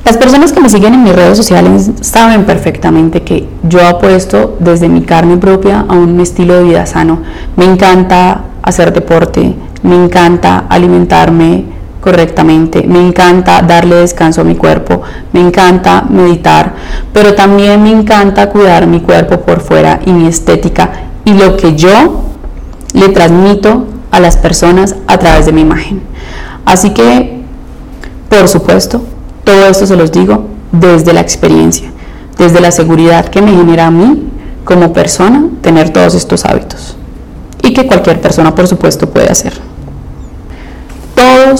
Las 0.05 0.17
personas 0.17 0.51
que 0.53 0.61
me 0.61 0.69
siguen 0.69 0.93
en 0.93 1.03
mis 1.03 1.15
redes 1.15 1.35
sociales 1.35 1.89
saben 2.01 2.45
perfectamente 2.45 3.23
que 3.23 3.49
yo 3.63 3.87
apuesto 3.87 4.55
desde 4.59 4.87
mi 4.87 5.01
carne 5.01 5.37
propia 5.37 5.83
a 5.87 5.93
un 5.93 6.19
estilo 6.19 6.53
de 6.53 6.63
vida 6.63 6.85
sano. 6.85 7.23
Me 7.55 7.65
encanta 7.65 8.41
hacer 8.61 8.93
deporte, 8.93 9.55
me 9.81 9.95
encanta 9.95 10.65
alimentarme 10.69 11.65
correctamente, 12.01 12.83
me 12.87 12.99
encanta 12.99 13.63
darle 13.63 13.95
descanso 13.95 14.41
a 14.41 14.43
mi 14.43 14.53
cuerpo, 14.53 15.01
me 15.33 15.41
encanta 15.41 16.05
meditar, 16.07 16.73
pero 17.11 17.33
también 17.33 17.81
me 17.81 17.89
encanta 17.89 18.51
cuidar 18.51 18.85
mi 18.85 18.99
cuerpo 18.99 19.39
por 19.41 19.59
fuera 19.59 19.99
y 20.05 20.11
mi 20.11 20.27
estética 20.27 20.91
y 21.25 21.33
lo 21.33 21.57
que 21.57 21.75
yo 21.75 22.25
le 22.93 23.09
transmito 23.09 23.87
a 24.11 24.19
las 24.19 24.37
personas 24.37 24.97
a 25.07 25.17
través 25.17 25.47
de 25.47 25.51
mi 25.51 25.61
imagen. 25.61 26.03
Así 26.63 26.91
que, 26.91 27.41
por 28.29 28.47
supuesto, 28.47 29.01
todo 29.45 29.67
esto 29.67 29.87
se 29.87 29.95
los 29.95 30.11
digo 30.11 30.47
desde 30.73 31.13
la 31.13 31.21
experiencia, 31.21 31.89
desde 32.37 32.59
la 32.59 32.71
seguridad 32.71 33.29
que 33.29 33.41
me 33.41 33.51
genera 33.51 33.87
a 33.87 33.91
mí 33.91 34.23
como 34.65 34.91
persona 34.91 35.47
tener 35.61 35.91
todos 35.91 36.15
estos 36.15 36.43
hábitos 36.43 36.97
y 37.63 37.73
que 37.73 37.87
cualquier 37.87 38.19
persona, 38.19 38.53
por 38.53 38.67
supuesto, 38.67 39.09
puede 39.09 39.29
hacer 39.29 39.53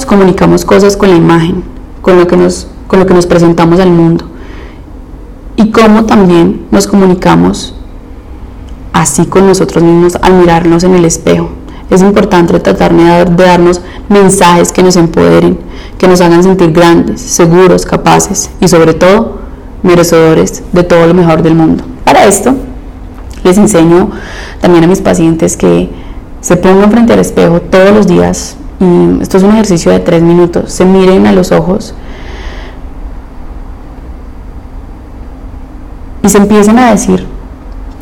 comunicamos 0.06 0.66
cosas 0.66 0.98
con 0.98 1.10
la 1.10 1.16
imagen, 1.16 1.64
con 2.02 2.18
lo 2.18 2.28
que 2.28 2.36
nos, 2.36 2.68
con 2.88 3.00
lo 3.00 3.06
que 3.06 3.14
nos 3.14 3.26
presentamos 3.26 3.80
al 3.80 3.92
mundo. 3.92 4.26
Y 5.56 5.72
cómo 5.72 6.06
también 6.06 6.66
nos 6.72 6.88
comunicamos 6.88 7.74
así 8.92 9.26
con 9.26 9.48
nosotros 9.48 9.84
mismos 9.84 10.18
al 10.22 10.34
mirarnos 10.34 10.84
en 10.84 10.96
el 10.96 11.06
espejo. 11.06 11.50
Es 11.90 12.02
importante 12.02 12.60
tratar 12.60 12.94
de 12.94 13.44
darnos 13.46 13.82
mensajes 14.10 14.72
que 14.72 14.82
nos 14.82 14.96
empoderen, 14.96 15.60
que 15.98 16.08
nos 16.08 16.20
hagan 16.22 16.44
sentir 16.44 16.72
grandes, 16.72 17.22
seguros, 17.22 17.86
capaces 17.86 18.50
y 18.60 18.68
sobre 18.68 18.94
todo 18.94 19.40
merecedores 19.84 20.64
de 20.72 20.84
todo 20.84 21.06
lo 21.06 21.14
mejor 21.14 21.44
del 21.44 21.56
mundo. 21.56 21.84
Para 22.04 22.26
esto, 22.26 22.56
les 23.44 23.58
enseño 23.58 24.10
también 24.60 24.84
a 24.84 24.88
mis 24.88 25.02
pacientes 25.02 25.56
que 25.56 25.90
se 26.42 26.58
pongan 26.58 26.92
frente 26.92 27.14
al 27.14 27.20
espejo 27.20 27.62
todos 27.62 27.92
los 27.92 28.08
días. 28.08 28.58
Y 28.80 29.22
esto 29.22 29.38
es 29.38 29.44
un 29.44 29.52
ejercicio 29.52 29.92
de 29.92 30.00
tres 30.00 30.22
minutos. 30.22 30.72
Se 30.74 30.86
miren 30.86 31.28
a 31.28 31.32
los 31.32 31.52
ojos 31.52 31.94
y 36.24 36.30
se 36.30 36.38
empiecen 36.40 36.80
a 36.80 36.92
decir 36.92 37.26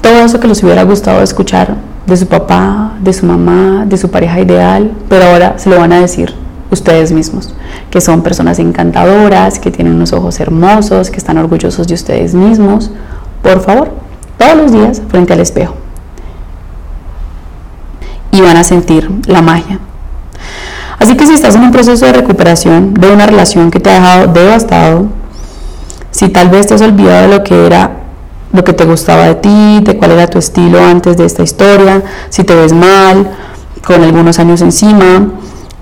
todo 0.02 0.14
eso 0.24 0.40
que 0.40 0.48
les 0.48 0.64
hubiera 0.64 0.84
gustado 0.84 1.22
escuchar 1.22 1.76
de 2.06 2.18
su 2.18 2.28
papá, 2.28 2.94
de 3.02 3.14
su 3.14 3.26
mamá, 3.26 3.86
de 3.86 3.98
su 3.98 4.10
pareja 4.10 4.40
ideal, 4.40 4.92
pero 5.10 5.26
ahora 5.26 5.58
se 5.58 5.70
lo 5.70 5.80
van 5.80 5.94
a 5.94 6.00
decir 6.00 6.34
ustedes 6.70 7.12
mismos, 7.12 7.54
que 7.90 8.02
son 8.02 8.22
personas 8.24 8.60
encantadoras, 8.60 9.60
que 9.60 9.72
tienen 9.72 9.94
unos 9.94 10.12
ojos 10.12 10.40
hermosos, 10.40 11.10
que 11.10 11.18
están 11.18 11.38
orgullosos 11.38 11.88
de 11.88 11.94
ustedes 11.94 12.34
mismos. 12.34 12.92
Por 13.42 13.62
favor, 13.62 13.92
todos 14.38 14.58
los 14.58 14.72
días 14.72 15.02
frente 15.08 15.34
al 15.34 15.40
espejo. 15.40 15.76
Y 18.32 18.42
van 18.42 18.58
a 18.58 18.64
sentir 18.64 19.10
la 19.28 19.42
magia. 19.42 19.80
Así 21.00 21.16
que 21.16 21.26
si 21.26 21.34
estás 21.34 21.56
en 21.56 21.64
un 21.64 21.72
proceso 21.72 22.06
de 22.06 22.14
recuperación 22.14 22.94
de 22.94 23.12
una 23.12 23.26
relación 23.26 23.70
que 23.72 23.80
te 23.80 23.90
ha 23.90 23.94
dejado 23.94 24.28
devastado, 24.28 25.08
si 26.12 26.30
tal 26.30 26.50
vez 26.50 26.68
te 26.68 26.74
has 26.74 26.82
olvidado 26.82 27.24
de 27.30 27.38
lo 27.38 27.44
que 27.44 27.66
era 27.66 28.03
lo 28.54 28.64
que 28.64 28.74
te 28.74 28.86
gustaba 28.86 29.26
de 29.26 29.36
ti, 29.36 29.80
de 29.82 29.98
cuál 29.98 30.12
era 30.12 30.28
tu 30.28 30.38
estilo 30.38 30.80
antes 30.82 31.18
de 31.18 31.26
esta 31.26 31.44
historia, 31.44 32.04
si 32.30 32.44
te 32.44 32.56
ves 32.56 32.72
mal, 32.72 33.32
con 33.86 34.02
algunos 34.04 34.40
años 34.40 34.62
encima, 34.62 35.32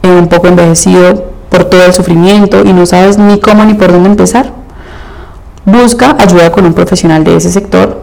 eh, 0.02 0.10
un 0.10 0.28
poco 0.28 0.48
envejecido 0.48 1.32
por 1.50 1.66
todo 1.66 1.86
el 1.86 1.94
sufrimiento 1.94 2.64
y 2.66 2.72
no 2.72 2.86
sabes 2.86 3.18
ni 3.18 3.40
cómo 3.40 3.66
ni 3.66 3.74
por 3.74 3.92
dónde 3.92 4.10
empezar. 4.10 4.54
Busca 5.66 6.16
ayuda 6.18 6.52
con 6.52 6.66
un 6.66 6.74
profesional 6.74 7.24
de 7.26 7.36
ese 7.36 7.52
sector 7.52 8.02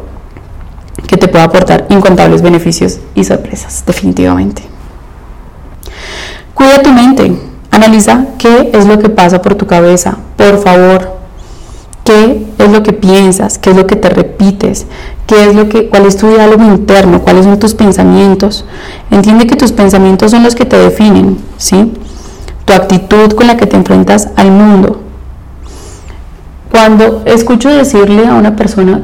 que 1.07 1.17
te 1.17 1.29
pueda 1.29 1.45
aportar 1.45 1.87
incontables 1.89 2.43
beneficios 2.43 2.99
y 3.15 3.25
sorpresas, 3.25 3.85
definitivamente. 3.87 4.63
Cuida 6.53 6.83
tu 6.83 6.93
mente, 6.93 7.41
analiza 7.71 8.27
qué 8.39 8.71
es 8.75 8.87
lo 8.87 8.99
que 8.99 9.09
pasa 9.09 9.41
por 9.41 9.55
tu 9.55 9.67
cabeza, 9.67 10.19
por 10.37 10.63
favor, 10.63 11.18
qué 12.09 12.47
es 12.57 12.73
lo 12.73 12.83
que 12.83 12.95
piensas, 12.95 13.59
qué 13.59 13.69
es 13.69 13.77
lo 13.77 13.87
que 13.87 13.95
te 13.95 14.09
repites, 14.09 14.87
qué 15.27 15.45
es 15.45 15.55
lo 15.55 15.69
que, 15.69 15.91
cuál 15.91 16.07
es 16.07 16.17
tu 16.17 16.27
diálogo 16.27 16.65
interno, 16.65 17.21
cuáles 17.21 17.45
son 17.45 17.59
tus 17.59 17.75
pensamientos. 17.75 18.65
Entiende 19.11 19.47
que 19.47 19.57
tus 19.57 19.73
pensamientos 19.73 20.31
son 20.31 20.43
los 20.43 20.55
que 20.55 20.65
te 20.65 20.79
definen, 20.79 21.37
¿sí? 21.59 21.93
Tu 22.65 22.73
actitud 22.73 23.33
con 23.35 23.47
la 23.47 23.59
que 23.59 23.67
te 23.67 23.77
enfrentas 23.77 24.31
al 24.37 24.51
mundo. 24.51 25.03
Cuando 26.71 27.25
escucho 27.27 27.69
decirle 27.69 28.27
a 28.27 28.33
una 28.37 28.57
persona, 28.57 29.03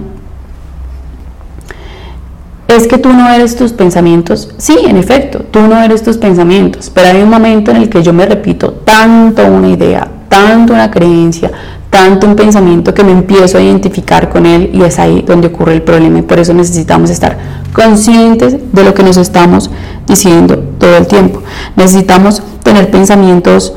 es 2.68 2.86
que 2.86 2.96
tú 2.96 3.12
no 3.12 3.28
eres 3.28 3.54
tus 3.54 3.74
pensamientos. 3.74 4.54
Sí, 4.56 4.78
en 4.82 4.96
efecto, 4.96 5.40
tú 5.50 5.60
no 5.60 5.78
eres 5.82 6.02
tus 6.02 6.16
pensamientos, 6.16 6.88
pero 6.88 7.08
hay 7.08 7.22
un 7.22 7.28
momento 7.28 7.70
en 7.70 7.76
el 7.76 7.90
que 7.90 8.02
yo 8.02 8.14
me 8.14 8.24
repito 8.24 8.72
tanto 8.72 9.44
una 9.44 9.68
idea, 9.68 10.08
tanto 10.30 10.72
una 10.72 10.90
creencia, 10.90 11.50
tanto 11.94 12.26
un 12.26 12.34
pensamiento 12.34 12.92
que 12.92 13.04
me 13.04 13.12
empiezo 13.12 13.56
a 13.56 13.60
identificar 13.60 14.28
con 14.28 14.46
él 14.46 14.68
y 14.72 14.82
es 14.82 14.98
ahí 14.98 15.22
donde 15.24 15.46
ocurre 15.46 15.74
el 15.74 15.82
problema 15.82 16.18
y 16.18 16.22
por 16.22 16.40
eso 16.40 16.52
necesitamos 16.52 17.08
estar 17.08 17.38
conscientes 17.72 18.56
de 18.72 18.82
lo 18.82 18.92
que 18.94 19.04
nos 19.04 19.16
estamos 19.16 19.70
diciendo 20.04 20.58
todo 20.76 20.96
el 20.96 21.06
tiempo. 21.06 21.40
Necesitamos 21.76 22.42
tener 22.64 22.90
pensamientos 22.90 23.74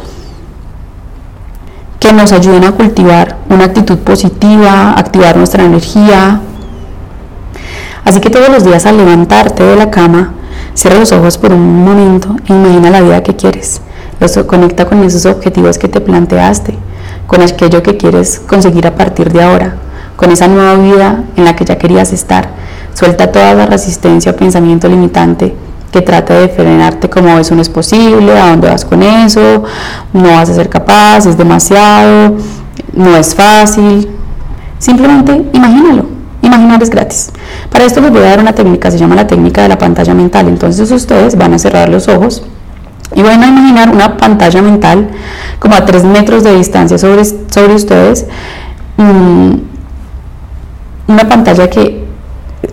que 1.99 2.11
nos 2.11 2.31
ayuden 2.31 2.63
a 2.63 2.71
cultivar 2.71 3.37
una 3.51 3.65
actitud 3.65 3.99
positiva, 3.99 4.93
activar 4.93 5.37
nuestra 5.37 5.63
energía. 5.63 6.41
Así 8.03 8.19
que 8.19 8.31
todos 8.31 8.49
los 8.49 8.63
días 8.63 8.87
al 8.87 8.97
levantarte 8.97 9.61
de 9.61 9.75
la 9.75 9.91
cama, 9.91 10.33
cierra 10.73 10.97
los 10.97 11.11
ojos 11.11 11.37
por 11.37 11.53
un 11.53 11.85
momento 11.85 12.35
e 12.47 12.51
imagina 12.51 12.89
la 12.89 13.01
vida 13.01 13.21
que 13.21 13.35
quieres. 13.35 13.79
Los 14.19 14.35
conecta 14.47 14.85
con 14.85 15.03
esos 15.03 15.27
objetivos 15.27 15.77
que 15.77 15.87
te 15.87 16.01
planteaste 16.01 16.79
con 17.27 17.41
aquello 17.41 17.83
que 17.83 17.97
quieres 17.97 18.39
conseguir 18.39 18.87
a 18.87 18.95
partir 18.95 19.31
de 19.31 19.43
ahora, 19.43 19.75
con 20.15 20.31
esa 20.31 20.47
nueva 20.47 20.75
vida 20.75 21.23
en 21.35 21.45
la 21.45 21.55
que 21.55 21.65
ya 21.65 21.77
querías 21.77 22.13
estar. 22.13 22.49
Suelta 22.93 23.31
toda 23.31 23.53
la 23.53 23.65
resistencia 23.65 24.31
o 24.31 24.35
pensamiento 24.35 24.87
limitante 24.87 25.55
que 25.91 26.01
trata 26.01 26.39
de 26.39 26.49
frenarte 26.49 27.09
como 27.09 27.37
eso 27.37 27.55
no 27.55 27.61
es 27.61 27.69
posible, 27.69 28.37
a 28.37 28.49
dónde 28.49 28.69
vas 28.69 28.83
con 28.83 29.03
eso, 29.03 29.63
no 30.13 30.29
vas 30.31 30.49
a 30.49 30.53
ser 30.53 30.69
capaz, 30.69 31.25
es 31.25 31.37
demasiado, 31.37 32.35
no 32.93 33.15
es 33.15 33.35
fácil. 33.35 34.09
Simplemente 34.79 35.45
imagínalo. 35.53 36.05
Imaginar 36.41 36.81
es 36.81 36.89
gratis. 36.89 37.31
Para 37.71 37.85
esto 37.85 37.99
les 37.99 38.11
voy 38.11 38.21
a 38.21 38.29
dar 38.29 38.39
una 38.39 38.53
técnica, 38.53 38.89
se 38.89 38.97
llama 38.97 39.15
la 39.15 39.27
técnica 39.27 39.61
de 39.63 39.69
la 39.69 39.77
pantalla 39.77 40.13
mental. 40.13 40.47
Entonces 40.47 40.89
ustedes 40.91 41.37
van 41.37 41.53
a 41.53 41.59
cerrar 41.59 41.89
los 41.89 42.07
ojos 42.07 42.43
y 43.15 43.21
van 43.21 43.43
a 43.43 43.47
imaginar 43.47 43.89
una 43.89 44.17
pantalla 44.17 44.61
mental 44.61 45.09
como 45.59 45.75
a 45.75 45.85
3 45.85 46.03
metros 46.03 46.43
de 46.43 46.55
distancia 46.55 46.97
sobre, 46.97 47.23
sobre 47.25 47.75
ustedes. 47.75 48.25
Mm, 48.97 49.53
una 51.07 51.29
pantalla 51.29 51.69
que 51.69 52.05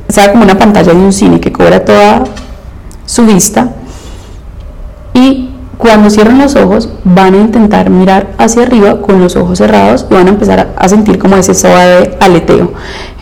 sea 0.09 0.33
como 0.33 0.45
una 0.45 0.59
pantalla 0.59 0.93
de 0.93 0.99
un 0.99 1.13
cine 1.13 1.41
que 1.41 1.53
cobra 1.53 1.85
toda 1.85 2.25
su 3.07 3.25
vista. 3.25 3.71
Y 5.13 5.51
cuando 5.79 6.11
cierren 6.11 6.39
los 6.39 6.57
ojos 6.57 6.89
van 7.05 7.35
a 7.35 7.39
intentar 7.39 7.91
mirar 7.91 8.33
hacia 8.39 8.63
arriba 8.63 9.01
con 9.03 9.21
los 9.21 9.37
ojos 9.37 9.59
cerrados 9.59 10.07
y 10.11 10.15
van 10.15 10.27
a 10.27 10.31
empezar 10.31 10.75
a 10.77 10.89
sentir 10.89 11.19
como 11.19 11.37
ese 11.37 11.55
suave 11.55 12.17
aleteo. 12.21 12.73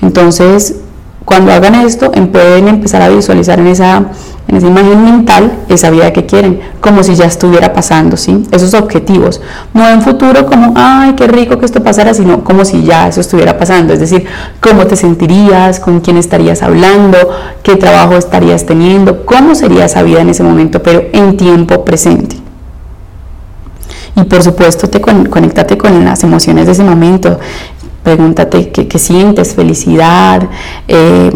Entonces, 0.01 0.77
cuando 1.25 1.53
hagan 1.53 1.75
esto, 1.75 2.11
pueden 2.13 2.69
empezar 2.69 3.03
a 3.03 3.09
visualizar 3.09 3.59
en 3.59 3.69
esa 3.69 4.07
en 4.49 4.57
esa 4.57 4.67
imagen 4.67 5.05
mental 5.05 5.53
esa 5.69 5.91
vida 5.91 6.13
que 6.13 6.27
quieren, 6.27 6.61
como 6.81 7.03
si 7.03 7.15
ya 7.15 7.25
estuviera 7.25 7.73
pasando, 7.73 8.17
¿sí? 8.17 8.45
Esos 8.51 8.75
objetivos. 8.75 9.41
No 9.73 9.89
en 9.89 10.03
futuro 10.03 10.47
como, 10.47 10.75
ay, 10.77 11.15
qué 11.15 11.27
rico 11.27 11.59
que 11.59 11.65
esto 11.65 11.83
pasara, 11.83 12.13
sino 12.13 12.45
como 12.45 12.65
si 12.65 12.83
ya 12.83 13.09
eso 13.09 13.21
estuviera 13.21 13.57
pasando. 13.57 13.93
Es 13.93 14.01
decir, 14.01 14.27
cómo 14.61 14.87
te 14.87 14.97
sentirías, 14.97 15.81
con 15.81 16.01
quién 16.01 16.17
estarías 16.17 16.63
hablando, 16.63 17.19
qué 17.63 17.77
trabajo 17.77 18.17
estarías 18.17 18.67
teniendo, 18.67 19.25
cómo 19.25 19.55
sería 19.55 19.85
esa 19.85 20.03
vida 20.03 20.21
en 20.21 20.29
ese 20.29 20.43
momento, 20.43 20.83
pero 20.83 21.03
en 21.13 21.37
tiempo 21.37 21.85
presente. 21.85 22.37
Y 24.15 24.25
por 24.25 24.43
supuesto, 24.43 24.89
te 24.89 25.01
conéctate 25.01 25.79
con 25.79 26.05
las 26.05 26.23
emociones 26.23 26.67
de 26.67 26.73
ese 26.73 26.85
momento. 26.85 27.39
Pregúntate 28.03 28.71
qué, 28.71 28.99
sientes, 28.99 29.55
felicidad. 29.55 30.43
Eh, 30.89 31.31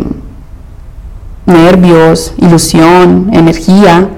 nervios, 1.47 2.35
ilusión, 2.39 3.31
energía. 3.33 4.09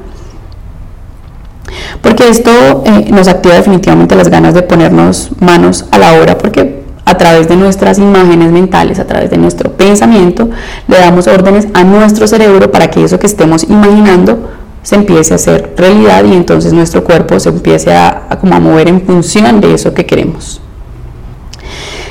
Porque 2.02 2.28
esto 2.28 2.50
eh, 2.84 3.08
nos 3.10 3.28
activa 3.28 3.54
definitivamente 3.54 4.16
las 4.16 4.28
ganas 4.28 4.54
de 4.54 4.62
ponernos 4.62 5.30
manos 5.40 5.84
a 5.90 5.98
la 5.98 6.20
obra, 6.20 6.38
porque 6.38 6.82
a 7.04 7.16
través 7.16 7.48
de 7.48 7.56
nuestras 7.56 7.98
imágenes 7.98 8.52
mentales, 8.52 8.98
a 8.98 9.06
través 9.06 9.30
de 9.30 9.38
nuestro 9.38 9.72
pensamiento, 9.72 10.50
le 10.88 10.98
damos 10.98 11.26
órdenes 11.26 11.68
a 11.72 11.82
nuestro 11.82 12.26
cerebro 12.26 12.70
para 12.70 12.90
que 12.90 13.02
eso 13.02 13.18
que 13.18 13.26
estemos 13.26 13.64
imaginando 13.64 14.50
se 14.82 14.94
empiece 14.94 15.32
a 15.32 15.36
hacer 15.36 15.74
realidad 15.76 16.24
y 16.24 16.34
entonces 16.34 16.72
nuestro 16.72 17.04
cuerpo 17.04 17.40
se 17.40 17.48
empiece 17.48 17.94
a, 17.94 18.28
como 18.40 18.54
a 18.54 18.60
mover 18.60 18.88
en 18.88 19.02
función 19.02 19.60
de 19.60 19.74
eso 19.74 19.94
que 19.94 20.06
queremos. 20.06 20.60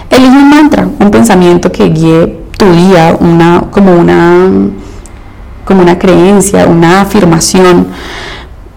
Elige 0.09 0.30
un 0.30 0.49
mantra, 0.49 0.88
un 0.99 1.11
pensamiento 1.11 1.72
que 1.72 1.89
guíe 1.89 2.39
tu 2.57 2.72
día, 2.72 3.18
una, 3.20 3.65
como 3.72 3.95
una 3.95 4.49
como 5.68 5.82
una 5.82 5.99
creencia, 5.99 6.65
una 6.65 7.01
afirmación, 7.01 7.88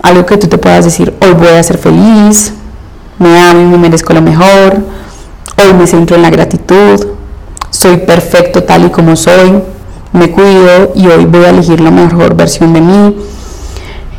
algo 0.03 0.27
que 0.27 0.37
tú 0.37 0.49
te 0.49 0.59
puedas 0.59 0.85
decir, 0.85 1.15
hoy 1.21 1.33
voy 1.35 1.49
a 1.49 1.63
ser 1.63 1.79
feliz, 1.79 2.53
me 3.19 3.41
amo 3.41 3.61
y 3.61 3.65
me 3.65 3.79
merezco 3.79 4.13
lo 4.13 4.21
mejor, 4.21 4.81
hoy 5.57 5.73
me 5.79 5.87
centro 5.87 6.17
en 6.17 6.23
la 6.23 6.31
gratitud, 6.31 7.07
soy 7.71 7.99
perfecto 7.99 8.65
tal 8.65 8.87
y 8.87 8.91
como 8.91 9.15
soy, 9.15 9.63
me 10.13 10.33
cuido 10.33 10.91
y 10.97 11.07
hoy 11.07 11.27
voy 11.27 11.45
a 11.45 11.51
elegir 11.51 11.81
la 11.81 11.93
mejor 11.93 12.35
versión 12.35 12.73
de 12.73 12.81
mí. 12.81 13.17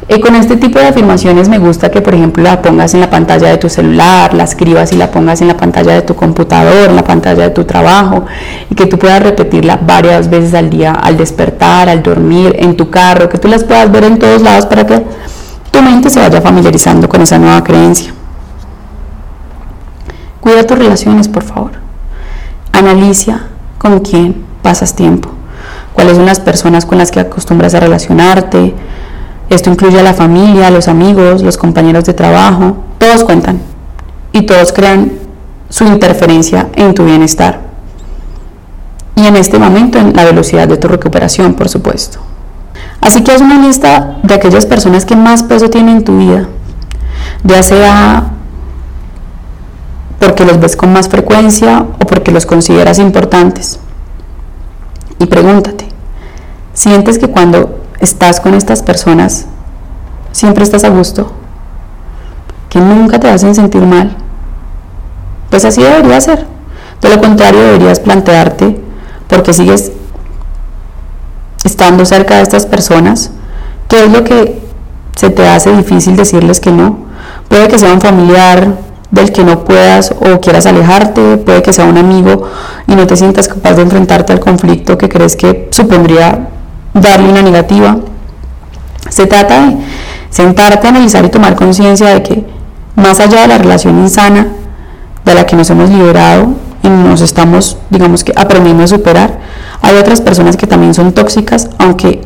Y 0.08 0.20
con 0.20 0.36
este 0.36 0.58
tipo 0.58 0.80
de 0.80 0.88
afirmaciones 0.88 1.48
me 1.48 1.60
gusta 1.60 1.90
que, 1.90 2.02
por 2.02 2.16
ejemplo, 2.16 2.44
la 2.44 2.62
pongas 2.62 2.94
en 2.94 3.02
la 3.02 3.10
pantalla 3.10 3.50
de 3.50 3.58
tu 3.58 3.70
celular, 3.70 4.34
la 4.34 4.44
escribas 4.44 4.92
y 4.92 4.98
la 4.98 5.12
pongas 5.12 5.42
en 5.42 5.48
la 5.48 5.56
pantalla 5.56 5.94
de 5.94 6.02
tu 6.02 6.16
computador, 6.16 6.90
en 6.90 6.96
la 6.96 7.04
pantalla 7.04 7.44
de 7.44 7.50
tu 7.52 7.64
trabajo, 7.66 8.26
y 8.70 8.76
que 8.76 8.88
tú 8.88 8.98
puedas 8.98 9.22
repetirla 9.22 9.80
varias 9.82 10.30
veces 10.30 10.54
al 10.54 10.70
día, 10.70 10.92
al 10.92 11.18
despertar, 11.18 11.88
al 11.88 12.02
dormir, 12.02 12.56
en 12.58 12.76
tu 12.76 12.90
carro, 12.90 13.30
que 13.30 13.38
tú 13.38 13.48
las 13.48 13.64
puedas 13.64 13.92
ver 13.92 14.04
en 14.04 14.20
todos 14.20 14.42
lados 14.42 14.66
para 14.66 14.86
que 14.86 15.06
tu 15.70 15.82
mente 15.82 16.10
se 16.10 16.20
vaya 16.20 16.42
familiarizando 16.42 17.08
con 17.08 17.22
esa 17.22 17.38
nueva 17.38 17.64
creencia. 17.64 18.14
Cuida 20.42 20.66
tus 20.66 20.78
relaciones, 20.78 21.28
por 21.28 21.44
favor. 21.44 21.72
Analiza 22.74 23.44
con 23.78 24.00
quién 24.00 24.44
pasas 24.64 24.96
tiempo, 24.96 25.30
cuáles 25.94 26.18
son 26.18 26.26
las 26.26 26.40
personas 26.40 26.86
con 26.86 26.98
las 26.98 27.12
que 27.12 27.20
acostumbras 27.20 27.76
a 27.76 27.80
relacionarte, 27.80 28.74
esto 29.52 29.70
incluye 29.70 30.00
a 30.00 30.04
la 30.04 30.14
familia, 30.14 30.68
a 30.68 30.72
los 30.72 30.88
amigos, 30.88 31.42
los 31.44 31.58
compañeros 31.58 32.06
de 32.06 32.14
trabajo, 32.14 32.78
todos 32.98 33.24
cuentan 33.26 33.60
y 34.32 34.44
todos 34.44 34.72
crean 34.72 35.12
su 35.70 35.84
interferencia 35.86 36.70
en 36.76 36.94
tu 36.94 37.06
bienestar. 37.06 37.70
y 39.14 39.28
en 39.28 39.36
este 39.36 39.60
momento 39.60 40.00
en 40.00 40.16
la 40.16 40.24
velocidad 40.24 40.68
de 40.68 40.78
tu 40.78 40.88
recuperación, 40.88 41.54
por 41.54 41.70
supuesto. 41.70 42.20
Así 43.02 43.24
que 43.24 43.32
haz 43.32 43.42
una 43.42 43.60
lista 43.62 44.18
de 44.24 44.34
aquellas 44.34 44.66
personas 44.66 45.06
que 45.06 45.16
más 45.16 45.44
peso 45.44 45.70
tienen 45.70 45.98
en 45.98 46.04
tu 46.04 46.18
vida, 46.18 46.48
ya 47.44 47.62
sea 47.62 48.32
porque 50.18 50.46
los 50.46 50.60
ves 50.60 50.76
con 50.76 50.94
más 50.94 51.10
frecuencia 51.10 51.86
o 52.00 52.06
porque 52.06 52.32
los 52.32 52.46
consideras 52.46 53.00
importantes. 53.00 53.80
Y 55.20 55.26
pregúntate, 55.26 55.86
¿sientes 56.74 57.20
que 57.20 57.28
cuando 57.28 57.81
estás 58.02 58.40
con 58.40 58.54
estas 58.54 58.84
personas 58.84 59.46
siempre 60.32 60.64
estás 60.64 60.84
a 60.84 60.90
gusto? 60.90 61.32
¿Que 62.70 62.80
nunca 62.80 63.20
te 63.20 63.30
hacen 63.30 63.54
sentir 63.56 63.82
mal? 63.82 64.16
Pues 65.50 65.66
así 65.66 65.82
debería 65.82 66.20
ser. 66.22 66.46
De 67.02 67.10
lo 67.10 67.20
contrario, 67.20 67.62
deberías 67.62 68.00
plantearte 68.00 68.80
por 69.28 69.44
qué 69.44 69.54
sigues 69.54 69.92
estando 71.64 72.06
cerca 72.06 72.36
de 72.36 72.42
estas 72.42 72.66
personas, 72.66 73.32
qué 73.88 74.06
es 74.06 74.12
lo 74.12 74.24
que 74.24 74.62
se 75.16 75.30
te 75.30 75.48
hace 75.48 75.76
difícil 75.76 76.16
decirles 76.16 76.60
que 76.60 76.72
no. 76.72 76.98
Puede 77.50 77.68
que 77.68 77.78
sea 77.78 77.94
un 77.94 78.02
familiar, 78.02 78.78
del 79.12 79.32
que 79.34 79.44
no 79.44 79.66
puedas 79.66 80.12
o 80.12 80.40
quieras 80.40 80.66
alejarte, 80.66 81.38
puede 81.38 81.62
que 81.62 81.74
sea 81.74 81.86
un 81.86 81.98
amigo 81.98 82.44
y 82.88 82.96
no 82.96 83.06
te 83.06 83.18
sientas 83.18 83.50
capaz 83.50 83.74
de 83.74 83.82
enfrentarte 83.82 84.32
al 84.32 84.40
conflicto 84.40 84.98
que 84.98 85.10
crees 85.10 85.36
que 85.36 85.68
supondría 85.72 86.48
darle 86.94 87.30
una 87.30 87.42
negativa. 87.42 87.98
Se 89.10 89.26
trata 89.26 89.68
de 89.68 89.78
sentarte, 90.30 90.88
analizar 90.88 91.26
y 91.26 91.30
tomar 91.30 91.56
conciencia 91.56 92.08
de 92.10 92.24
que 92.24 92.46
más 92.96 93.20
allá 93.20 93.42
de 93.42 93.48
la 93.48 93.58
relación 93.58 94.00
insana 94.00 94.48
de 95.26 95.36
la 95.36 95.46
que 95.46 95.56
nos 95.56 95.70
hemos 95.70 95.90
liberado 95.90 96.54
y 96.84 96.90
nos 96.90 97.22
estamos, 97.22 97.78
digamos 97.90 98.24
que, 98.24 98.34
aprendiendo 98.36 98.84
a 98.84 98.88
superar, 98.88 99.40
hay 99.82 99.96
otras 99.96 100.22
personas 100.22 100.58
que 100.58 100.68
también 100.68 100.94
son 100.94 101.14
tóxicas, 101.14 101.70
aunque 101.78 102.22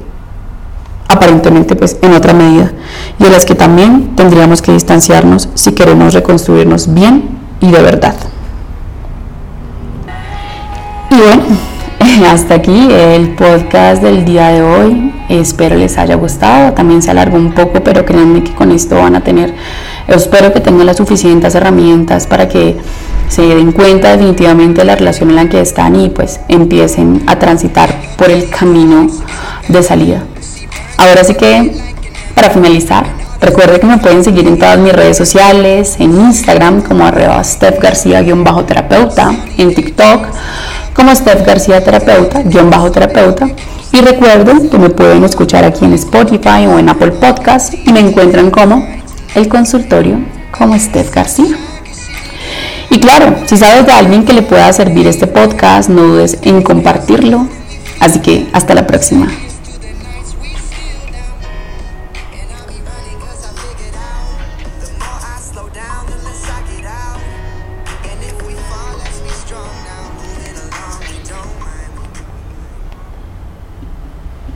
aparentemente 1.07 1.75
pues 1.75 1.97
en 2.01 2.13
otra 2.13 2.33
medida, 2.33 2.71
y 3.19 3.23
de 3.23 3.29
las 3.29 3.45
que 3.45 3.55
también 3.55 4.15
tendríamos 4.15 4.61
que 4.61 4.71
distanciarnos 4.71 5.49
si 5.53 5.73
queremos 5.73 6.13
reconstruirnos 6.13 6.93
bien 6.93 7.37
y 7.61 7.71
de 7.71 7.81
verdad. 7.81 8.15
Y 11.11 11.15
bueno, 11.15 11.43
hasta 12.25 12.55
aquí 12.55 12.87
el 12.91 13.29
podcast 13.29 14.01
del 14.01 14.25
día 14.25 14.49
de 14.49 14.61
hoy. 14.61 15.11
Espero 15.29 15.75
les 15.75 15.97
haya 15.97 16.15
gustado. 16.15 16.73
También 16.73 17.01
se 17.01 17.11
alargó 17.11 17.37
un 17.37 17.53
poco, 17.53 17.83
pero 17.83 18.05
créanme 18.05 18.43
que 18.43 18.53
con 18.53 18.71
esto 18.71 18.95
van 18.95 19.15
a 19.15 19.21
tener, 19.21 19.53
espero 20.07 20.53
que 20.53 20.59
tengan 20.59 20.85
las 20.85 20.97
suficientes 20.97 21.55
herramientas 21.55 22.27
para 22.27 22.47
que 22.47 22.77
se 23.27 23.41
den 23.41 23.71
cuenta 23.71 24.11
definitivamente 24.11 24.81
de 24.81 24.85
la 24.85 24.95
relación 24.95 25.31
en 25.31 25.35
la 25.35 25.49
que 25.49 25.61
están 25.61 25.95
y 25.95 26.09
pues 26.09 26.39
empiecen 26.47 27.23
a 27.27 27.39
transitar 27.39 27.93
por 28.17 28.29
el 28.29 28.49
camino 28.49 29.07
de 29.67 29.81
salida. 29.81 30.23
Ahora 30.97 31.23
sí 31.23 31.33
que, 31.33 31.75
para 32.35 32.49
finalizar, 32.49 33.05
recuerde 33.41 33.79
que 33.79 33.87
me 33.87 33.97
pueden 33.97 34.23
seguir 34.23 34.47
en 34.47 34.59
todas 34.59 34.77
mis 34.77 34.93
redes 34.93 35.17
sociales, 35.17 35.95
en 35.99 36.11
Instagram 36.19 36.81
como 36.81 37.05
arroba 37.05 37.43
Steph 37.43 37.79
García-terapeuta, 37.81 39.35
en 39.57 39.73
TikTok 39.73 40.27
como 40.95 41.13
Steph 41.13 41.45
García 41.45 41.83
Terapeuta-terapeuta. 41.83 43.49
Y 43.91 44.01
recuerden 44.01 44.69
que 44.69 44.77
me 44.77 44.89
pueden 44.89 45.23
escuchar 45.23 45.63
aquí 45.63 45.85
en 45.85 45.93
Spotify 45.93 46.65
o 46.67 46.79
en 46.79 46.89
Apple 46.89 47.11
Podcast 47.11 47.73
y 47.73 47.91
me 47.91 47.99
encuentran 47.99 48.49
como 48.49 48.87
el 49.35 49.47
consultorio 49.47 50.17
como 50.57 50.77
Steph 50.79 51.13
García. 51.13 51.57
Y 52.89 52.99
claro, 52.99 53.35
si 53.45 53.57
sabes 53.57 53.85
de 53.85 53.91
alguien 53.91 54.25
que 54.25 54.33
le 54.33 54.41
pueda 54.41 54.71
servir 54.71 55.07
este 55.07 55.27
podcast, 55.27 55.89
no 55.89 56.03
dudes 56.03 56.37
en 56.41 56.61
compartirlo. 56.61 57.47
Así 57.99 58.19
que 58.19 58.47
hasta 58.53 58.73
la 58.73 58.87
próxima. 58.87 59.27